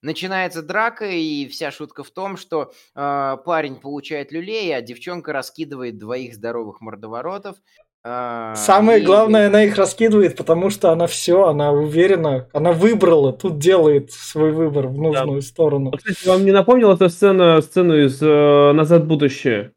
Начинается 0.01 0.61
драка, 0.61 1.05
и 1.05 1.47
вся 1.47 1.71
шутка 1.71 2.03
в 2.03 2.11
том, 2.11 2.35
что 2.35 2.73
э, 2.95 3.37
парень 3.45 3.77
получает 3.77 4.33
люлей, 4.33 4.75
а 4.75 4.81
девчонка 4.81 5.31
раскидывает 5.31 5.97
двоих 5.97 6.33
здоровых 6.35 6.81
мордоворотов. 6.81 7.55
Самое 8.05 9.01
и- 9.01 9.05
главное, 9.05 9.47
она 9.47 9.63
их 9.63 9.77
раскидывает, 9.77 10.35
потому 10.35 10.69
что 10.69 10.91
она 10.91 11.07
все, 11.07 11.45
она 11.45 11.71
уверена, 11.71 12.49
она 12.51 12.73
выбрала, 12.73 13.31
тут 13.31 13.59
делает 13.59 14.11
свой 14.11 14.51
выбор 14.51 14.87
в 14.87 14.97
нужную 14.97 15.41
сторону. 15.41 15.91
Вот, 15.91 16.01
Кстати, 16.03 16.27
вам 16.27 16.43
не 16.43 16.51
напомнил 16.51 16.91
эту 16.91 17.07
сцену, 17.07 17.61
сцену 17.61 17.97
из 17.97 18.21
э, 18.21 18.71
«Назад 18.73 19.03
в 19.03 19.07
будущее»? 19.07 19.71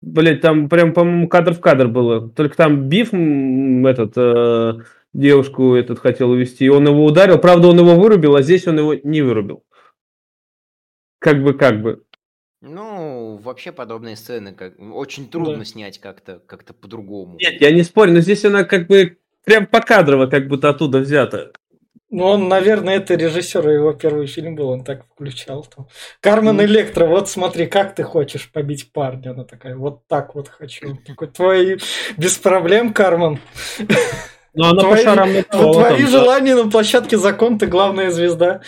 Блять, 0.00 0.40
там 0.40 0.68
прям, 0.68 0.92
по-моему, 0.92 1.28
кадр 1.28 1.54
в 1.54 1.60
кадр 1.60 1.88
было. 1.88 2.28
Только 2.28 2.56
там 2.56 2.88
Биф 2.88 3.12
этот, 3.12 4.12
э, 4.16 4.82
девушку 5.12 5.74
этот 5.74 5.98
хотел 5.98 6.30
увести, 6.30 6.64
и 6.64 6.68
он 6.68 6.86
его 6.86 7.04
ударил. 7.04 7.38
Правда, 7.38 7.68
он 7.68 7.78
его 7.78 7.94
вырубил, 7.96 8.36
а 8.36 8.42
здесь 8.42 8.66
он 8.66 8.78
его 8.78 8.94
не 8.94 9.22
вырубил. 9.22 9.64
Как 11.20 11.42
бы, 11.42 11.54
как 11.54 11.82
бы. 11.82 12.02
Ну, 12.60 12.97
вообще 13.38 13.72
подобные 13.72 14.16
сцены 14.16 14.52
как 14.52 14.74
очень 14.94 15.28
трудно 15.28 15.58
Да. 15.58 15.64
снять 15.64 15.98
как-то 15.98 16.40
как 16.46 16.64
по-другому. 16.64 17.36
Нет, 17.40 17.60
я 17.60 17.70
не 17.70 17.82
спорю, 17.82 18.12
но 18.12 18.20
здесь 18.20 18.44
она 18.44 18.64
как 18.64 18.86
бы 18.86 19.16
прям 19.44 19.66
покадрово 19.66 20.26
как 20.26 20.48
будто 20.48 20.68
оттуда 20.68 20.98
взята. 20.98 21.52
Ну, 22.10 22.24
он, 22.24 22.48
наверное, 22.48 22.96
это 22.96 23.16
режиссер, 23.16 23.68
его 23.68 23.92
первый 23.92 24.26
фильм 24.26 24.54
был, 24.56 24.70
он 24.70 24.82
так 24.82 25.04
включал. 25.12 25.66
Там. 25.76 25.88
Кармен 26.20 26.56
Ну. 26.56 26.62
Электро, 26.64 27.04
вот 27.06 27.28
смотри, 27.28 27.66
как 27.66 27.94
ты 27.94 28.02
хочешь 28.02 28.50
побить 28.50 28.92
парня? 28.92 29.32
Она 29.32 29.44
такая, 29.44 29.76
вот 29.76 30.06
так 30.06 30.34
вот 30.34 30.48
хочу. 30.48 30.88
Он 30.92 30.96
такой, 30.96 31.28
твои 31.28 31.76
без 32.16 32.38
проблем, 32.38 32.94
Кармен. 32.94 33.38
Но 34.54 34.70
она 34.70 34.80
по 34.82 34.88
Твои- 34.88 35.04
шарам 35.04 35.32
напала 35.34 35.74
Твои 35.88 36.04
желания 36.06 36.54
на 36.54 36.70
площадке 36.70 37.18
закон, 37.18 37.58
ты 37.58 37.66
главная 37.66 38.10
звезда. 38.10 38.62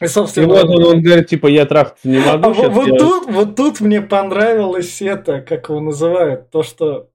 И, 0.00 0.04
И 0.04 0.08
собственно, 0.08 0.48
вот 0.48 0.64
он, 0.64 0.84
он 0.84 1.02
говорит, 1.02 1.28
типа, 1.28 1.48
я 1.48 1.66
трахаться 1.66 2.08
не 2.08 2.18
могу 2.18 2.50
а 2.50 2.54
щас, 2.54 2.68
вот, 2.72 2.86
я- 2.88 2.96
тут, 2.96 3.30
вот 3.30 3.56
тут 3.56 3.80
мне 3.80 4.00
понравилось 4.00 5.02
это, 5.02 5.40
как 5.40 5.68
его 5.68 5.80
называют, 5.80 6.50
то, 6.50 6.62
что 6.62 7.08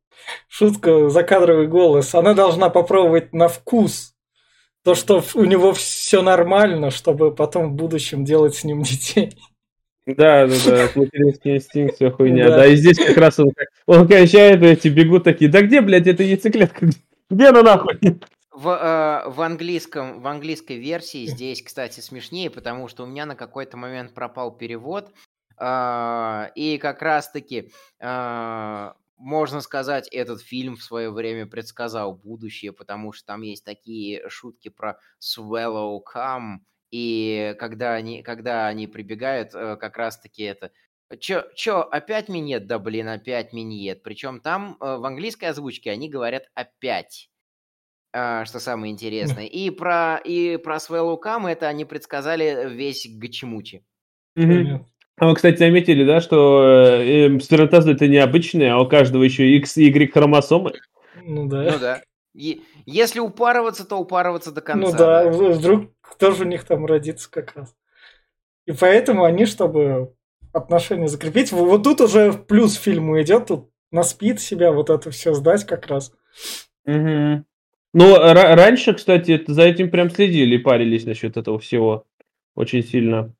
шутка 0.50 1.10
закадровый 1.10 1.68
голос, 1.68 2.14
она 2.14 2.34
должна 2.34 2.70
попробовать 2.70 3.34
на 3.34 3.48
вкус. 3.48 4.14
То, 4.84 4.96
что 4.96 5.24
у 5.36 5.46
него 5.46 5.72
все 5.72 6.22
нормально, 6.22 6.92
чтобы 6.92 7.34
потом 7.34 7.72
в 7.72 7.76
будущем 7.76 8.26
делать 8.26 8.56
с 8.56 8.66
ним 8.66 8.84
детей. 8.84 9.34
Да, 10.06 10.46
да, 10.46 10.56
да, 10.66 10.90
материнский 10.96 11.56
инстинкт, 11.56 11.96
вся 11.96 12.12
хуйня. 12.12 12.50
Да. 12.50 12.58
Да. 12.58 12.66
и 12.68 12.76
здесь 12.76 12.98
как 12.98 13.16
раз 13.16 13.40
он, 13.40 13.52
он 13.86 14.06
кончает, 14.06 14.62
и 14.62 14.66
эти 14.66 14.90
бегут 14.90 15.24
такие, 15.24 15.50
да 15.50 15.62
где, 15.62 15.80
блядь, 15.80 16.08
эта 16.08 16.24
яйцеклетка? 16.24 16.88
Где 17.30 17.48
она 17.48 17.64
нахуй? 17.64 17.98
В, 18.54 18.68
э, 18.70 19.30
в 19.30 19.42
английском, 19.42 20.22
в 20.22 20.28
английской 20.28 20.78
версии 20.78 21.26
здесь, 21.26 21.64
кстати, 21.64 22.02
смешнее, 22.02 22.52
потому 22.52 22.88
что 22.88 23.04
у 23.04 23.08
меня 23.08 23.26
на 23.26 23.36
какой-то 23.36 23.78
момент 23.78 24.14
пропал 24.14 24.56
перевод, 24.56 25.12
а, 25.58 26.52
и 26.56 26.78
как 26.78 27.02
раз-таки 27.02 27.72
а, 28.00 28.96
можно 29.18 29.62
сказать, 29.62 30.08
этот 30.12 30.42
фильм 30.42 30.76
в 30.76 30.84
свое 30.84 31.10
время 31.12 31.48
предсказал 31.48 32.14
будущее, 32.16 32.74
потому 32.74 33.12
что 33.14 33.26
там 33.28 33.42
есть 33.42 33.64
такие 33.66 34.28
шутки 34.30 34.70
про 34.70 35.00
swallow 35.22 36.00
come, 36.04 36.58
и 36.92 37.56
когда 37.60 37.94
они, 37.94 38.22
когда 38.22 38.68
они 38.68 38.86
прибегают, 38.88 39.56
э, 39.56 39.78
как 39.78 39.98
раз-таки 39.98 40.44
это 40.44 40.72
Чё, 41.20 41.44
чё, 41.56 41.82
опять 41.82 42.28
минет? 42.28 42.66
Да 42.68 42.80
блин, 42.80 43.08
опять 43.08 43.54
минет. 43.54 44.02
Причем 44.04 44.40
там 44.42 44.78
э, 44.82 44.98
в 44.98 45.06
английской 45.06 45.46
озвучке 45.46 45.92
они 45.92 46.10
говорят 46.10 46.50
опять. 46.56 47.30
А, 48.16 48.46
что 48.46 48.60
самое 48.60 48.94
интересное. 48.94 49.46
И 49.48 49.70
про, 49.72 50.18
и 50.24 50.58
про 50.58 50.76
Swallow 50.76 51.18
Come 51.20 51.50
это 51.50 51.68
они 51.68 51.84
предсказали 51.84 52.70
весь 52.70 53.08
Гачимучи. 53.10 53.84
Мгм. 54.36 54.86
А 55.18 55.28
вы, 55.28 55.36
кстати, 55.36 55.58
заметили, 55.58 56.04
да, 56.06 56.22
что 56.22 56.64
э, 56.64 57.28
э, 57.36 57.40
сперматозоиды 57.40 57.96
это 57.98 58.08
необычные, 58.08 58.72
а 58.72 58.80
у 58.80 58.88
каждого 58.88 59.24
еще 59.24 59.48
X 59.58 59.78
и 59.78 59.86
Y 59.88 60.12
хромосомы? 60.12 60.74
Ну 61.24 61.44
Ну 61.44 61.50
да. 61.50 61.78
да. 61.80 62.02
Е- 62.36 62.62
если 62.86 63.20
упарываться, 63.20 63.86
то 63.86 63.98
упарываться 63.98 64.52
до 64.52 64.62
конца. 64.62 64.92
Ну 64.92 64.98
да, 64.98 65.26
в- 65.30 65.54
вдруг 65.58 65.92
тоже 66.18 66.46
у 66.46 66.48
них 66.48 66.64
там 66.66 66.86
родится 66.86 67.30
как 67.30 67.56
раз. 67.56 67.76
И 68.66 68.72
поэтому 68.72 69.24
они, 69.24 69.46
чтобы 69.46 70.14
отношения 70.52 71.08
закрепить, 71.08 71.52
вот 71.52 71.84
тут 71.84 72.02
уже 72.02 72.32
в 72.32 72.46
плюс 72.46 72.76
фильму 72.76 73.22
идет, 73.22 73.48
тут 73.48 73.70
на 73.92 74.04
спид 74.04 74.40
себя 74.40 74.72
вот 74.72 74.90
это 74.90 75.12
все 75.12 75.34
сдать 75.34 75.66
как 75.66 75.88
раз. 75.88 76.12
Мгм. 76.86 77.46
Ну, 77.94 78.16
ра- 78.16 78.56
раньше, 78.56 78.94
кстати, 78.94 79.44
за 79.48 79.64
этим 79.64 79.92
прям 79.92 80.10
следили 80.10 80.56
и 80.56 80.60
парились 80.60 81.06
насчет 81.06 81.38
этого 81.38 81.60
всего. 81.60 82.06
Очень 82.56 82.84
сильно. 82.84 83.34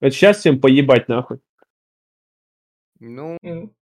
Это 0.00 0.14
сейчас 0.14 0.38
всем 0.38 0.60
поебать 0.60 1.08
нахуй. 1.08 1.38
Ну, 2.98 3.38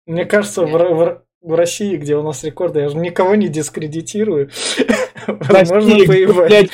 Мне 0.06 0.24
кажется, 0.24 0.64
в, 0.64 0.70
в 0.72 1.24
в 1.40 1.54
России, 1.54 1.96
где 1.96 2.16
у 2.16 2.22
нас 2.22 2.42
рекорды, 2.44 2.80
я 2.80 2.88
же 2.88 2.96
никого 2.96 3.34
не 3.34 3.48
дискредитирую. 3.48 4.50
Возможно, 5.26 5.96
поебать. 6.06 6.70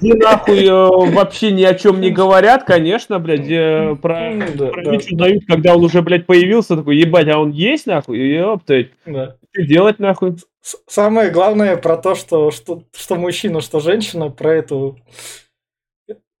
где 0.00 0.14
нахуй 0.14 0.64
э, 0.64 1.12
вообще 1.12 1.52
ни 1.52 1.62
о 1.62 1.74
чем 1.74 2.00
не 2.00 2.10
говорят, 2.10 2.64
конечно, 2.64 3.18
блядь, 3.18 3.46
про, 4.00 4.30
Ну, 4.30 4.70
про 4.70 4.84
да, 4.84 4.90
Вичу 4.92 5.16
дают, 5.16 5.44
когда 5.46 5.76
он 5.76 5.84
уже, 5.84 6.02
блядь, 6.02 6.26
появился, 6.26 6.76
такой, 6.76 6.96
ебать, 6.96 7.28
а 7.28 7.38
он 7.38 7.50
есть, 7.50 7.86
нахуй, 7.86 8.18
ёптать, 8.18 8.90
что 9.04 9.62
делать, 9.62 9.98
нахуй? 9.98 10.36
Самое 10.86 11.30
главное 11.30 11.76
про 11.76 11.96
то, 11.96 12.14
что, 12.14 12.50
что, 12.50 12.82
что 12.94 13.16
мужчина, 13.16 13.60
что 13.60 13.80
женщина, 13.80 14.30
про 14.30 14.54
эту 14.54 14.98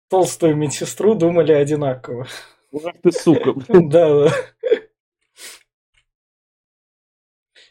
толстую 0.08 0.56
медсестру 0.56 1.14
думали 1.14 1.52
одинаково. 1.52 2.26
Ах 2.74 2.94
ты, 3.02 3.12
сука. 3.12 3.54
Да, 3.68 4.24
да. 4.24 4.32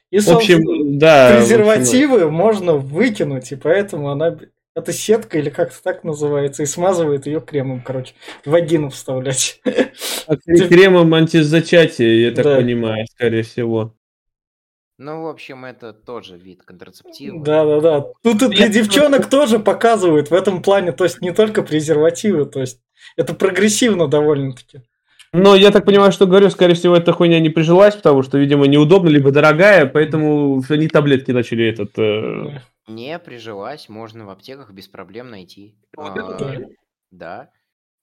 И, 0.10 0.20
В 0.20 0.30
общем, 0.30 0.98
да. 0.98 1.28
в 1.28 1.36
общем, 1.36 1.40
презервативы 1.40 2.32
можно 2.32 2.74
выкинуть, 2.74 3.52
и 3.52 3.56
поэтому 3.56 4.10
она... 4.10 4.38
Это 4.76 4.94
сетка 4.94 5.40
или 5.40 5.50
как-то 5.50 5.82
так 5.82 6.04
называется, 6.04 6.62
и 6.62 6.68
смазывает 6.68 7.26
ее 7.26 7.42
кремом, 7.42 7.82
короче. 7.82 8.14
В 8.46 8.52
вагину 8.52 8.90
вставлять. 8.92 9.60
а 10.28 10.36
Кремом 10.46 11.14
антизачатия, 11.16 12.28
я 12.30 12.32
так 12.32 12.46
Да. 12.46 12.58
понимаю, 12.58 13.08
скорее 13.08 13.42
всего. 13.42 13.96
ну, 15.00 15.24
в 15.24 15.28
общем, 15.28 15.66
это 15.66 15.94
тоже 15.94 16.38
вид 16.38 16.62
контрацептива. 16.64 17.44
Да, 17.44 17.66
да, 17.66 17.82
да. 17.82 18.06
Тут 18.22 18.44
и 18.44 18.48
для 18.56 18.68
девчонок 18.68 19.28
тоже 19.30 19.58
показывают 19.60 20.30
в 20.30 20.34
этом 20.36 20.62
плане, 20.62 20.92
то 20.92 21.06
есть 21.06 21.22
не 21.22 21.32
только 21.34 21.64
презервативы, 21.64 22.46
то 22.46 22.60
есть 22.62 22.80
это 23.16 23.34
прогрессивно 23.34 24.08
довольно-таки. 24.08 24.82
Но 25.38 25.56
я 25.56 25.70
так 25.72 25.86
понимаю, 25.86 26.12
что 26.12 26.26
говорю, 26.26 26.50
скорее 26.50 26.74
всего, 26.74 26.96
эта 26.96 27.12
хуйня 27.12 27.40
не 27.40 27.50
прижилась, 27.50 27.96
потому 27.96 28.24
что, 28.24 28.40
видимо, 28.40 28.66
неудобно, 28.66 29.10
либо 29.10 29.32
дорогая, 29.32 29.86
поэтому 29.86 30.64
они 30.68 30.88
таблетки 30.88 31.30
начали 31.30 31.66
этот... 31.66 31.92
э, 32.00 32.60
Не 32.88 33.20
прижилась, 33.20 33.88
можно 33.88 34.26
в 34.26 34.32
аптеках 34.32 34.72
без 34.72 34.88
проблем 34.88 35.30
найти. 35.30 35.76
Вот 35.96 36.18
А, 36.18 36.36
это 36.36 36.68
да. 37.12 37.52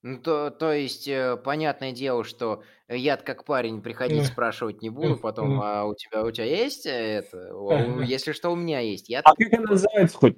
Ну, 0.02 0.18
то, 0.18 0.50
то 0.50 0.72
есть, 0.72 1.08
э, 1.08 1.36
понятное 1.36 1.90
дело, 1.90 2.22
что 2.22 2.62
я 2.88 3.16
как 3.16 3.44
парень 3.44 3.82
приходить 3.82 4.26
спрашивать 4.26 4.80
не 4.80 4.90
буду, 4.90 5.16
потом, 5.16 5.60
а 5.60 5.86
у 5.86 5.94
тебя 5.96 6.22
у 6.22 6.30
тебя 6.30 6.44
есть 6.44 6.86
э, 6.86 6.90
это? 6.90 7.52
Если 8.06 8.30
что, 8.30 8.50
у 8.50 8.56
меня 8.56 8.78
есть. 8.78 9.08
Я 9.08 9.22
А 9.24 9.34
как 9.34 9.52
она 9.52 9.70
называется 9.70 10.16
хоть? 10.16 10.36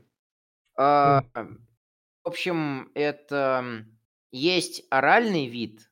А, 0.78 1.22
В 1.34 2.28
общем, 2.28 2.90
это 2.94 3.84
есть 4.32 4.84
оральный 4.88 5.46
вид 5.46 5.85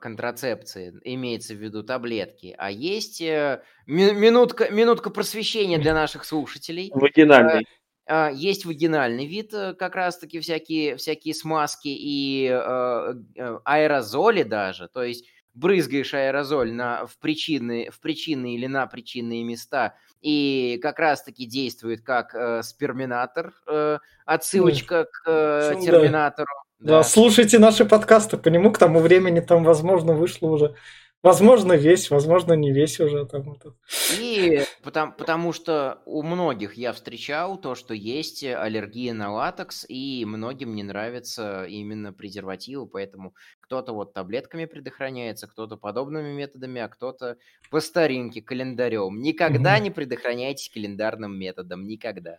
контрацепции, 0.00 1.00
имеется 1.04 1.54
в 1.54 1.58
виду 1.58 1.82
таблетки, 1.82 2.54
а 2.58 2.70
есть 2.70 3.20
э, 3.20 3.62
ми- 3.86 4.12
минутка, 4.12 4.70
минутка 4.70 5.10
просвещения 5.10 5.78
для 5.78 5.94
наших 5.94 6.24
слушателей. 6.24 6.90
Вагинальный. 6.94 7.66
А, 8.06 8.30
Есть 8.30 8.64
вагинальный 8.64 9.26
вид, 9.26 9.54
э, 9.54 9.74
как 9.74 9.94
раз-таки 9.94 10.40
всякие, 10.40 10.96
всякие 10.96 11.32
смазки 11.34 11.88
и 11.88 12.48
э, 12.50 13.14
э, 13.36 13.58
аэрозоли 13.64 14.42
даже. 14.42 14.88
То 14.88 15.04
есть 15.04 15.26
брызгаешь 15.54 16.14
аэрозоль 16.14 16.72
на, 16.72 17.06
в, 17.06 17.18
причинные, 17.18 17.90
в 17.90 18.00
причинные 18.00 18.56
или 18.56 18.66
на 18.66 18.86
причинные 18.86 19.44
места, 19.44 19.94
и 20.20 20.78
как 20.82 20.98
раз-таки 20.98 21.46
действует 21.46 22.02
как 22.02 22.34
э, 22.34 22.62
сперминатор, 22.62 23.52
э, 23.66 23.98
отсылочка 24.26 25.04
к 25.04 25.22
э, 25.26 25.74
терминатору. 25.80 26.50
Да, 26.80 27.02
слушайте 27.02 27.58
наши 27.58 27.84
подкасты, 27.84 28.36
по 28.38 28.48
нему 28.48 28.72
к 28.72 28.78
тому 28.78 29.00
времени 29.00 29.40
там, 29.40 29.64
возможно, 29.64 30.14
вышло 30.14 30.48
уже. 30.48 30.74
Возможно, 31.22 31.74
весь, 31.74 32.08
возможно, 32.10 32.54
не 32.54 32.72
весь 32.72 32.98
уже 32.98 33.26
там. 33.26 33.52
это. 33.52 33.74
И 34.18 34.62
потому, 34.82 35.12
потому 35.12 35.52
что 35.52 35.98
у 36.06 36.22
многих 36.22 36.74
я 36.78 36.94
встречал 36.94 37.60
то, 37.60 37.74
что 37.74 37.92
есть 37.92 38.42
аллергия 38.42 39.12
на 39.12 39.30
латекс, 39.30 39.84
и 39.86 40.24
многим 40.26 40.74
не 40.74 40.82
нравятся 40.82 41.64
именно 41.64 42.14
презервативы, 42.14 42.86
поэтому 42.86 43.34
кто-то 43.60 43.92
вот 43.92 44.14
таблетками 44.14 44.64
предохраняется, 44.64 45.46
кто-то 45.46 45.76
подобными 45.76 46.32
методами, 46.32 46.80
а 46.80 46.88
кто-то 46.88 47.36
по 47.70 47.80
старинке 47.80 48.40
календарем. 48.40 49.20
Никогда 49.20 49.74
Мгм. 49.74 49.84
не 49.84 49.90
предохраняйтесь 49.90 50.70
календарным 50.72 51.38
методом, 51.38 51.86
никогда. 51.86 52.38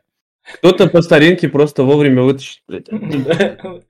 Кто-то 0.56 0.90
по 0.90 1.04
старинке 1.04 1.50
просто 1.50 1.84
вовремя 1.84 2.24
вытащит, 2.24 2.64
блядь. 2.68 2.88
Да. 3.26 3.82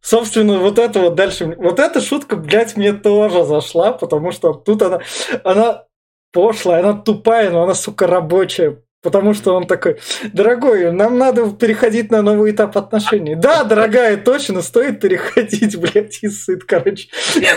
Собственно, 0.00 0.58
вот 0.58 0.78
это 0.78 1.00
вот 1.00 1.14
дальше. 1.14 1.54
Вот 1.56 1.80
эта 1.80 2.00
шутка, 2.02 2.36
блядь, 2.36 2.76
мне 2.76 2.92
тоже 2.92 3.44
зашла, 3.44 3.92
потому 3.92 4.32
что 4.32 4.52
тут 4.52 4.82
она, 4.82 5.00
она 5.44 5.84
пошлая, 6.30 6.80
она 6.80 6.92
тупая, 6.92 7.50
но 7.50 7.62
она, 7.62 7.74
сука, 7.74 8.06
рабочая. 8.06 8.82
Потому 9.04 9.34
что 9.34 9.54
он 9.54 9.66
такой, 9.66 9.98
дорогой, 10.32 10.90
нам 10.90 11.18
надо 11.18 11.50
переходить 11.50 12.10
на 12.10 12.22
новый 12.22 12.52
этап 12.52 12.76
отношений. 12.78 13.34
Да, 13.34 13.62
дорогая, 13.62 14.16
точно, 14.16 14.62
стоит 14.62 15.00
переходить, 15.00 15.76
блядь, 15.80 16.18
и 16.22 16.28
сыт, 16.28 16.64
короче. 16.64 17.08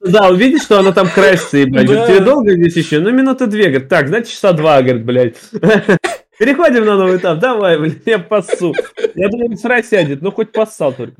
Да, 0.00 0.30
видит, 0.30 0.62
что 0.62 0.78
она 0.78 0.92
там 0.92 1.08
красится, 1.08 1.56
и, 1.58 1.64
блядь. 1.64 1.86
Да. 1.86 2.06
Тебе 2.06 2.20
долго 2.20 2.52
здесь 2.52 2.76
еще? 2.76 3.00
Ну, 3.00 3.10
минуты 3.10 3.46
две. 3.46 3.70
Говорит, 3.70 3.88
так, 3.88 4.08
значит, 4.08 4.28
часа 4.28 4.52
два, 4.52 4.82
говорит, 4.82 5.04
блядь. 5.04 5.36
Переходим 6.38 6.84
на 6.84 6.96
новый 6.96 7.18
этап. 7.18 7.38
Давай, 7.38 7.78
блядь, 7.78 8.06
я 8.06 8.18
пассу. 8.18 8.74
Я 9.14 9.28
думаю, 9.28 9.56
срай 9.56 9.84
сядет, 9.84 10.22
ну, 10.22 10.32
хоть 10.32 10.52
поссал 10.52 10.92
только. 10.92 11.16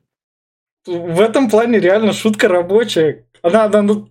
В 0.86 1.20
этом 1.20 1.48
плане 1.48 1.78
реально 1.78 2.12
шутка 2.12 2.48
рабочая. 2.48 3.24
Она, 3.42 3.64
она 3.64 3.82
ну, 3.82 4.08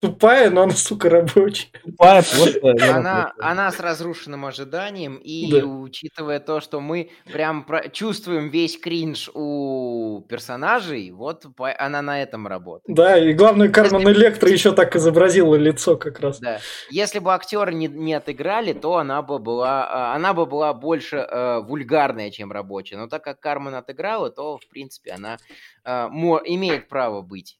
Тупая, 0.00 0.48
но 0.50 0.62
она, 0.62 0.74
сука, 0.74 1.10
рабочая. 1.10 1.66
Тупая 1.84 2.22
просто. 2.22 2.60
Она, 2.96 3.32
она 3.40 3.72
с 3.72 3.80
разрушенным 3.80 4.46
ожиданием, 4.46 5.16
и 5.16 5.50
Да. 5.50 5.66
учитывая 5.66 6.38
то, 6.38 6.60
что 6.60 6.80
мы 6.80 7.10
прям 7.32 7.64
про- 7.64 7.88
чувствуем 7.88 8.48
весь 8.48 8.78
кринж 8.78 9.28
у 9.34 10.24
персонажей, 10.28 11.10
вот 11.10 11.46
по- 11.56 11.74
она 11.76 12.00
на 12.00 12.22
этом 12.22 12.46
работает. 12.46 12.94
Да, 12.96 13.18
и 13.18 13.32
главное, 13.32 13.70
Кармен 13.70 14.00
Если- 14.06 14.12
Электро 14.12 14.48
еще 14.48 14.72
так 14.72 14.94
изобразила 14.94 15.56
лицо 15.56 15.96
как 15.96 16.20
раз. 16.20 16.38
Да. 16.38 16.60
Если 16.90 17.18
бы 17.18 17.34
актеры 17.34 17.74
не, 17.74 17.88
не 17.88 18.14
отыграли, 18.14 18.74
то 18.74 18.98
она 18.98 19.20
бы 19.22 19.40
была, 19.40 19.84
а, 19.90 20.14
она 20.14 20.32
бы 20.32 20.46
была 20.46 20.74
больше 20.74 21.16
э, 21.16 21.58
вульгарная, 21.62 22.30
чем 22.30 22.52
рабочая. 22.52 22.98
Но 22.98 23.08
так 23.08 23.24
как 23.24 23.40
Кармен 23.40 23.74
отыграла, 23.74 24.30
то, 24.30 24.58
в 24.58 24.68
принципе, 24.68 25.10
она 25.10 25.38
э, 25.84 26.06
мо- 26.08 26.40
имеет 26.44 26.88
право 26.88 27.20
быть. 27.20 27.58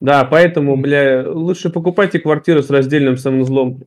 Да, 0.00 0.24
поэтому, 0.24 0.76
бля, 0.76 1.24
лучше 1.26 1.70
покупайте 1.70 2.18
квартиру 2.18 2.62
с 2.62 2.70
раздельным 2.70 3.16
санузлом. 3.16 3.84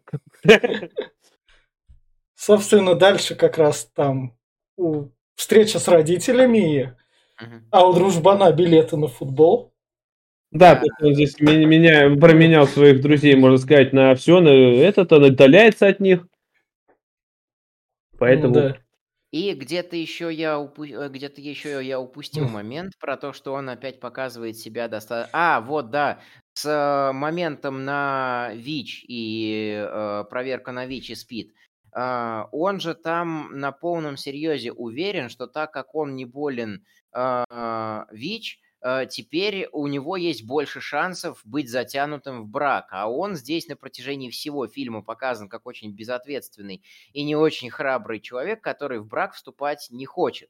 Собственно, 2.35 2.95
дальше 2.95 3.35
как 3.35 3.57
раз 3.57 3.89
там 3.93 4.37
у- 4.77 5.09
встреча 5.35 5.79
с 5.79 5.87
родителями, 5.87 6.95
а 7.71 7.87
у 7.87 7.93
дружбана 7.93 8.51
билеты 8.51 8.97
на 8.97 9.07
футбол. 9.07 9.73
Да, 10.51 10.81
он 11.01 11.13
здесь 11.13 11.39
меня 11.39 12.15
променял 12.15 12.67
своих 12.67 13.01
друзей, 13.01 13.35
можно 13.35 13.57
сказать, 13.57 13.91
на 13.91 14.15
все, 14.15 14.39
на 14.39 14.49
этот, 14.49 15.11
он 15.11 15.25
отдаляется 15.25 15.87
от 15.87 15.99
них. 15.99 16.25
Поэтому... 18.17 18.53
Ну 18.53 18.61
Да. 18.61 18.77
И 19.31 19.53
где-то 19.53 19.95
еще 19.97 20.33
я 20.33 20.57
упу- 20.59 20.85
э, 20.85 21.09
где-то 21.09 21.41
еще 21.41 21.83
я 21.85 21.99
упустил 21.99 22.47
момент 22.47 22.93
про 22.99 23.17
то, 23.17 23.33
что 23.33 23.53
он 23.53 23.69
опять 23.69 23.99
показывает 23.99 24.57
себя 24.57 24.87
достаточно. 24.87 25.29
А, 25.57 25.61
вот 25.61 25.91
да, 25.91 26.21
с 26.53 26.65
э, 26.65 27.11
моментом 27.13 27.83
на 27.83 28.51
ВИЧ 28.53 29.03
и 29.07 29.85
э, 29.85 30.23
проверка 30.29 30.71
на 30.71 30.85
ВИЧ 30.85 31.09
и 31.11 31.15
СПИД. 31.15 31.53
А, 31.93 32.47
он 32.53 32.79
же 32.79 32.95
там 32.95 33.49
на 33.59 33.71
полном 33.73 34.15
серьезе 34.17 34.71
уверен, 34.71 35.27
что 35.29 35.47
так 35.47 35.71
как 35.73 35.93
он 35.93 36.15
не 36.15 36.25
болен 36.25 36.85
а, 37.11 38.05
ВИЧ, 38.11 38.59
э, 38.61 38.66
теперь 39.09 39.67
у 39.71 39.87
него 39.87 40.17
есть 40.17 40.45
больше 40.45 40.81
шансов 40.81 41.41
быть 41.43 41.69
затянутым 41.69 42.43
в 42.43 42.47
брак. 42.47 42.87
А 42.91 43.09
он 43.09 43.35
здесь 43.35 43.67
на 43.67 43.75
протяжении 43.75 44.29
всего 44.29 44.67
фильма 44.67 45.01
показан 45.01 45.49
как 45.49 45.65
очень 45.65 45.93
безответственный 45.93 46.83
и 47.13 47.23
не 47.23 47.35
очень 47.35 47.69
храбрый 47.69 48.19
человек, 48.19 48.61
который 48.61 48.99
в 48.99 49.07
брак 49.07 49.33
вступать 49.33 49.87
не 49.89 50.05
хочет. 50.05 50.49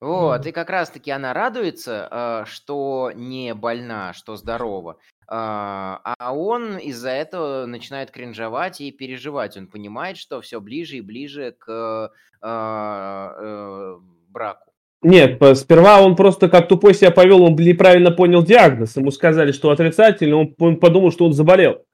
Вот, 0.00 0.46
и 0.46 0.52
как 0.52 0.70
раз-таки 0.70 1.10
она 1.10 1.32
радуется, 1.32 2.08
э, 2.10 2.44
что 2.46 3.10
не 3.14 3.52
больна, 3.54 4.12
что 4.12 4.36
здорова. 4.36 4.98
А 5.26 6.00
а 6.18 6.34
он 6.34 6.78
из-за 6.78 7.10
этого 7.10 7.66
начинает 7.66 8.10
кринжовать 8.12 8.80
и 8.80 8.92
переживать. 8.92 9.56
Он 9.56 9.66
понимает, 9.66 10.16
что 10.16 10.40
все 10.40 10.60
ближе 10.60 10.98
и 10.98 11.00
ближе 11.00 11.52
к 11.58 12.12
э, 12.42 13.96
браку. 14.28 14.67
Нет, 15.02 15.40
сперва 15.56 16.02
он 16.02 16.16
просто 16.16 16.48
как 16.48 16.68
тупой 16.68 16.92
себя 16.94 17.10
повел, 17.10 17.42
он 17.42 17.54
неправильно 17.54 18.10
понял 18.10 18.42
диагноз. 18.42 18.96
Ему 18.96 19.10
сказали, 19.12 19.52
что 19.52 19.70
отрицательный, 19.70 20.34
он, 20.34 20.54
он 20.58 20.76
подумал, 20.78 21.12
что 21.12 21.24
он 21.24 21.32
заболел. 21.32 21.84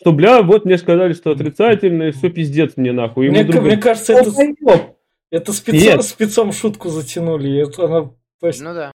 Что, 0.00 0.12
бля, 0.12 0.42
вот 0.42 0.64
мне 0.64 0.78
сказали, 0.78 1.12
что 1.12 1.30
отрицательный, 1.30 2.10
все 2.12 2.30
пиздец 2.30 2.76
мне 2.76 2.92
нахуй. 2.92 3.26
Ему 3.26 3.34
Мне, 3.36 3.44
другой, 3.44 3.72
мне 3.72 3.76
кажется, 3.76 4.14
«О, 4.14 4.20
это, 4.20 4.32
пойдём». 4.32 4.94
это 5.30 5.52
спецом, 5.52 5.80
Нет. 5.80 6.02
спецом 6.04 6.52
шутку 6.52 6.88
затянули. 6.88 7.48
и 7.48 7.56
Это 7.56 7.84
она, 7.84 8.00
Ну 8.42 8.74
да. 8.74 8.92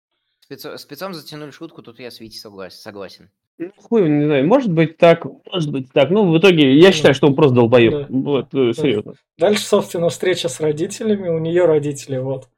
Спецо- 0.48 0.78
спецом 0.78 1.14
затянули 1.14 1.52
шутку, 1.52 1.82
тут 1.82 2.00
я 2.00 2.12
с 2.12 2.20
Витей 2.20 2.38
согласен. 2.40 2.78
согласен. 2.78 3.30
Ну, 3.58 3.72
хуй, 3.78 4.08
не 4.10 4.26
знаю, 4.26 4.46
может 4.48 4.72
быть 4.72 4.98
так, 4.98 5.26
может 5.52 5.72
быть 5.72 5.92
так. 5.94 6.10
Ну, 6.10 6.30
в 6.30 6.38
итоге, 6.38 6.78
я 6.78 6.92
считаю, 6.92 7.16
что 7.16 7.28
он 7.28 7.36
просто 7.36 7.56
долбоеб. 7.56 7.92
Да. 7.94 8.06
Вот, 8.10 8.54
э, 8.54 8.74
серьезно. 8.74 9.14
Дальше, 9.38 9.64
собственно, 9.64 10.10
встреча 10.10 10.50
с 10.50 10.60
родителями. 10.60 11.30
У 11.30 11.40
нее 11.40 11.66
родители, 11.66 12.18
вот. 12.18 12.50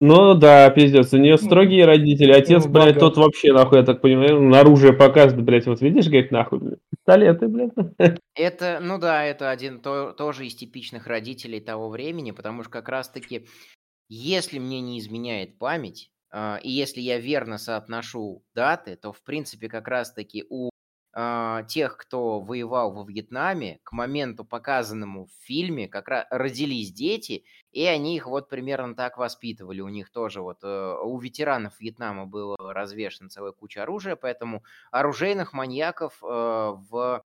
Ну 0.00 0.34
да, 0.34 0.68
пиздец, 0.70 1.12
у 1.14 1.16
нее 1.16 1.38
строгие 1.38 1.86
родители, 1.86 2.30
отец, 2.32 2.66
Ну, 2.66 2.70
блядь, 2.70 2.96
богат. 2.96 3.00
тот 3.00 3.16
вообще, 3.16 3.52
нахуй, 3.54 3.78
я 3.78 3.84
так 3.84 4.02
понимаю, 4.02 4.38
он 4.38 4.54
оружие 4.54 4.92
показывает, 4.92 5.44
блядь, 5.46 5.66
вот 5.66 5.80
видишь, 5.80 6.06
говорит, 6.08 6.30
нахуй, 6.30 6.58
блядь, 6.58 6.78
пистолеты, 6.90 7.48
блядь. 7.48 7.72
Это, 8.34 8.78
ну 8.82 8.98
да, 8.98 9.24
это 9.24 9.50
один 9.50 9.80
то- 9.80 10.12
тоже 10.12 10.46
из 10.46 10.54
типичных 10.54 11.06
родителей 11.06 11.60
того 11.60 11.88
времени, 11.88 12.32
потому 12.32 12.62
что 12.62 12.70
как 12.72 12.90
раз-таки, 12.90 13.46
если 14.10 14.58
мне 14.58 14.82
не 14.82 14.98
изменяет 14.98 15.58
память, 15.58 16.10
а, 16.30 16.58
и 16.62 16.70
если 16.70 17.00
я 17.00 17.18
верно 17.18 17.56
соотношу 17.56 18.44
даты, 18.54 18.96
то, 18.96 19.12
в 19.14 19.22
принципе, 19.22 19.68
как 19.68 19.88
раз-таки 19.88 20.44
у 20.50 20.68
а, 21.18 21.62
тех, 21.62 21.96
кто 21.96 22.40
воевал 22.40 22.92
во 22.92 23.02
Вьетнаме, 23.02 23.80
к 23.84 23.92
моменту, 23.92 24.44
показанному 24.44 25.24
в 25.24 25.30
фильме, 25.46 25.88
как 25.88 26.08
раз 26.08 26.26
родились 26.28 26.92
дети, 26.92 27.44
и 27.72 27.86
они 27.86 28.16
их 28.16 28.26
вот 28.26 28.50
примерно 28.50 28.94
так 28.94 29.16
воспитывали. 29.16 29.80
У 29.80 29.88
них 29.88 30.10
тоже 30.10 30.42
вот, 30.42 30.58
э, 30.62 30.96
у 31.02 31.18
ветеранов 31.18 31.80
Вьетнама 31.80 32.26
было 32.26 32.54
развешено 32.58 33.30
целая 33.30 33.52
куча 33.52 33.84
оружия, 33.84 34.14
поэтому 34.14 34.62
оружейных 34.90 35.54
маньяков 35.54 36.22
э, 36.22 36.26
в 36.26 37.24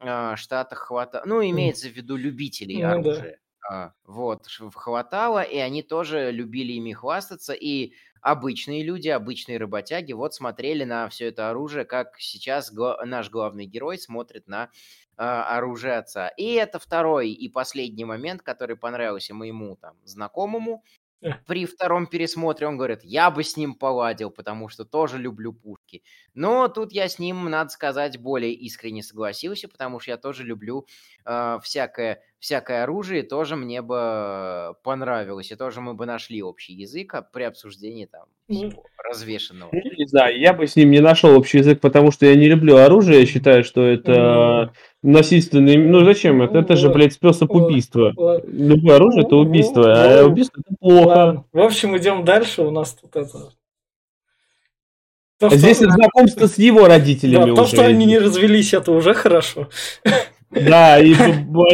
а, 0.00 0.36
Штатах 0.36 0.78
хватало, 0.78 1.22
ну, 1.24 1.40
имеется 1.42 1.88
в 1.88 1.92
виду 1.92 2.16
любителей 2.16 2.82
Ну 2.82 3.02
да. 3.02 3.12
оружия. 3.12 3.38
А, 3.70 3.92
вот, 4.04 4.46
хватало, 4.74 5.42
и 5.42 5.56
они 5.58 5.84
тоже 5.84 6.32
любили 6.32 6.72
ими 6.72 6.92
хвастаться, 6.92 7.52
и 7.52 7.92
обычные 8.22 8.82
люди, 8.82 9.08
обычные 9.08 9.58
работяги, 9.58 10.12
вот 10.12 10.34
смотрели 10.34 10.84
на 10.84 11.08
все 11.08 11.26
это 11.28 11.50
оружие, 11.50 11.84
как 11.84 12.16
сейчас 12.18 12.72
гла- 12.72 13.04
наш 13.04 13.30
главный 13.30 13.66
герой 13.66 13.98
смотрит 13.98 14.46
на 14.48 14.70
а, 15.16 15.56
оружие 15.56 15.98
отца. 15.98 16.28
И 16.28 16.52
это 16.54 16.78
второй 16.78 17.30
и 17.30 17.48
последний 17.48 18.04
момент, 18.04 18.42
который 18.42 18.76
понравился 18.76 19.34
моему 19.34 19.76
там 19.76 19.96
знакомому. 20.04 20.82
При 21.46 21.66
втором 21.66 22.06
пересмотре 22.06 22.66
он 22.66 22.76
говорит, 22.76 23.00
я 23.04 23.30
бы 23.30 23.42
с 23.44 23.56
ним 23.56 23.74
поладил, 23.74 24.30
потому 24.30 24.68
что 24.68 24.84
тоже 24.84 25.18
люблю 25.18 25.52
пушки. 25.52 26.02
Но 26.32 26.68
тут 26.68 26.92
я 26.92 27.08
с 27.08 27.18
ним, 27.18 27.44
надо 27.50 27.70
сказать, 27.70 28.18
более 28.18 28.54
искренне 28.54 29.02
согласился, 29.02 29.68
потому 29.68 30.00
что 30.00 30.12
я 30.12 30.16
тоже 30.16 30.44
люблю 30.44 30.86
э, 31.26 31.58
всякое, 31.62 32.22
всякое 32.40 32.82
оружие, 32.84 33.22
тоже 33.22 33.54
мне 33.54 33.82
бы 33.82 34.74
понравилось, 34.82 35.52
и 35.52 35.56
тоже 35.56 35.80
мы 35.82 35.92
бы 35.94 36.06
нашли 36.06 36.42
общий 36.42 36.72
язык 36.72 37.14
а, 37.14 37.22
при 37.22 37.42
обсуждении 37.42 38.06
там 38.06 38.24
всего 38.48 38.82
развешенного. 39.06 39.68
Ну, 39.72 39.80
Не 39.96 40.06
знаю, 40.06 40.40
я 40.40 40.54
бы 40.54 40.66
с 40.66 40.74
ним 40.74 40.90
не 40.90 41.00
нашел 41.00 41.36
общий 41.36 41.58
язык, 41.58 41.80
потому 41.80 42.10
что 42.10 42.24
я 42.26 42.34
не 42.34 42.48
люблю 42.48 42.76
оружие, 42.78 43.20
я 43.20 43.26
считаю, 43.26 43.62
что 43.62 43.82
это 43.82 44.72
насильственный, 45.02 45.76
ну 45.76 46.02
зачем 46.04 46.40
это, 46.42 46.58
это 46.58 46.76
же, 46.76 46.88
блядь, 46.88 47.12
способ 47.12 47.50
убийства. 47.50 48.12
Любое 48.46 48.96
оружие 48.96 49.24
это 49.26 49.34
Ну, 49.34 49.42
убийство, 49.42 49.82
ну, 49.82 49.90
а 49.90 50.22
ну, 50.22 50.28
убийство 50.28 50.62
это 50.66 50.76
плохо. 50.80 51.44
В 51.52 51.60
общем, 51.60 51.96
идем 51.98 52.24
дальше. 52.24 52.62
У 52.62 52.70
нас 52.70 52.94
тут 52.94 53.14
это... 53.16 53.52
То, 55.38 55.48
что- 55.48 55.56
Здесь 55.58 55.78
знакомство 55.78 56.46
с 56.46 56.58
его 56.58 56.86
родителями 56.86 57.50
да, 57.50 57.54
то, 57.54 57.62
уже 57.62 57.76
что 57.76 57.86
они 57.86 58.06
не 58.06 58.18
развелись, 58.18 58.72
это 58.74 58.92
уже 58.92 59.14
хорошо. 59.14 59.68
Да, 60.50 60.98
и 60.98 61.14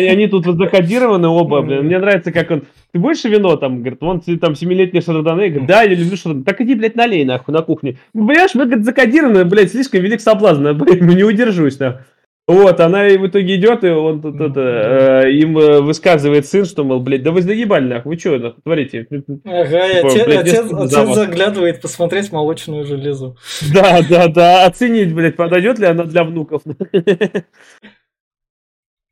они 0.07 0.27
тут 0.27 0.47
вот 0.47 0.57
закодированы 0.57 1.29
оба, 1.29 1.63
блин. 1.63 1.87
Мне 1.87 1.99
нравится, 1.99 2.31
как 2.31 2.51
он... 2.51 2.65
Ты 2.93 2.99
будешь 2.99 3.25
вино 3.25 3.57
там? 3.57 3.79
Говорит, 3.79 4.01
вон 4.03 4.21
там 4.21 4.55
семилетний 4.55 5.01
шардоне. 5.01 5.49
Говорит, 5.49 5.67
да, 5.67 5.83
я 5.83 5.95
люблю 5.95 6.17
шардоне. 6.17 6.45
Так 6.45 6.61
иди, 6.61 6.75
блядь, 6.75 6.95
налей, 6.95 7.25
нахуй, 7.25 7.55
на 7.55 7.63
кухне. 7.63 7.99
Ну, 8.13 8.27
Понимаешь, 8.27 8.55
мы, 8.55 8.67
говорит, 8.67 8.85
закодированы, 8.85 9.45
блядь, 9.47 9.71
слишком 9.71 10.03
велик 10.03 10.21
соблазн, 10.21 10.73
блядь, 10.75 11.01
не 11.01 11.25
удержусь, 11.25 11.79
нахуй. 11.79 12.03
Вот, 12.49 12.79
она 12.79 13.09
и 13.09 13.17
в 13.17 13.27
итоге 13.27 13.57
идет, 13.57 13.83
и 13.83 13.89
он 13.89 14.23
тут 14.23 14.41
это, 14.41 15.25
э, 15.25 15.33
им 15.33 15.59
э, 15.59 15.81
высказывает 15.81 16.47
сын, 16.47 16.65
что, 16.65 16.85
мол, 16.85 17.01
блядь, 17.01 17.25
да 17.25 17.33
вы 17.33 17.43
заебали, 17.43 17.89
нахуй, 17.89 18.15
вы 18.15 18.21
что 18.21 18.39
нахуй, 18.39 18.63
творите? 18.63 19.09
Ага, 19.45 19.89
и 19.89 20.11
Типа, 20.13 20.41
отец, 20.41 20.71
блядь, 20.71 21.15
заглядывает 21.15 21.81
посмотреть 21.81 22.31
молочную 22.31 22.85
железу. 22.85 23.37
Да, 23.75 24.01
да, 24.09 24.29
да, 24.29 24.65
оценить, 24.65 25.13
блядь, 25.13 25.35
подойдет 25.35 25.81
ли 25.81 25.87
она 25.87 26.05
для 26.05 26.23
внуков. 26.23 26.63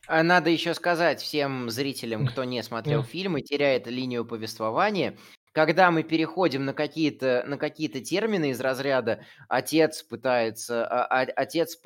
А 0.07 0.23
надо 0.23 0.51
еще 0.51 0.75
сказать 0.75 1.21
всем 1.23 1.71
зрителям, 1.71 2.27
кто 2.27 2.45
не 2.45 2.63
смотрел 2.63 3.03
фильм 3.03 3.39
и 3.39 3.43
теряет 3.43 3.87
линию 3.87 4.25
повествования, 4.27 5.17
когда 5.53 5.91
мы 5.93 6.03
переходим 6.03 6.65
на 6.65 6.75
какие-то 6.75 7.45
на 7.47 7.57
какие-то 7.57 8.01
термины 8.01 8.51
из 8.51 8.61
разряда 8.61 9.25
отец 9.49 10.03
пытается 10.03 10.85
а- 10.85 11.05
а- 11.07 11.33
отец 11.37 11.79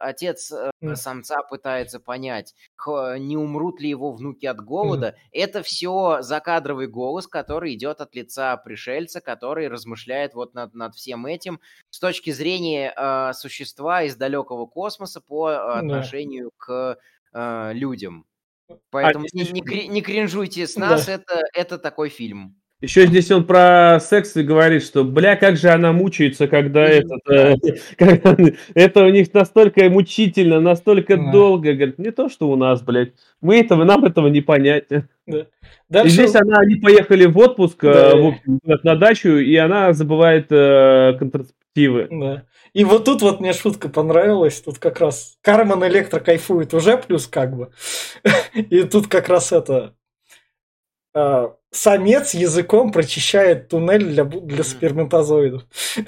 отец 0.00 0.52
Да. 0.80 0.94
самца 0.94 1.42
пытается 1.42 1.98
понять 1.98 2.54
не 2.86 3.36
умрут 3.36 3.80
ли 3.80 3.88
его 3.90 4.12
внуки 4.12 4.46
от 4.46 4.60
голода 4.60 5.16
это 5.32 5.64
все 5.64 6.18
закадровый 6.22 6.86
голос 6.86 7.26
который 7.26 7.74
идет 7.74 8.00
от 8.00 8.14
лица 8.14 8.56
пришельца 8.56 9.20
который 9.20 9.66
размышляет 9.66 10.34
вот 10.34 10.54
над 10.54 10.74
над 10.74 10.94
всем 10.94 11.26
этим 11.26 11.60
с 11.90 11.98
точки 11.98 12.30
зрения 12.30 12.94
э, 12.96 13.32
существа 13.34 14.04
из 14.04 14.14
далекого 14.14 14.66
космоса 14.66 15.20
по 15.20 15.76
отношению 15.76 16.52
к 16.56 16.98
э, 17.38 17.72
людям. 17.74 18.24
Поэтому 18.90 19.26
здесь 19.28 19.52
не, 19.52 19.60
не 19.60 19.66
кри- 19.66 19.88
не 19.88 20.02
кринжуйте 20.02 20.66
с 20.66 20.74
Да. 20.74 20.90
нас, 20.90 21.08
это, 21.08 21.42
это 21.54 21.78
такой 21.78 22.08
фильм. 22.10 22.54
Еще 22.80 23.06
здесь 23.06 23.28
он 23.32 23.44
про 23.44 23.98
секс 24.00 24.36
и 24.36 24.42
говорит, 24.44 24.84
что, 24.84 25.02
бля, 25.02 25.34
как 25.34 25.56
же 25.56 25.68
она 25.70 25.92
мучается, 25.92 26.46
когда 26.46 26.84
это, 26.84 27.14
э, 27.28 27.54
это 28.74 29.04
у 29.04 29.08
них 29.10 29.34
настолько 29.34 29.88
мучительно, 29.90 30.60
настолько 30.60 31.16
Да. 31.16 31.32
долго. 31.32 31.72
Говорит, 31.72 31.98
не 31.98 32.12
то, 32.12 32.28
что 32.28 32.48
у 32.50 32.56
нас, 32.56 32.82
блядь. 32.82 33.14
Мы 33.40 33.58
этого, 33.58 33.82
нам 33.84 34.04
этого 34.04 34.28
не 34.28 34.42
понять. 34.42 34.84
Да. 35.26 36.02
И 36.04 36.08
здесь 36.08 36.34
она, 36.36 36.58
они 36.60 36.76
поехали 36.76 37.26
в 37.26 37.36
отпуск 37.38 37.82
э, 37.82 38.12
Да. 38.46 38.76
на 38.84 38.94
дачу, 38.96 39.30
и 39.38 39.56
она 39.56 39.92
забывает 39.92 40.48
контрацептивы. 41.18 42.44
И 42.78 42.84
вот 42.84 43.06
тут 43.06 43.22
вот 43.22 43.40
мне 43.40 43.52
шутка 43.52 43.88
понравилась. 43.88 44.60
Тут 44.60 44.78
как 44.78 45.00
раз 45.00 45.36
Кармен 45.42 45.84
Электро 45.88 46.20
кайфует 46.20 46.72
уже 46.74 46.96
плюс 46.96 47.26
как 47.26 47.56
бы. 47.56 47.72
И 48.54 48.84
тут 48.84 49.08
как 49.08 49.28
раз 49.28 49.50
это... 49.50 49.96
а, 51.12 51.56
самец 51.72 52.34
языком 52.34 52.92
прочищает 52.92 53.68
туннель 53.68 54.04
для, 54.04 54.22
для 54.22 54.62
сперматозоидов. 54.62 55.64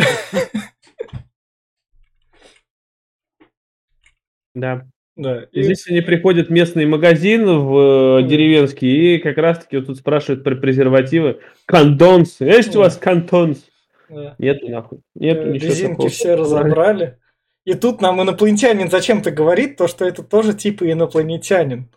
Да. 4.54 4.86
Да. 5.16 5.44
И 5.52 5.62
здесь 5.62 5.86
они 5.88 6.00
приходят 6.02 6.48
в 6.48 6.50
местный 6.50 6.84
магазин 6.84 7.46
в 7.46 8.18
э, 8.18 8.28
деревенский, 8.28 9.16
и 9.16 9.18
как 9.18 9.38
раз-таки 9.38 9.76
вот 9.76 9.86
тут 9.86 9.98
спрашивают 9.98 10.42
про 10.42 10.56
презервативы. 10.56 11.40
Кондонс. 11.66 12.40
Есть 12.40 12.74
у 12.74 12.80
вас 12.80 12.96
кондонс? 12.96 13.69
Да. 14.10 14.34
Нету 14.38 14.68
нахуй. 14.68 15.00
Нету 15.14 15.42
Э, 15.42 15.52
ничего 15.52 15.68
Резинки 15.70 15.92
такого. 15.92 16.08
все 16.10 16.34
разобрали. 16.34 17.18
И 17.64 17.74
тут 17.74 18.00
нам 18.00 18.22
инопланетянин 18.22 18.90
зачем-то 18.90 19.30
говорит, 19.30 19.76
то, 19.76 19.86
что 19.86 20.04
это 20.04 20.22
тоже 20.22 20.54
типа 20.54 20.90
инопланетянин. 20.90 21.90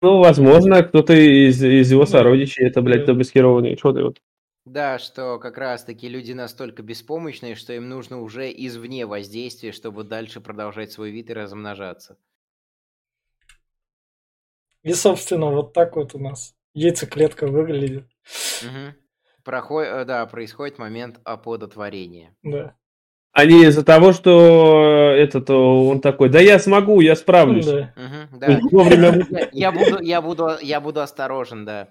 Ну, 0.00 0.18
возможно, 0.18 0.82
кто-то 0.82 1.12
из, 1.12 1.62
из 1.62 1.90
его 1.92 2.06
сородичей, 2.06 2.66
это, 2.66 2.82
блядь, 2.82 3.06
замаскированные. 3.06 3.76
Что 3.76 3.92
ты 3.92 4.02
вот? 4.02 4.20
Да, 4.64 4.98
что 4.98 5.38
как 5.38 5.58
раз-таки 5.58 6.08
люди 6.08 6.32
настолько 6.32 6.82
беспомощные, 6.82 7.56
что 7.56 7.72
им 7.72 7.88
нужно 7.88 8.20
уже 8.20 8.50
извне 8.50 9.06
воздействие, 9.06 9.72
чтобы 9.72 10.04
дальше 10.04 10.40
продолжать 10.40 10.92
свой 10.92 11.10
вид 11.10 11.30
и 11.30 11.34
размножаться. 11.34 12.16
И, 14.82 14.92
собственно, 14.94 15.46
вот 15.46 15.72
так 15.72 15.96
вот 15.96 16.14
у 16.14 16.18
нас 16.18 16.54
яйцеклетка 16.74 17.46
выглядит. 17.46 18.06
Мгм. 18.62 18.94
Проход- 19.44 19.86
э, 19.86 20.04
да, 20.04 20.26
происходит 20.26 20.78
момент 20.78 21.20
оплодотворения. 21.24 22.34
Да. 22.42 22.74
Они 23.32 23.64
из-за 23.64 23.82
того, 23.82 24.12
что 24.12 25.14
этот, 25.16 25.48
э, 25.48 25.54
он 25.54 26.00
такой, 26.00 26.28
да 26.28 26.38
я 26.40 26.58
смогу, 26.58 27.00
я 27.00 27.16
справлюсь. 27.16 27.66
Да. 27.66 27.92
Да. 28.32 28.60
Вовремя 28.70 29.26
я 29.52 29.72
буду, 29.72 30.02
я 30.02 30.20
буду, 30.20 30.50
я 30.60 30.80
буду 30.80 31.00
осторожен, 31.00 31.64
да. 31.64 31.88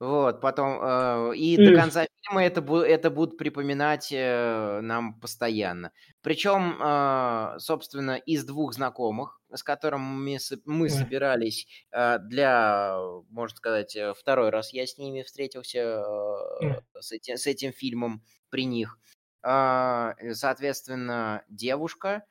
Вот, 0.00 0.40
потом 0.40 0.78
э, 0.80 1.36
и 1.36 1.56
до 1.56 1.72
Эх. 1.72 1.76
конца 1.80 2.06
фильма 2.22 2.44
это, 2.44 2.60
бу- 2.60 2.82
это 2.84 3.10
будут 3.10 3.36
припоминать 3.36 4.12
э, 4.12 4.78
нам 4.80 5.18
постоянно. 5.18 5.90
Причем, 6.22 6.80
э, 6.80 7.58
собственно, 7.58 8.14
из 8.16 8.44
двух 8.44 8.74
знакомых, 8.74 9.40
с 9.52 9.64
которыми 9.64 10.02
мы, 10.02 10.38
мы 10.66 10.88
собирались 10.88 11.66
э, 11.90 12.18
для, 12.20 12.96
можно 13.30 13.56
сказать, 13.56 13.96
э, 13.96 14.14
второй 14.14 14.50
раз 14.50 14.72
я 14.72 14.86
с 14.86 14.98
ними 14.98 15.22
встретился 15.22 15.78
э, 15.80 16.80
с, 17.00 17.10
эти- 17.10 17.34
с 17.34 17.46
этим 17.48 17.72
фильмом 17.72 18.22
при 18.50 18.66
них. 18.66 19.00
Э, 19.42 20.12
Соответственно, 20.32 21.42
девушка 21.48 22.22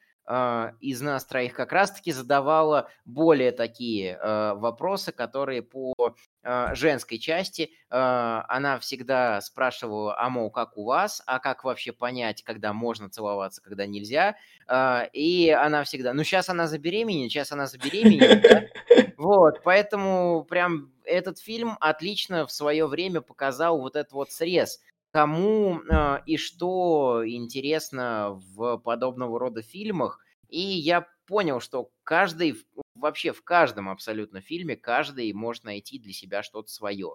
из 0.82 1.01
нас 1.01 1.25
троих 1.25 1.53
как 1.53 1.71
раз-таки 1.71 2.11
задавала 2.11 2.89
более 3.05 3.53
такие 3.53 4.19
э, 4.21 4.53
вопросы, 4.55 5.13
которые 5.13 5.61
по 5.61 5.95
э, 6.43 6.75
женской 6.75 7.17
части. 7.17 7.71
Она 7.89 8.78
всегда 8.80 9.39
спрашивала, 9.39 10.19
а 10.19 10.30
мол, 10.30 10.51
как 10.51 10.78
у 10.78 10.84
вас, 10.84 11.23
а 11.25 11.39
как 11.39 11.63
вообще 11.63 11.93
понять, 11.93 12.43
когда 12.43 12.73
можно 12.73 13.09
целоваться, 13.09 13.61
когда 13.61 13.86
нельзя, 13.86 14.36
А, 14.67 15.07
и 15.13 15.49
она 15.49 15.84
всегда, 15.84 16.13
ну 16.13 16.23
сейчас 16.23 16.49
она 16.49 16.67
забеременеет, 16.67 17.32
сейчас 17.32 17.51
она 17.51 17.67
забеременеет, 17.67 18.41
да? 18.41 18.63
Вот, 19.17 19.61
поэтому 19.63 20.45
прям 20.47 20.91
этот 21.03 21.39
фильм 21.39 21.75
отлично 21.80 22.45
в 22.45 22.51
свое 22.51 22.86
время 22.86 23.21
показал 23.21 23.80
вот 23.80 23.95
этот 23.95 24.11
вот 24.11 24.32
срез, 24.32 24.80
кому 25.18 25.82
э, 25.82 26.20
и 26.28 26.38
что 26.38 27.24
интересно 27.26 28.39
в 28.55 28.78
подобного 28.78 29.39
рода 29.39 29.63
фильмах. 29.63 30.20
И 30.47 30.59
я 30.59 31.07
понял, 31.26 31.59
что 31.59 31.89
каждый, 32.03 32.55
вообще 32.93 33.34
в 33.34 33.43
каждом 33.43 33.89
абсолютно 33.89 34.41
фильме, 34.41 34.76
каждый 34.76 35.34
может 35.34 35.63
найти 35.63 35.97
для 35.97 36.13
себя 36.13 36.43
что-то 36.43 36.70
свое. 36.70 37.13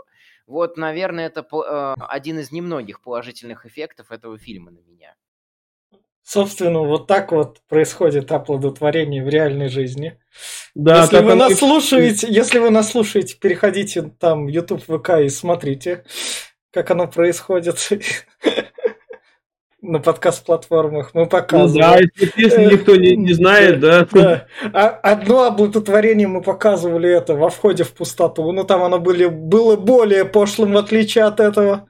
Вот, 0.48 0.76
наверное, 0.76 1.26
это 1.26 1.46
э, 1.52 1.94
один 2.08 2.40
из 2.40 2.50
немногих 2.50 3.02
положительных 3.02 3.66
эффектов 3.66 4.10
этого 4.10 4.36
фильма 4.36 4.72
на 4.72 4.80
меня. 4.80 5.14
Собственно, 6.24 6.80
вот 6.80 7.06
так 7.06 7.30
вот 7.30 7.60
происходит 7.68 8.32
оплодотворение 8.32 9.22
в 9.22 9.28
реальной 9.28 9.68
жизни. 9.68 10.18
Да, 10.74 11.02
если 11.02 11.20
вы 11.20 11.36
нас 11.36 11.52
и- 11.52 11.54
слушаете, 11.54 12.26
если 12.28 12.58
вы 12.58 12.70
нас 12.70 12.90
слушаете, 12.90 13.36
переходите 13.36 14.02
там 14.02 14.46
в 14.46 14.48
YouTube, 14.48 14.82
ВК 14.82 15.20
и 15.20 15.28
смотрите, 15.28 16.04
как 16.72 16.90
оно 16.90 17.06
происходит 17.06 17.76
на 19.82 19.98
подкаст-платформах. 19.98 21.10
Мы 21.12 21.22
Ну 21.22 21.28
показываем. 21.28 21.80
да, 21.80 21.98
если, 21.98 22.40
если 22.40 22.64
никто 22.64 22.96
не, 22.96 23.16
не 23.16 23.32
знает, 23.34 23.80
да. 23.80 24.06
Да. 24.12 24.46
А 24.72 24.88
одно 24.88 25.44
оплодотворение 25.44 26.28
мы 26.28 26.40
показывали 26.40 27.10
это 27.10 27.34
во 27.34 27.50
входе 27.50 27.84
в 27.84 27.92
пустоту. 27.92 28.50
Но 28.52 28.64
там 28.64 28.82
оно 28.82 28.98
были, 28.98 29.26
было 29.26 29.76
более 29.76 30.24
пошлым, 30.24 30.72
в 30.72 30.78
отличие 30.78 31.24
от 31.24 31.40
этого. 31.40 31.88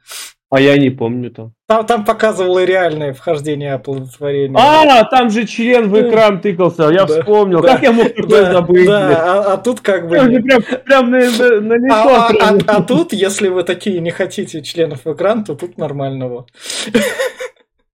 А 0.55 0.61
я 0.61 0.77
не 0.77 0.91
помню 0.91 1.31
там. 1.31 1.55
Там, 1.67 1.87
там 1.87 2.05
показывало 2.05 2.63
реальное 2.63 3.15
вхождение 3.15 3.73
оплодотворения. 3.73 4.55
А, 4.61 5.03
там 5.05 5.31
же 5.31 5.47
член 5.47 5.89
в 5.89 5.99
экран 5.99 6.43
тыкался, 6.43 6.91
я 6.91 7.07
Да, 7.07 7.21
вспомнил. 7.21 7.63
да, 7.63 7.69
Как 7.73 7.83
я 7.83 7.93
мог 7.93 8.09
такое 8.15 8.43
да, 8.45 8.53
забыть? 8.53 8.87
да, 8.87 9.09
а, 9.09 9.53
а 9.55 9.57
тут 9.57 9.81
как 9.81 10.09
бы... 10.09 10.17
Прям, 10.17 10.63
прям, 10.85 11.11
на, 11.11 11.19
на, 11.21 11.61
на 11.63 11.75
лицо 11.75 11.95
А, 11.95 12.29
а- 12.29 12.59
а- 12.69 12.77
а 12.77 12.83
тут, 12.83 13.15
если 13.15 13.49
вы 13.49 13.63
такие 13.63 14.01
не 14.01 14.11
хотите 14.11 14.61
членов 14.61 15.07
в 15.07 15.13
экран, 15.15 15.43
то 15.43 15.55
тут 15.55 15.79
нормально 15.79 16.29
вот. 16.29 16.51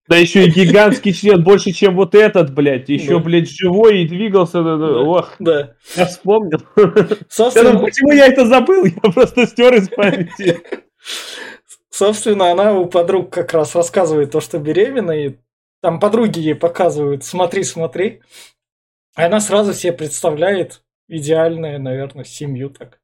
Да 0.09 0.17
еще 0.17 0.45
и 0.47 0.51
гигантский 0.51 1.13
член, 1.13 1.45
больше, 1.45 1.71
чем 1.71 1.95
вот 1.95 2.17
этот, 2.17 2.53
блядь. 2.53 2.89
Еще, 2.89 3.13
Да. 3.13 3.19
блядь, 3.21 3.51
живой 3.51 4.03
и 4.03 4.09
двигался. 4.09 4.65
да. 4.65 4.75
Ох, 4.75 5.35
Да. 5.39 5.75
я 5.97 6.07
вспомнил. 6.07 6.61
Я 6.77 6.83
думаю, 6.85 7.09
Собственно, 7.29 7.79
почему 7.79 8.11
я 8.13 8.27
это 8.27 8.47
забыл? 8.47 8.85
Я 8.87 9.13
просто 9.13 9.47
стер 9.47 9.75
из 9.75 9.89
памяти. 9.91 10.59
Собственно, 11.99 12.53
она 12.53 12.75
у 12.75 12.87
подруг 12.87 13.33
как 13.33 13.53
раз 13.53 13.75
рассказывает 13.75 14.31
то, 14.31 14.41
что 14.41 14.59
беременна, 14.59 15.11
и 15.11 15.37
там 15.83 15.99
подруги 15.99 16.39
ей 16.39 16.55
показывают, 16.55 17.25
смотри, 17.25 17.65
смотри. 17.65 18.23
И 19.17 19.23
она 19.23 19.41
сразу 19.41 19.75
себе 19.75 19.93
представляет 19.93 20.83
идеальную, 21.09 21.81
наверное, 21.81 22.25
семью 22.25 22.71
так. 22.71 23.01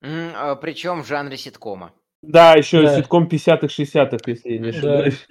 Причем 0.00 1.00
а, 1.00 1.02
в 1.02 1.06
жанре 1.06 1.36
ситкома. 1.36 1.92
Да, 2.22 2.54
еще 2.54 2.82
Да. 2.82 2.96
ситком 2.96 3.26
50-х, 3.26 3.66
60-х, 3.66 4.18
если 4.26 4.52
я 4.52 4.58
не 4.58 4.70
Да. 4.70 4.78
ошибаюсь. 4.78 5.26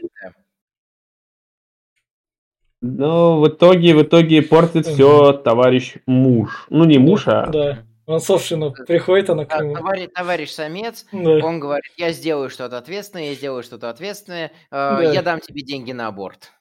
Но 2.81 3.39
в 3.39 3.47
итоге, 3.47 3.95
в 3.95 4.01
итоге 4.01 4.41
портит 4.41 4.87
все 4.87 5.33
товарищ 5.33 5.97
муж. 6.07 6.65
Ну, 6.69 6.83
не 6.85 6.97
муж, 6.97 7.27
а... 7.27 7.45
Да. 7.47 7.85
Он, 8.07 8.19
собственно, 8.19 8.71
приходит 8.71 9.29
она 9.29 9.45
к 9.45 9.59
нему. 9.61 9.75
товарищ, 9.75 10.09
товарищ 10.13 10.49
самец, 10.49 11.05
Да. 11.11 11.19
он 11.45 11.59
говорит, 11.59 11.91
я 11.97 12.11
сделаю 12.11 12.49
что-то 12.49 12.77
ответственное, 12.77 13.29
я 13.29 13.35
сделаю 13.35 13.63
что-то 13.63 13.89
ответственное, 13.89 14.47
э, 14.47 14.51
Да. 14.71 15.01
я 15.01 15.21
дам 15.21 15.39
тебе 15.39 15.61
деньги 15.61 15.91
на 15.91 16.07
аборт. 16.07 16.51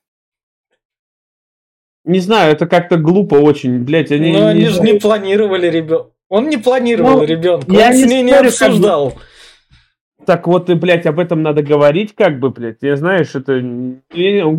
Не 2.05 2.20
знаю, 2.20 2.53
это 2.53 2.66
как-то 2.66 2.97
глупо 2.97 3.34
очень, 3.34 3.80
блядь, 3.84 4.11
они... 4.11 4.32
Но 4.32 4.49
они 4.49 4.61
не 4.62 4.68
же 4.68 4.80
не 4.80 4.95
планировали 4.99 5.68
ребенка. 5.68 6.11
Он 6.28 6.49
не 6.49 6.57
планировал 6.57 7.18
Ну, 7.18 7.24
ребенка. 7.24 7.70
я 7.72 7.88
Он 7.88 7.95
не 7.95 8.05
с 8.05 8.07
ней 8.07 8.22
не 8.22 8.32
спорю, 8.32 8.51
как 8.51 8.59
бы. 8.59 8.64
обсуждал. 8.66 9.12
Так 10.26 10.47
вот, 10.47 10.70
и, 10.70 10.74
блядь, 10.74 11.07
об 11.07 11.18
этом 11.18 11.43
надо 11.43 11.62
говорить, 11.62 12.14
как 12.14 12.38
бы, 12.38 12.51
блядь. 12.51 12.78
Я 12.82 12.97
знаешь, 12.97 13.34
это 13.34 13.55
он 13.55 14.03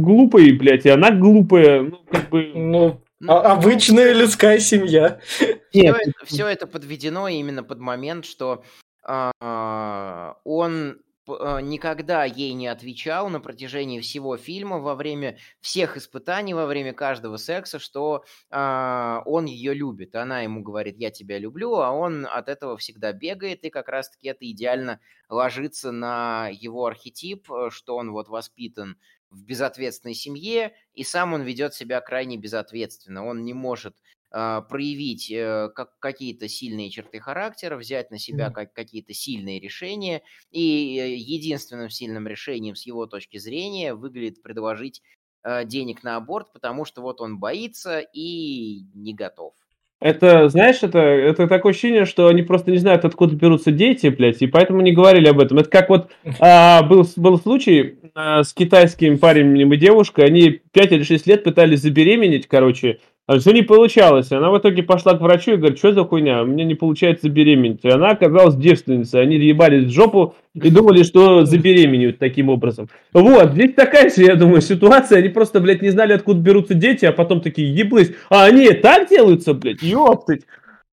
глупый, 0.03 0.51
блядь, 0.53 0.86
и 0.86 0.89
она 0.89 1.11
глупая. 1.11 1.82
Ну, 1.84 1.97
как 2.11 2.29
бы... 2.29 2.51
Ну, 2.53 2.59
Ну, 2.59 3.01
а- 3.28 3.53
обычная 3.53 4.13
людская 4.13 4.59
семья. 4.59 5.19
Все 5.22 5.61
Нет, 5.74 5.97
это, 6.28 6.67
подведено 6.67 7.28
именно 7.28 7.63
под 7.63 7.80
момент, 7.80 8.26
что 8.26 8.63
а, 9.03 10.38
он 10.43 11.01
а, 11.28 11.59
никогда 11.59 12.26
ей 12.26 12.53
не 12.53 12.67
отвечал 12.67 13.30
на 13.30 13.39
протяжении 13.39 13.99
всего 13.99 14.38
фильма, 14.38 14.80
во 14.80 14.95
время 14.95 15.38
всех 15.59 15.97
испытаний, 15.97 16.53
во 16.53 16.65
время 16.65 16.93
каждого 16.93 17.38
секса, 17.38 17.80
что 17.80 18.24
а, 18.49 19.22
он 19.26 19.45
ее 19.45 19.74
любит. 19.74 20.15
Она 20.15 20.41
ему 20.41 20.61
говорит, 20.61 20.97
я 20.97 21.11
тебя 21.11 21.38
люблю, 21.38 21.76
а 21.76 21.91
он 21.91 22.26
от 22.26 22.49
этого 22.49 22.78
всегда 22.78 23.13
бегает, 23.13 23.63
и 23.63 23.69
как 23.69 23.89
раз-таки 23.89 24.28
это 24.30 24.49
идеально 24.49 24.99
ложится 25.30 25.91
на 25.91 26.49
его 26.51 26.86
архетип, 26.86 27.51
э, 27.51 27.69
что 27.72 27.95
он 27.95 28.11
вот 28.11 28.28
воспитан 28.28 28.97
в 29.32 29.43
безответственной 29.45 30.13
семье, 30.13 30.73
и 30.93 31.03
сам 31.03 31.34
он 31.34 31.41
ведет 31.43 31.73
себя 31.73 32.01
крайне 32.01 32.38
безответственно. 32.38 33.25
Он 33.25 33.43
не 33.43 33.53
может 33.53 33.95
э, 34.32 34.61
проявить 34.69 35.32
э, 35.32 35.69
как, 35.73 35.97
какие-то 35.99 36.47
сильные 36.47 36.89
черты 36.89 37.19
характера, 37.19 37.77
взять 37.77 38.11
на 38.11 38.19
себя 38.19 38.51
как, 38.51 38.73
какие-то 38.73 39.13
сильные 39.13 39.59
решения. 39.59 40.21
И 40.51 40.99
э, 40.99 41.15
единственным 41.15 41.89
сильным 41.89 42.27
решением 42.27 42.75
с 42.75 42.86
его 42.86 43.07
точки 43.07 43.38
зрения 43.38 43.93
выглядит 43.95 44.43
предложить 44.43 45.01
э, 45.43 45.65
денег 45.65 46.03
на 46.03 46.17
аборт, 46.17 46.51
потому 46.53 46.86
что 46.86 47.01
вот 47.01 47.21
он 47.21 47.39
боится 47.39 47.99
и 47.99 48.82
не 48.93 49.13
готов. 49.13 49.55
Это, 50.02 50.49
знаешь, 50.49 50.80
это, 50.82 50.97
это 50.97 51.47
такое 51.47 51.74
ощущение, 51.74 52.06
что 52.06 52.28
они 52.28 52.41
просто 52.41 52.72
не 52.72 52.78
знают, 52.78 53.06
откуда 53.06 53.36
берутся 53.36 53.72
дети, 53.72 54.08
блядь, 54.08 54.41
и 54.41 54.47
поэтому 54.47 54.82
не 54.82 54.93
говорили 54.93 55.28
об 55.28 55.39
этом. 55.39 55.60
Это 55.60 55.70
как 55.70 55.89
вот 55.89 56.10
а, 56.39 56.82
был, 56.82 57.08
был 57.18 57.38
случай 57.38 57.99
а, 58.16 58.43
с 58.43 58.52
китайским 58.52 59.20
парнем 59.20 59.72
и 59.72 59.78
девушкой, 59.78 60.26
они 60.26 60.60
5 60.74 60.91
или 60.91 61.04
6 61.04 61.28
лет 61.28 61.43
пытались 61.43 61.82
забеременеть, 61.82 62.47
короче, 62.47 62.97
а 63.28 63.39
все 63.39 63.51
не 63.51 63.61
получалось. 63.61 64.32
Она 64.32 64.49
в 64.49 64.57
итоге 64.57 64.84
пошла 64.84 65.15
к 65.17 65.22
врачу 65.22 65.51
и 65.53 65.55
говорит, 65.57 65.78
что 65.78 65.93
за 65.93 66.03
хуйня, 66.03 66.43
у 66.43 66.45
меня 66.45 66.65
не 66.65 66.76
получается 66.76 67.28
забеременеть. 67.28 67.84
И 67.84 67.89
она 67.89 68.09
оказалась 68.09 68.55
девственницей, 68.55 69.22
они 69.22 69.38
ебались 69.38 69.86
в 69.86 69.91
жопу 69.91 70.36
и 70.53 70.69
думали, 70.69 71.03
что 71.03 71.45
забеременеют 71.45 72.19
таким 72.19 72.49
образом. 72.49 72.89
Вот, 73.13 73.51
здесь 73.53 73.74
такая 73.74 74.09
же, 74.09 74.24
я 74.24 74.36
думаю, 74.36 74.61
ситуация, 74.61 75.19
они 75.19 75.30
просто, 75.30 75.59
блядь, 75.61 75.82
не 75.82 75.89
знали, 75.91 76.13
откуда 76.13 76.39
берутся 76.41 76.74
дети, 76.74 77.05
а 77.05 77.11
потом 77.13 77.41
такие, 77.41 77.74
еблысь, 77.74 78.11
а 78.30 78.45
они 78.45 78.69
так 78.74 79.07
делаются, 79.09 79.53
блядь, 79.53 79.82
ёптать. 79.82 80.41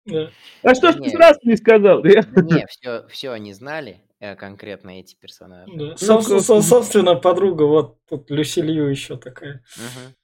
Да. 0.07 0.31
А 0.63 0.75
что 0.75 0.93
ж 0.93 0.97
ты 0.97 1.11
сразу 1.11 1.41
не 1.43 1.57
сказал? 1.57 2.03
Не, 2.05 2.67
все, 2.69 3.05
все 3.11 3.31
они 3.33 3.53
знали, 3.53 4.01
э, 4.21 4.37
конкретно 4.37 5.01
эти 5.01 5.17
персонажи. 5.21 5.71
Да. 5.75 5.93
Соб- 5.95 6.23
со- 6.23 6.63
собственно, 6.63 7.15
подруга, 7.15 7.65
вот 7.65 7.97
тут 8.09 8.31
Люсилью 8.31 8.89
еще 8.89 9.17
такая. 9.17 9.63
Мгм. 9.77 10.15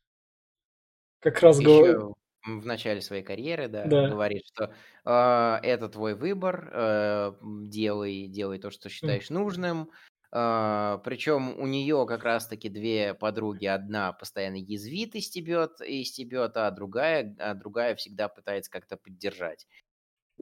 Как 1.24 1.40
раз 1.40 1.58
говорит. 1.58 1.96
Еще 1.96 2.12
в 2.46 2.66
начале 2.66 3.00
своей 3.00 3.22
карьеры, 3.22 3.68
да, 3.68 3.84
Да. 3.86 4.08
говорит, 4.08 4.42
что 4.52 4.74
э, 5.06 5.58
это 5.62 5.88
твой 5.88 6.14
выбор, 6.14 6.70
э, 6.72 7.32
делай, 7.42 8.26
делай 8.28 8.58
то, 8.58 8.70
что 8.70 8.88
считаешь 8.90 9.30
нужным. 9.30 9.90
причем 10.30 11.60
у 11.60 11.66
нее 11.66 12.06
как 12.08 12.24
раз-таки 12.24 12.68
две 12.68 13.14
подруги. 13.14 13.66
Одна 13.66 14.12
постоянно 14.12 14.56
язвит 14.56 15.14
и 15.14 15.20
стебет, 15.20 15.80
и 15.80 16.02
стебет, 16.02 16.56
а 16.56 16.70
другая, 16.72 17.34
а 17.38 17.54
другая 17.54 17.94
всегда 17.94 18.28
пытается 18.28 18.68
как-то 18.70 18.96
поддержать. 18.96 19.66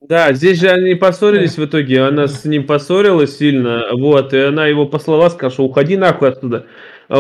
Да, 0.01 0.33
здесь 0.33 0.59
же 0.59 0.71
они 0.71 0.95
поссорились 0.95 1.59
в 1.59 1.65
итоге, 1.67 2.03
она 2.03 2.27
с 2.27 2.45
ним 2.45 2.67
поссорилась 2.67 3.37
сильно, 3.37 3.85
вот, 3.93 4.33
и 4.33 4.39
она 4.39 4.67
его 4.67 4.87
послала, 4.87 5.29
сказала, 5.29 5.53
что 5.53 5.65
уходи 5.65 5.97
нахуй 5.97 6.31
отсюда, 6.31 6.67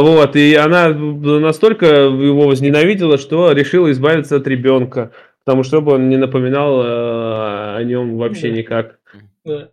вот, 0.00 0.36
и 0.36 0.54
она 0.54 0.88
настолько 0.88 1.86
его 1.86 2.46
возненавидела, 2.48 3.18
что 3.18 3.52
решила 3.52 3.90
избавиться 3.90 4.36
от 4.36 4.46
ребенка, 4.46 5.12
потому 5.44 5.64
что 5.64 5.80
он 5.80 6.08
не 6.08 6.16
напоминал 6.16 6.82
э, 6.82 7.76
о 7.76 7.82
нем 7.84 8.16
вообще 8.16 8.48
Да. 8.48 8.56
никак. 8.56 8.98
Да. 9.44 9.68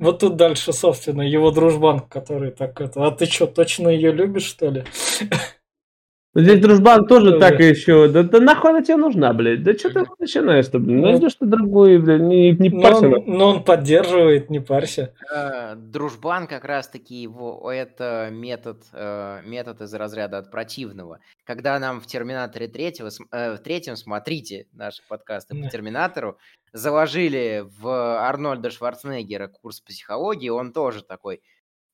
Вот 0.00 0.20
тут 0.20 0.36
дальше, 0.36 0.72
собственно, 0.72 1.22
его 1.22 1.50
дружбан, 1.50 2.00
который 2.00 2.50
так 2.50 2.80
это. 2.80 3.06
А 3.06 3.10
ты 3.10 3.26
что, 3.26 3.46
точно 3.46 3.90
ее 3.90 4.12
любишь, 4.12 4.44
что 4.46 4.70
ли? 4.70 4.84
Но 6.32 6.42
Здесь 6.42 6.60
дружбан 6.60 7.06
тоже 7.08 7.32
Да. 7.32 7.50
так 7.50 7.58
еще, 7.60 8.06
да, 8.08 8.22
да 8.22 8.38
нахуй 8.38 8.70
она 8.70 8.82
тебе 8.82 8.96
нужна, 8.96 9.32
блядь, 9.32 9.64
да 9.64 9.74
что 9.76 9.90
ты 9.90 10.04
начинаешь-то, 10.16 10.78
блин, 10.78 11.00
Ну. 11.00 11.10
найдешь 11.10 11.34
ты 11.34 11.44
другую, 11.46 12.00
блядь, 12.00 12.20
не, 12.20 12.52
не 12.52 12.68
Но 12.68 12.80
парься. 12.82 13.08
он, 13.08 13.24
но 13.26 13.48
он 13.48 13.64
поддерживает, 13.64 14.48
не 14.48 14.60
парься. 14.60 15.12
Э, 15.34 15.74
Дружбан 15.74 16.46
как 16.46 16.64
раз-таки 16.64 17.16
его 17.16 17.68
это 17.72 18.28
метод, 18.30 18.84
э, 18.92 19.40
метод 19.44 19.80
из 19.80 19.92
разряда 19.92 20.38
от 20.38 20.52
противного. 20.52 21.18
Когда 21.44 21.76
нам 21.80 22.00
в 22.00 22.06
Терминаторе 22.06 22.68
третьего, 22.68 23.08
э, 23.32 23.54
в 23.56 23.58
третьем, 23.58 23.96
смотрите 23.96 24.68
наши 24.72 25.02
подкасты 25.08 25.60
по 25.60 25.68
Терминатору, 25.68 26.38
заложили 26.72 27.64
в 27.80 27.88
Арнольда 28.24 28.70
Шварценеггера 28.70 29.48
курс 29.48 29.80
психологии, 29.80 30.48
он 30.48 30.72
тоже 30.72 31.02
такой, 31.02 31.40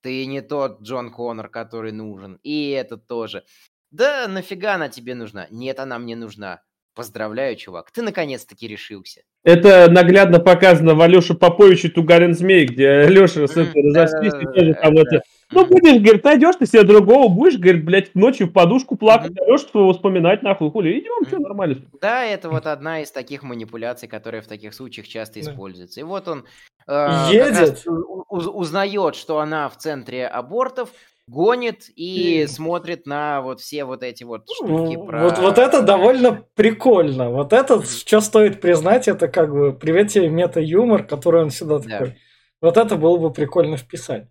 ты 0.02 0.26
не 0.26 0.42
тот 0.42 0.82
Джон 0.82 1.10
Коннор, 1.10 1.48
который 1.48 1.92
нужен, 1.92 2.38
и 2.42 2.68
этот 2.68 3.06
тоже. 3.06 3.44
Да 3.92 4.26
нафига 4.28 4.74
она 4.74 4.88
тебе 4.88 5.14
нужна? 5.14 5.46
Нет, 5.50 5.78
она 5.78 5.98
мне 5.98 6.16
нужна. 6.16 6.62
Поздравляю, 6.94 7.56
чувак, 7.56 7.90
ты 7.90 8.02
наконец-таки 8.02 8.66
решился. 8.66 9.20
Это 9.44 9.88
наглядно 9.90 10.40
показано 10.40 10.94
в 10.94 11.00
Алёше 11.02 11.34
Поповиче 11.34 11.88
«Тугарин 11.88 12.34
змей», 12.34 12.66
где 12.66 13.06
Леша 13.06 13.46
с 13.46 13.52
Мгм, 13.52 13.68
этой 13.68 13.82
разошлись, 13.82 14.32
и 14.40 14.44
да-да-да, 14.44 14.52
тоже 14.60 14.74
там 14.82 14.94
это... 14.98 15.22
Ну, 15.52 15.66
будешь, 15.68 16.02
говорит, 16.02 16.24
найдешь 16.24 16.56
ты 16.56 16.66
себе 16.66 16.82
другого, 16.82 17.28
будешь, 17.28 17.56
говорит, 17.58 17.84
блядь, 17.84 18.14
ночью 18.16 18.48
в 18.48 18.52
подушку 18.52 18.96
плакать, 18.96 19.30
Мгм. 19.32 19.44
Алёшу 19.46 19.68
своего 19.68 19.92
вспоминать, 19.92 20.42
нахуй, 20.42 20.70
хули, 20.70 20.98
идем, 20.98 21.24
что 21.28 21.36
Мгм. 21.36 21.42
нормально. 21.44 21.76
Да, 22.00 22.24
это 22.24 22.48
вот 22.50 22.66
одна 22.66 23.02
из 23.02 23.12
таких 23.12 23.42
манипуляций, 23.44 24.08
которая 24.08 24.42
в 24.42 24.48
таких 24.48 24.74
случаях 24.74 25.06
часто 25.06 25.38
используется. 25.38 26.00
И 26.00 26.02
вот 26.02 26.26
он 26.26 26.40
э, 26.40 26.44
как 26.86 27.30
Едет. 27.30 27.84
узнает, 28.28 29.14
что 29.14 29.38
она 29.38 29.68
в 29.68 29.76
центре 29.76 30.26
абортов, 30.26 30.90
гонит 31.26 31.84
и 31.94 32.46
смотрит 32.48 33.06
на 33.06 33.42
вот 33.42 33.60
все 33.60 33.84
вот 33.84 34.02
эти 34.02 34.24
вот 34.24 34.48
штуки 34.48 34.94
Ну, 34.96 35.06
про... 35.06 35.24
Вот, 35.24 35.38
вот 35.38 35.58
это 35.58 35.82
довольно 35.82 36.44
прикольно. 36.54 37.30
Вот 37.30 37.52
это, 37.52 37.82
что 37.82 38.20
стоит 38.20 38.60
признать, 38.60 39.08
это 39.08 39.28
как 39.28 39.50
бы 39.52 39.72
привет 39.72 40.08
тебе 40.08 40.28
мета-юмор, 40.28 41.06
который 41.06 41.42
он 41.42 41.50
сюда 41.50 41.78
Да. 41.78 41.98
такой. 41.98 42.18
Вот 42.60 42.76
это 42.76 42.96
было 42.96 43.18
бы 43.18 43.32
прикольно 43.32 43.76
вписать. 43.76 44.28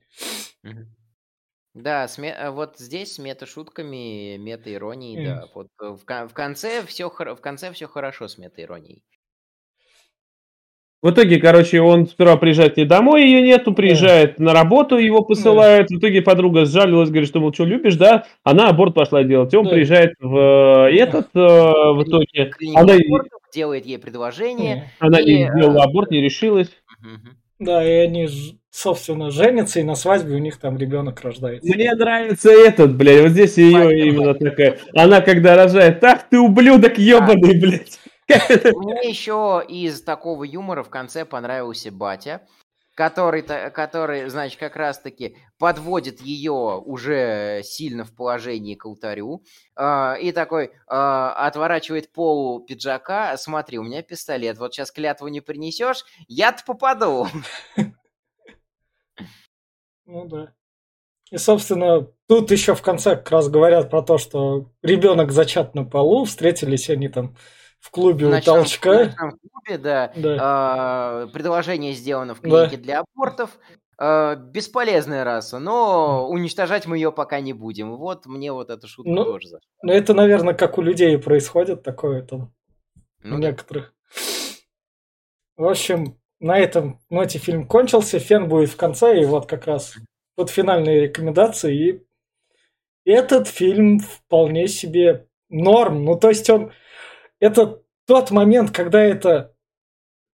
Да, 1.73 2.07
с 2.07 2.17
ме- 2.17 2.33
э, 2.33 2.51
вот 2.51 2.77
здесь 2.79 3.15
с 3.15 3.19
мета-шутками, 3.19 4.37
мета-иронией, 4.37 5.17
Мгм. 5.17 5.25
да. 5.25 5.45
Вот 5.53 5.67
э, 5.81 5.87
в, 5.89 6.29
в 6.29 6.33
конце 6.33 6.85
все 6.85 7.09
в 7.09 7.41
конце 7.41 7.73
все 7.73 7.87
хорошо 7.87 8.29
с 8.29 8.37
мета-иронией. 8.37 9.03
В 11.05 11.11
итоге, 11.11 11.37
короче, 11.37 11.81
он 11.81 12.07
сперва 12.07 12.35
приезжает 12.35 12.73
к 12.73 12.77
ней 12.77 12.85
домой, 12.85 13.25
ее 13.25 13.43
нету, 13.43 13.75
приезжает 13.75 14.39
на 14.39 14.53
работу, 14.53 14.97
его 14.97 15.21
посылают. 15.21 15.91
В 15.91 15.99
итоге 15.99 16.23
подруга 16.23 16.65
сжалилась, 16.65 17.09
говорит, 17.09 17.29
что, 17.29 17.39
мол, 17.39 17.53
что, 17.53 17.63
любишь, 17.63 17.93
да? 17.95 18.23
Она 18.43 18.69
аборт 18.69 18.95
пошла 18.95 19.23
делать. 19.23 19.53
И 19.53 19.55
он 19.55 19.65
Да. 19.65 19.69
приезжает 19.69 20.13
в 20.19 20.87
э, 20.89 20.97
этот, 20.97 21.27
э, 21.35 21.39
в 21.39 22.03
итоге. 22.07 22.45
Клинику 22.45 22.79
Она, 22.79 22.93
абортов, 22.95 23.39
делает 23.53 23.85
ей 23.85 23.99
предложение. 23.99 24.89
она 24.97 25.19
И, 25.19 25.25
не 25.25 25.43
э, 25.43 25.51
сделала 25.55 25.83
аборт, 25.83 26.09
не 26.09 26.21
решилась. 26.21 26.71
Мгм. 26.99 27.37
Да, 27.59 27.85
и 27.85 28.07
они, 28.07 28.27
собственно, 28.71 29.29
женятся, 29.29 29.81
и 29.81 29.83
на 29.83 29.93
свадьбе 29.93 30.33
у 30.33 30.39
них 30.39 30.57
там 30.57 30.75
ребенок 30.75 31.21
рождается. 31.21 31.71
Мне 31.71 31.93
нравится 31.93 32.49
этот, 32.49 32.95
блядь, 32.95 33.21
вот 33.21 33.29
здесь 33.29 33.59
ее 33.59 34.07
именно 34.07 34.33
такая. 34.33 34.79
Она 34.95 35.21
когда 35.21 35.55
рожает, 35.55 36.03
ах 36.03 36.27
ты 36.31 36.39
ублюдок 36.39 36.97
ебаный, 36.97 37.59
блядь. 37.59 37.99
Мне 38.75 39.07
еще 39.07 39.63
из 39.67 40.01
такого 40.01 40.43
юмора 40.43 40.83
в 40.83 40.89
конце 40.89 41.25
понравился 41.25 41.91
батя, 41.91 42.47
который, 42.95 43.43
который 43.43 44.27
значит, 44.29 44.59
как 44.59 44.75
раз-таки 44.75 45.37
подводит 45.59 46.21
ее 46.21 46.81
уже 46.83 47.61
сильно 47.63 48.03
в 48.03 48.15
положении 48.15 48.73
к 48.73 48.85
алтарю, 48.85 49.43
а, 49.75 50.15
и 50.15 50.31
такой 50.31 50.71
а, 50.87 51.33
отворачивает 51.45 52.11
полу 52.11 52.65
пиджака, 52.65 53.37
смотри, 53.37 53.77
у 53.77 53.83
меня 53.83 54.01
пистолет, 54.01 54.57
вот 54.57 54.73
сейчас 54.73 54.91
клятву 54.91 55.27
не 55.27 55.41
принесешь, 55.41 56.03
я-то 56.27 56.63
попаду. 56.65 57.27
Ну 60.07 60.25
да. 60.25 60.53
И, 61.31 61.37
собственно, 61.37 62.07
тут 62.27 62.51
еще 62.51 62.75
в 62.75 62.81
конце 62.81 63.15
как 63.15 63.31
раз 63.31 63.49
говорят 63.49 63.89
про 63.89 64.03
то, 64.03 64.17
что 64.17 64.71
ребенок 64.83 65.31
зачат 65.31 65.73
на 65.73 65.83
полу, 65.83 66.25
встретились 66.25 66.89
они 66.89 67.09
там 67.09 67.35
в 67.85 67.91
клубе 67.91 68.25
В 68.25 68.29
у 68.29 68.35
в 68.35 68.41
толчка. 68.43 69.05
ночном 69.05 69.31
клубе, 69.39 69.77
да, 69.77 70.11
Да. 70.15 70.37
а, 70.41 71.27
предложение 71.27 71.93
сделано 71.93 72.33
в 72.33 72.41
Да. 72.41 72.67
клинике 72.67 72.77
для 72.77 73.01
абортов. 73.01 73.51
А, 73.97 74.35
Бесполезная 74.35 75.23
раса, 75.23 75.59
но 75.59 76.27
уничтожать 76.27 76.87
мы 76.87 76.97
ее 76.97 77.11
пока 77.11 77.39
не 77.41 77.53
будем. 77.53 77.95
Вот 77.95 78.25
мне 78.25 78.51
вот 78.51 78.71
эта 78.71 78.87
шутка 78.87 79.11
Ну, 79.11 79.23
тоже 79.23 79.47
зашла. 79.49 79.69
Ну, 79.83 79.93
это, 79.93 80.13
наверное, 80.15 80.55
как 80.55 80.79
у 80.79 80.81
людей 80.81 81.15
происходит 81.19 81.83
такое 81.83 82.23
там 82.23 82.51
Ну 83.23 83.35
у 83.35 83.39
да. 83.39 83.49
некоторых. 83.49 83.93
В 85.57 85.65
общем, 85.69 86.19
на 86.39 86.57
этом 86.57 86.99
ноте 87.11 87.37
фильм 87.37 87.67
кончился, 87.67 88.17
фен 88.19 88.49
будет 88.49 88.69
в 88.71 88.75
конце, 88.77 89.21
и 89.21 89.25
вот 89.25 89.45
как 89.45 89.67
раз 89.67 89.93
вот 90.35 90.49
финальные 90.49 91.01
рекомендации. 91.01 91.75
И 93.05 93.11
этот 93.11 93.47
фильм 93.47 93.99
вполне 93.99 94.67
себе 94.67 95.27
норм. 95.49 96.03
Ну, 96.03 96.17
то 96.17 96.29
есть 96.29 96.49
он... 96.49 96.71
Это 97.39 97.81
тот 98.07 98.31
момент, 98.31 98.71
когда 98.71 99.01
это 99.01 99.55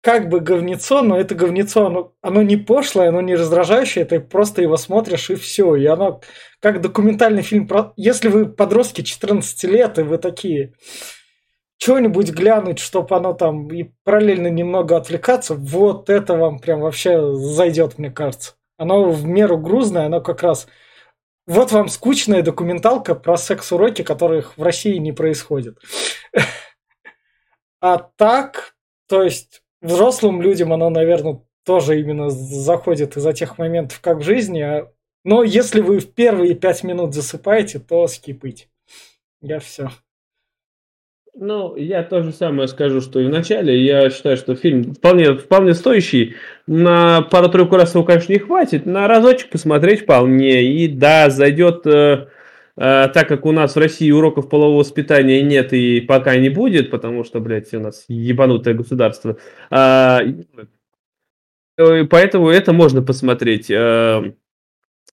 как 0.01 0.29
бы 0.29 0.39
говнецо, 0.39 1.01
но 1.01 1.19
это 1.19 1.35
говнецо, 1.35 1.87
оно, 1.87 2.13
оно 2.21 2.41
не 2.41 2.55
пошлое, 2.55 3.09
оно 3.09 3.21
не 3.21 3.35
раздражающее, 3.35 4.05
ты 4.05 4.19
просто 4.19 4.61
его 4.61 4.77
смотришь 4.77 5.29
и 5.29 5.35
все. 5.35 5.75
И 5.75 5.85
оно 5.85 6.21
как 6.61 6.81
документальный 6.81 7.41
фильм 7.41 7.67
про... 7.67 7.93
Если 7.97 8.29
вы 8.29 8.47
подростки 8.47 9.01
14 9.01 9.63
лет, 9.65 9.99
и 9.99 10.03
вы 10.03 10.17
такие 10.17 10.73
что-нибудь 11.77 12.31
глянуть, 12.31 12.79
чтобы 12.79 13.15
оно 13.15 13.33
там 13.33 13.67
и 13.73 13.91
параллельно 14.03 14.47
немного 14.47 14.95
отвлекаться, 14.97 15.55
вот 15.55 16.09
это 16.09 16.35
вам 16.35 16.59
прям 16.59 16.81
вообще 16.81 17.33
зайдет, 17.35 17.97
мне 17.97 18.11
кажется. 18.11 18.53
Оно 18.77 19.09
в 19.09 19.25
меру 19.25 19.57
грузное, 19.57 20.05
оно 20.05 20.21
как 20.21 20.43
раз... 20.43 20.67
Вот 21.45 21.71
вам 21.71 21.87
скучная 21.87 22.43
документалка 22.43 23.15
про 23.15 23.35
секс-уроки, 23.35 24.03
которых 24.03 24.55
в 24.55 24.61
России 24.61 24.97
не 24.97 25.11
происходит. 25.11 25.79
А 27.81 27.97
так, 27.97 28.75
то 29.07 29.23
есть 29.23 29.63
взрослым 29.81 30.41
людям 30.41 30.73
оно, 30.73 30.89
наверное, 30.89 31.41
тоже 31.65 31.99
именно 31.99 32.29
заходит 32.29 33.15
из-за 33.15 33.33
тех 33.33 33.57
моментов, 33.57 33.99
как 34.01 34.17
в 34.17 34.23
жизни. 34.23 34.61
А... 34.61 34.91
Но 35.23 35.43
если 35.43 35.81
вы 35.81 35.99
в 35.99 36.13
первые 36.13 36.55
пять 36.55 36.83
минут 36.83 37.13
засыпаете, 37.13 37.79
то 37.79 38.07
скипайте. 38.07 38.67
Я 39.41 39.59
все. 39.59 39.89
Ну, 41.35 41.75
я 41.77 42.03
то 42.03 42.21
же 42.21 42.33
самое 42.33 42.67
скажу, 42.67 42.99
что 42.99 43.19
и 43.19 43.27
в 43.27 43.29
начале. 43.29 43.81
Я 43.81 44.09
считаю, 44.09 44.35
что 44.35 44.55
фильм 44.55 44.93
вполне, 44.93 45.35
вполне 45.35 45.73
стоящий. 45.73 46.35
На 46.67 47.21
пару-тройку 47.21 47.77
раз 47.77 47.93
его, 47.93 48.03
конечно, 48.03 48.33
не 48.33 48.39
хватит. 48.39 48.85
На 48.85 49.07
разочек 49.07 49.49
посмотреть 49.49 50.01
вполне. 50.01 50.63
И 50.63 50.87
да, 50.87 51.29
зайдет, 51.29 51.87
э, 51.87 52.27
так 52.79 53.27
как 53.27 53.45
у 53.45 53.51
нас 53.51 53.75
в 53.75 53.79
России 53.79 54.09
уроков 54.09 54.47
полового 54.47 54.79
воспитания 54.79 55.41
нет 55.41 55.73
и 55.73 55.99
пока 55.99 56.37
не 56.37 56.47
будет, 56.47 56.89
потому 56.91 57.25
что, 57.25 57.41
блядь, 57.41 57.73
у 57.73 57.79
нас 57.81 58.05
ебанутое 58.07 58.73
государство. 58.73 59.37
А, 59.69 60.21
э, 61.77 62.05
поэтому 62.05 62.49
это 62.49 62.71
можно 62.71 63.01
посмотреть. 63.01 63.69
Э, 63.69 64.31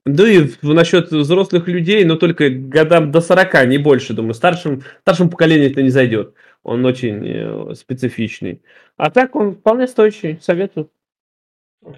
да 0.05 0.29
и 0.29 0.49
насчет 0.63 1.11
взрослых 1.11 1.67
людей, 1.67 2.05
но 2.05 2.15
только 2.15 2.51
годам 2.51 3.11
до 3.11 3.21
40, 3.21 3.67
не 3.67 3.79
больше, 3.79 4.15
думаю. 4.15 4.35
Старшим, 4.35 4.83
старшему 5.01 5.31
поколению 5.31 5.69
это 5.69 5.83
не 5.83 5.91
зайдет. 5.91 6.35
Он 6.63 6.85
очень 6.85 7.27
э, 7.27 7.75
специфичный. 7.75 8.63
А 8.97 9.11
так 9.11 9.35
он 9.35 9.57
вполне 9.57 9.89
стоящий, 9.89 10.39
советую. 10.41 10.89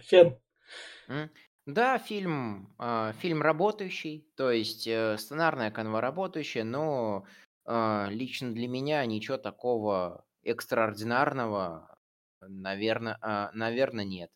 Фен. 0.07 0.35
Да, 1.69 1.99
фильм, 1.99 2.75
э, 2.79 3.12
фильм 3.19 3.43
работающий, 3.43 4.27
то 4.37 4.51
есть 4.51 4.87
э, 4.87 5.19
сценарная 5.19 5.71
канва 5.71 6.01
работающая, 6.01 6.64
но 6.64 7.27
э, 7.66 8.07
лично 8.09 8.55
для 8.55 8.66
меня 8.66 9.05
ничего 9.05 9.37
такого 9.37 10.25
экстраординарного, 10.43 11.99
наверное, 12.41 13.19
э, 13.23 13.51
наверное, 13.53 14.07
нет. 14.07 14.31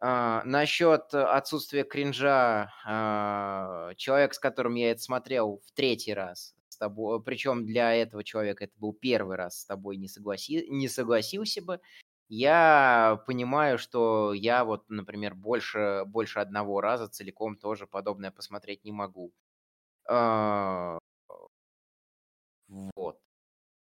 А, 0.00 0.42
насчет 0.44 1.14
отсутствия 1.14 1.84
кринжа, 1.84 2.72
а, 2.86 3.94
человек, 3.96 4.34
с 4.34 4.38
которым 4.38 4.74
я 4.76 4.92
это 4.92 5.02
смотрел 5.02 5.62
в 5.66 5.72
третий 5.72 6.14
раз, 6.14 6.54
с 6.68 6.78
тобой, 6.78 7.22
причем 7.22 7.66
для 7.66 7.94
этого 7.94 8.24
человека 8.24 8.64
это 8.64 8.74
был 8.78 8.94
первый 8.94 9.36
раз 9.36 9.60
с 9.60 9.66
тобой 9.66 9.96
не, 9.98 10.08
согласи, 10.08 10.66
не 10.70 10.88
согласился 10.88 11.62
бы, 11.62 11.80
я 12.28 13.22
понимаю, 13.26 13.78
что 13.78 14.32
я 14.32 14.64
вот, 14.64 14.88
например, 14.88 15.34
больше, 15.34 16.04
больше 16.06 16.40
одного 16.40 16.80
раза 16.80 17.08
целиком 17.08 17.56
тоже 17.56 17.86
подобное 17.86 18.30
посмотреть 18.30 18.84
не 18.84 18.92
могу. 18.92 19.32
А, 20.08 20.98
вот. 22.68 23.20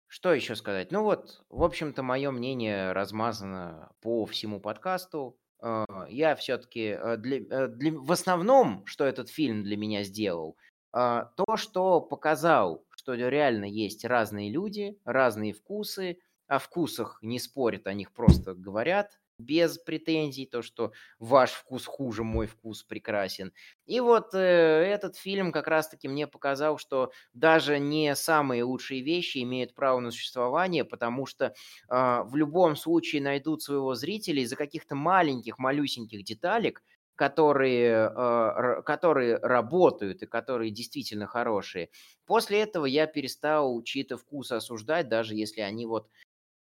Что 0.07 0.33
еще 0.33 0.55
сказать? 0.55 0.91
Ну 0.91 1.03
вот, 1.03 1.43
в 1.49 1.63
общем-то, 1.63 2.03
мое 2.03 2.31
мнение 2.31 2.91
размазано 2.91 3.91
по 4.01 4.25
всему 4.25 4.59
подкасту. 4.59 5.37
А, 5.59 5.85
я 6.09 6.35
все-таки 6.35 6.97
э, 6.99 7.17
для, 7.17 7.37
э, 7.37 7.67
для, 7.67 7.91
в 7.93 8.11
основном, 8.11 8.85
что 8.85 9.05
этот 9.05 9.29
фильм 9.29 9.63
для 9.63 9.77
меня 9.77 10.03
сделал, 10.03 10.57
а, 10.91 11.31
то, 11.37 11.55
что 11.55 12.01
показал, 12.01 12.85
что 12.89 13.13
реально 13.13 13.65
есть 13.65 14.03
разные 14.03 14.51
люди, 14.51 14.99
разные 15.05 15.53
вкусы, 15.53 16.19
о 16.51 16.59
вкусах 16.59 17.17
не 17.21 17.39
спорят, 17.39 17.87
о 17.87 17.93
них 17.93 18.11
просто 18.11 18.53
говорят, 18.53 19.21
без 19.37 19.77
претензий, 19.77 20.45
то, 20.45 20.61
что 20.61 20.91
ваш 21.17 21.51
вкус 21.51 21.85
хуже, 21.85 22.23
мой 22.25 22.45
вкус 22.45 22.83
прекрасен. 22.83 23.53
И 23.85 24.01
вот 24.01 24.33
э, 24.35 24.37
этот 24.37 25.15
фильм 25.15 25.53
как 25.53 25.67
раз-таки 25.67 26.09
мне 26.09 26.27
показал, 26.27 26.77
что 26.77 27.13
даже 27.33 27.79
не 27.79 28.13
самые 28.15 28.63
лучшие 28.63 29.01
вещи 29.01 29.41
имеют 29.43 29.73
право 29.73 30.01
на 30.01 30.11
существование, 30.11 30.83
потому 30.83 31.25
что 31.25 31.45
э, 31.45 31.53
в 31.87 32.35
любом 32.35 32.75
случае 32.75 33.21
найдут 33.21 33.63
своего 33.63 33.95
зрителя 33.95 34.41
из-за 34.41 34.57
каких-то 34.57 34.93
маленьких, 34.95 35.57
малюсеньких 35.57 36.21
деталек, 36.25 36.83
которые, 37.15 38.11
э, 38.13 38.81
которые 38.83 39.37
работают 39.37 40.21
и 40.21 40.25
которые 40.25 40.69
действительно 40.69 41.27
хорошие. 41.27 41.89
После 42.25 42.59
этого 42.61 42.85
я 42.85 43.07
перестал 43.07 43.81
чьи-то 43.83 44.17
вкусы 44.17 44.53
осуждать, 44.53 45.07
даже 45.07 45.33
если 45.33 45.61
они 45.61 45.85
вот 45.85 46.09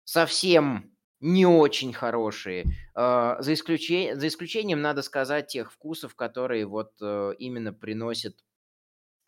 совсем 0.03 0.91
не 1.19 1.45
очень 1.45 1.93
хорошие. 1.93 2.65
А, 2.95 3.41
за, 3.41 3.53
исключением, 3.53 4.19
за 4.19 4.27
исключением, 4.27 4.81
надо 4.81 5.01
сказать, 5.01 5.47
тех 5.47 5.71
вкусов, 5.71 6.15
которые 6.15 6.65
вот 6.65 6.91
э, 7.01 7.33
именно 7.39 7.73
приносят 7.73 8.35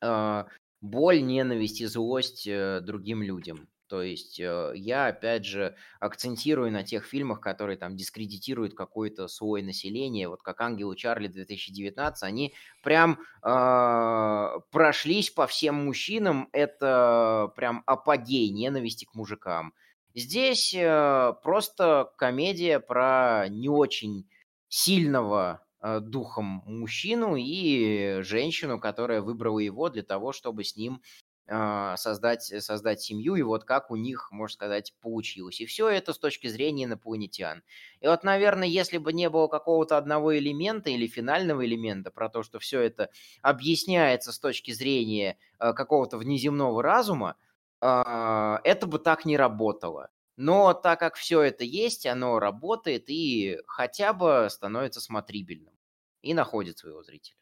а, 0.02 0.48
боль, 0.82 1.24
ненависть 1.24 1.82
и 1.82 1.86
злость 1.86 2.48
э, 2.48 2.82
другим 2.82 3.24
людям. 3.24 3.68
То 3.88 4.02
есть 4.02 4.40
э, 4.40 4.74
я, 4.76 5.08
опять 5.08 5.46
же, 5.46 5.76
акцентирую 6.00 6.72
на 6.72 6.84
тех 6.84 7.06
фильмах, 7.06 7.40
которые 7.40 7.78
там 7.78 7.96
дискредитируют 7.96 8.74
какой-то 8.74 9.28
слой 9.28 9.62
населения, 9.62 10.28
вот 10.28 10.42
как 10.42 10.60
«Ангелы 10.62 10.96
Чарли» 10.96 11.28
2019, 11.28 12.24
они 12.24 12.56
прям 12.82 13.20
э, 13.44 14.60
прошлись 14.72 15.30
по 15.30 15.46
всем 15.46 15.76
мужчинам, 15.86 16.50
это 16.52 17.52
прям 17.56 17.84
апогей 17.86 18.50
ненависти 18.50 19.06
к 19.06 19.14
мужикам. 19.14 19.74
Здесь 20.16 20.74
э, 20.74 21.34
просто 21.44 22.10
комедия 22.18 22.80
про 22.80 23.48
не 23.50 23.68
очень 23.68 24.30
сильного 24.70 25.68
э, 25.82 26.00
духом 26.00 26.64
мужчину 26.66 27.36
и 27.36 28.22
женщину, 28.22 28.80
которая 28.80 29.22
выбрала 29.22 29.60
его 29.60 29.90
для 29.90 30.04
того, 30.04 30.32
чтобы 30.32 30.64
с 30.64 30.78
ним 30.78 31.02
э, 31.48 31.96
создать, 31.98 32.44
создать 32.44 33.02
семью, 33.02 33.36
и 33.36 33.42
вот 33.42 33.66
как 33.66 33.92
у 33.92 33.98
них, 33.98 34.30
можно 34.32 34.54
сказать, 34.54 34.94
получилось. 35.02 35.60
И 35.60 35.66
все 35.66 35.90
это 35.90 36.14
с 36.14 36.18
точки 36.18 36.48
зрения 36.48 36.86
инопланетян. 36.86 37.62
И 38.00 38.08
вот, 38.08 38.24
наверное, 38.24 38.70
если 38.70 39.00
бы 39.00 39.12
не 39.12 39.30
было 39.30 39.50
какого-то 39.50 39.98
одного 39.98 40.38
элемента 40.38 40.90
или 40.90 41.08
финального 41.08 41.66
элемента 41.66 42.10
про 42.10 42.30
то, 42.30 42.42
что 42.42 42.60
все 42.60 42.80
это 42.80 43.10
объясняется 43.42 44.32
с 44.32 44.40
точки 44.40 44.72
зрения 44.72 45.38
какого-то 45.60 46.18
внеземного 46.18 46.82
разума, 46.82 47.36
это 47.82 48.88
бы 48.88 49.00
так 49.00 49.26
не 49.26 49.38
работало. 49.38 50.10
Но 50.38 50.74
так 50.74 51.00
как 51.00 51.16
все 51.16 51.42
это 51.42 51.64
есть, 51.64 52.06
оно 52.06 52.40
работает 52.40 53.06
и 53.08 53.58
хотя 53.68 54.14
бы 54.14 54.48
становится 54.50 55.00
смотрибельным 55.00 55.74
и 56.22 56.34
находит 56.34 56.78
своего 56.78 57.04
зрителя. 57.04 57.38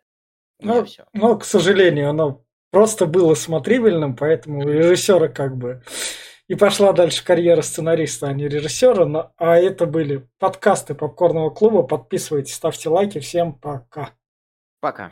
Ну, 0.59 0.85
но, 1.13 1.37
к 1.37 1.45
сожалению, 1.45 2.09
оно 2.09 2.45
просто 2.69 3.05
было 3.05 3.33
смотрибельным, 3.33 4.15
поэтому 4.15 4.67
режиссера 4.67 5.27
как 5.27 5.57
бы 5.57 5.83
и 6.47 6.55
пошла 6.55 6.93
дальше 6.93 7.25
карьера 7.25 7.61
сценариста, 7.61 8.27
а 8.27 8.33
не 8.33 8.47
режиссера. 8.47 9.05
Но, 9.05 9.33
а 9.37 9.57
это 9.57 9.85
были 9.85 10.29
подкасты 10.37 10.93
Попкорного 10.93 11.49
клуба. 11.49 11.83
Подписывайтесь, 11.83 12.53
ставьте 12.53 12.89
лайки. 12.89 13.19
Всем 13.19 13.53
пока. 13.53 14.11
Пока. 14.79 15.11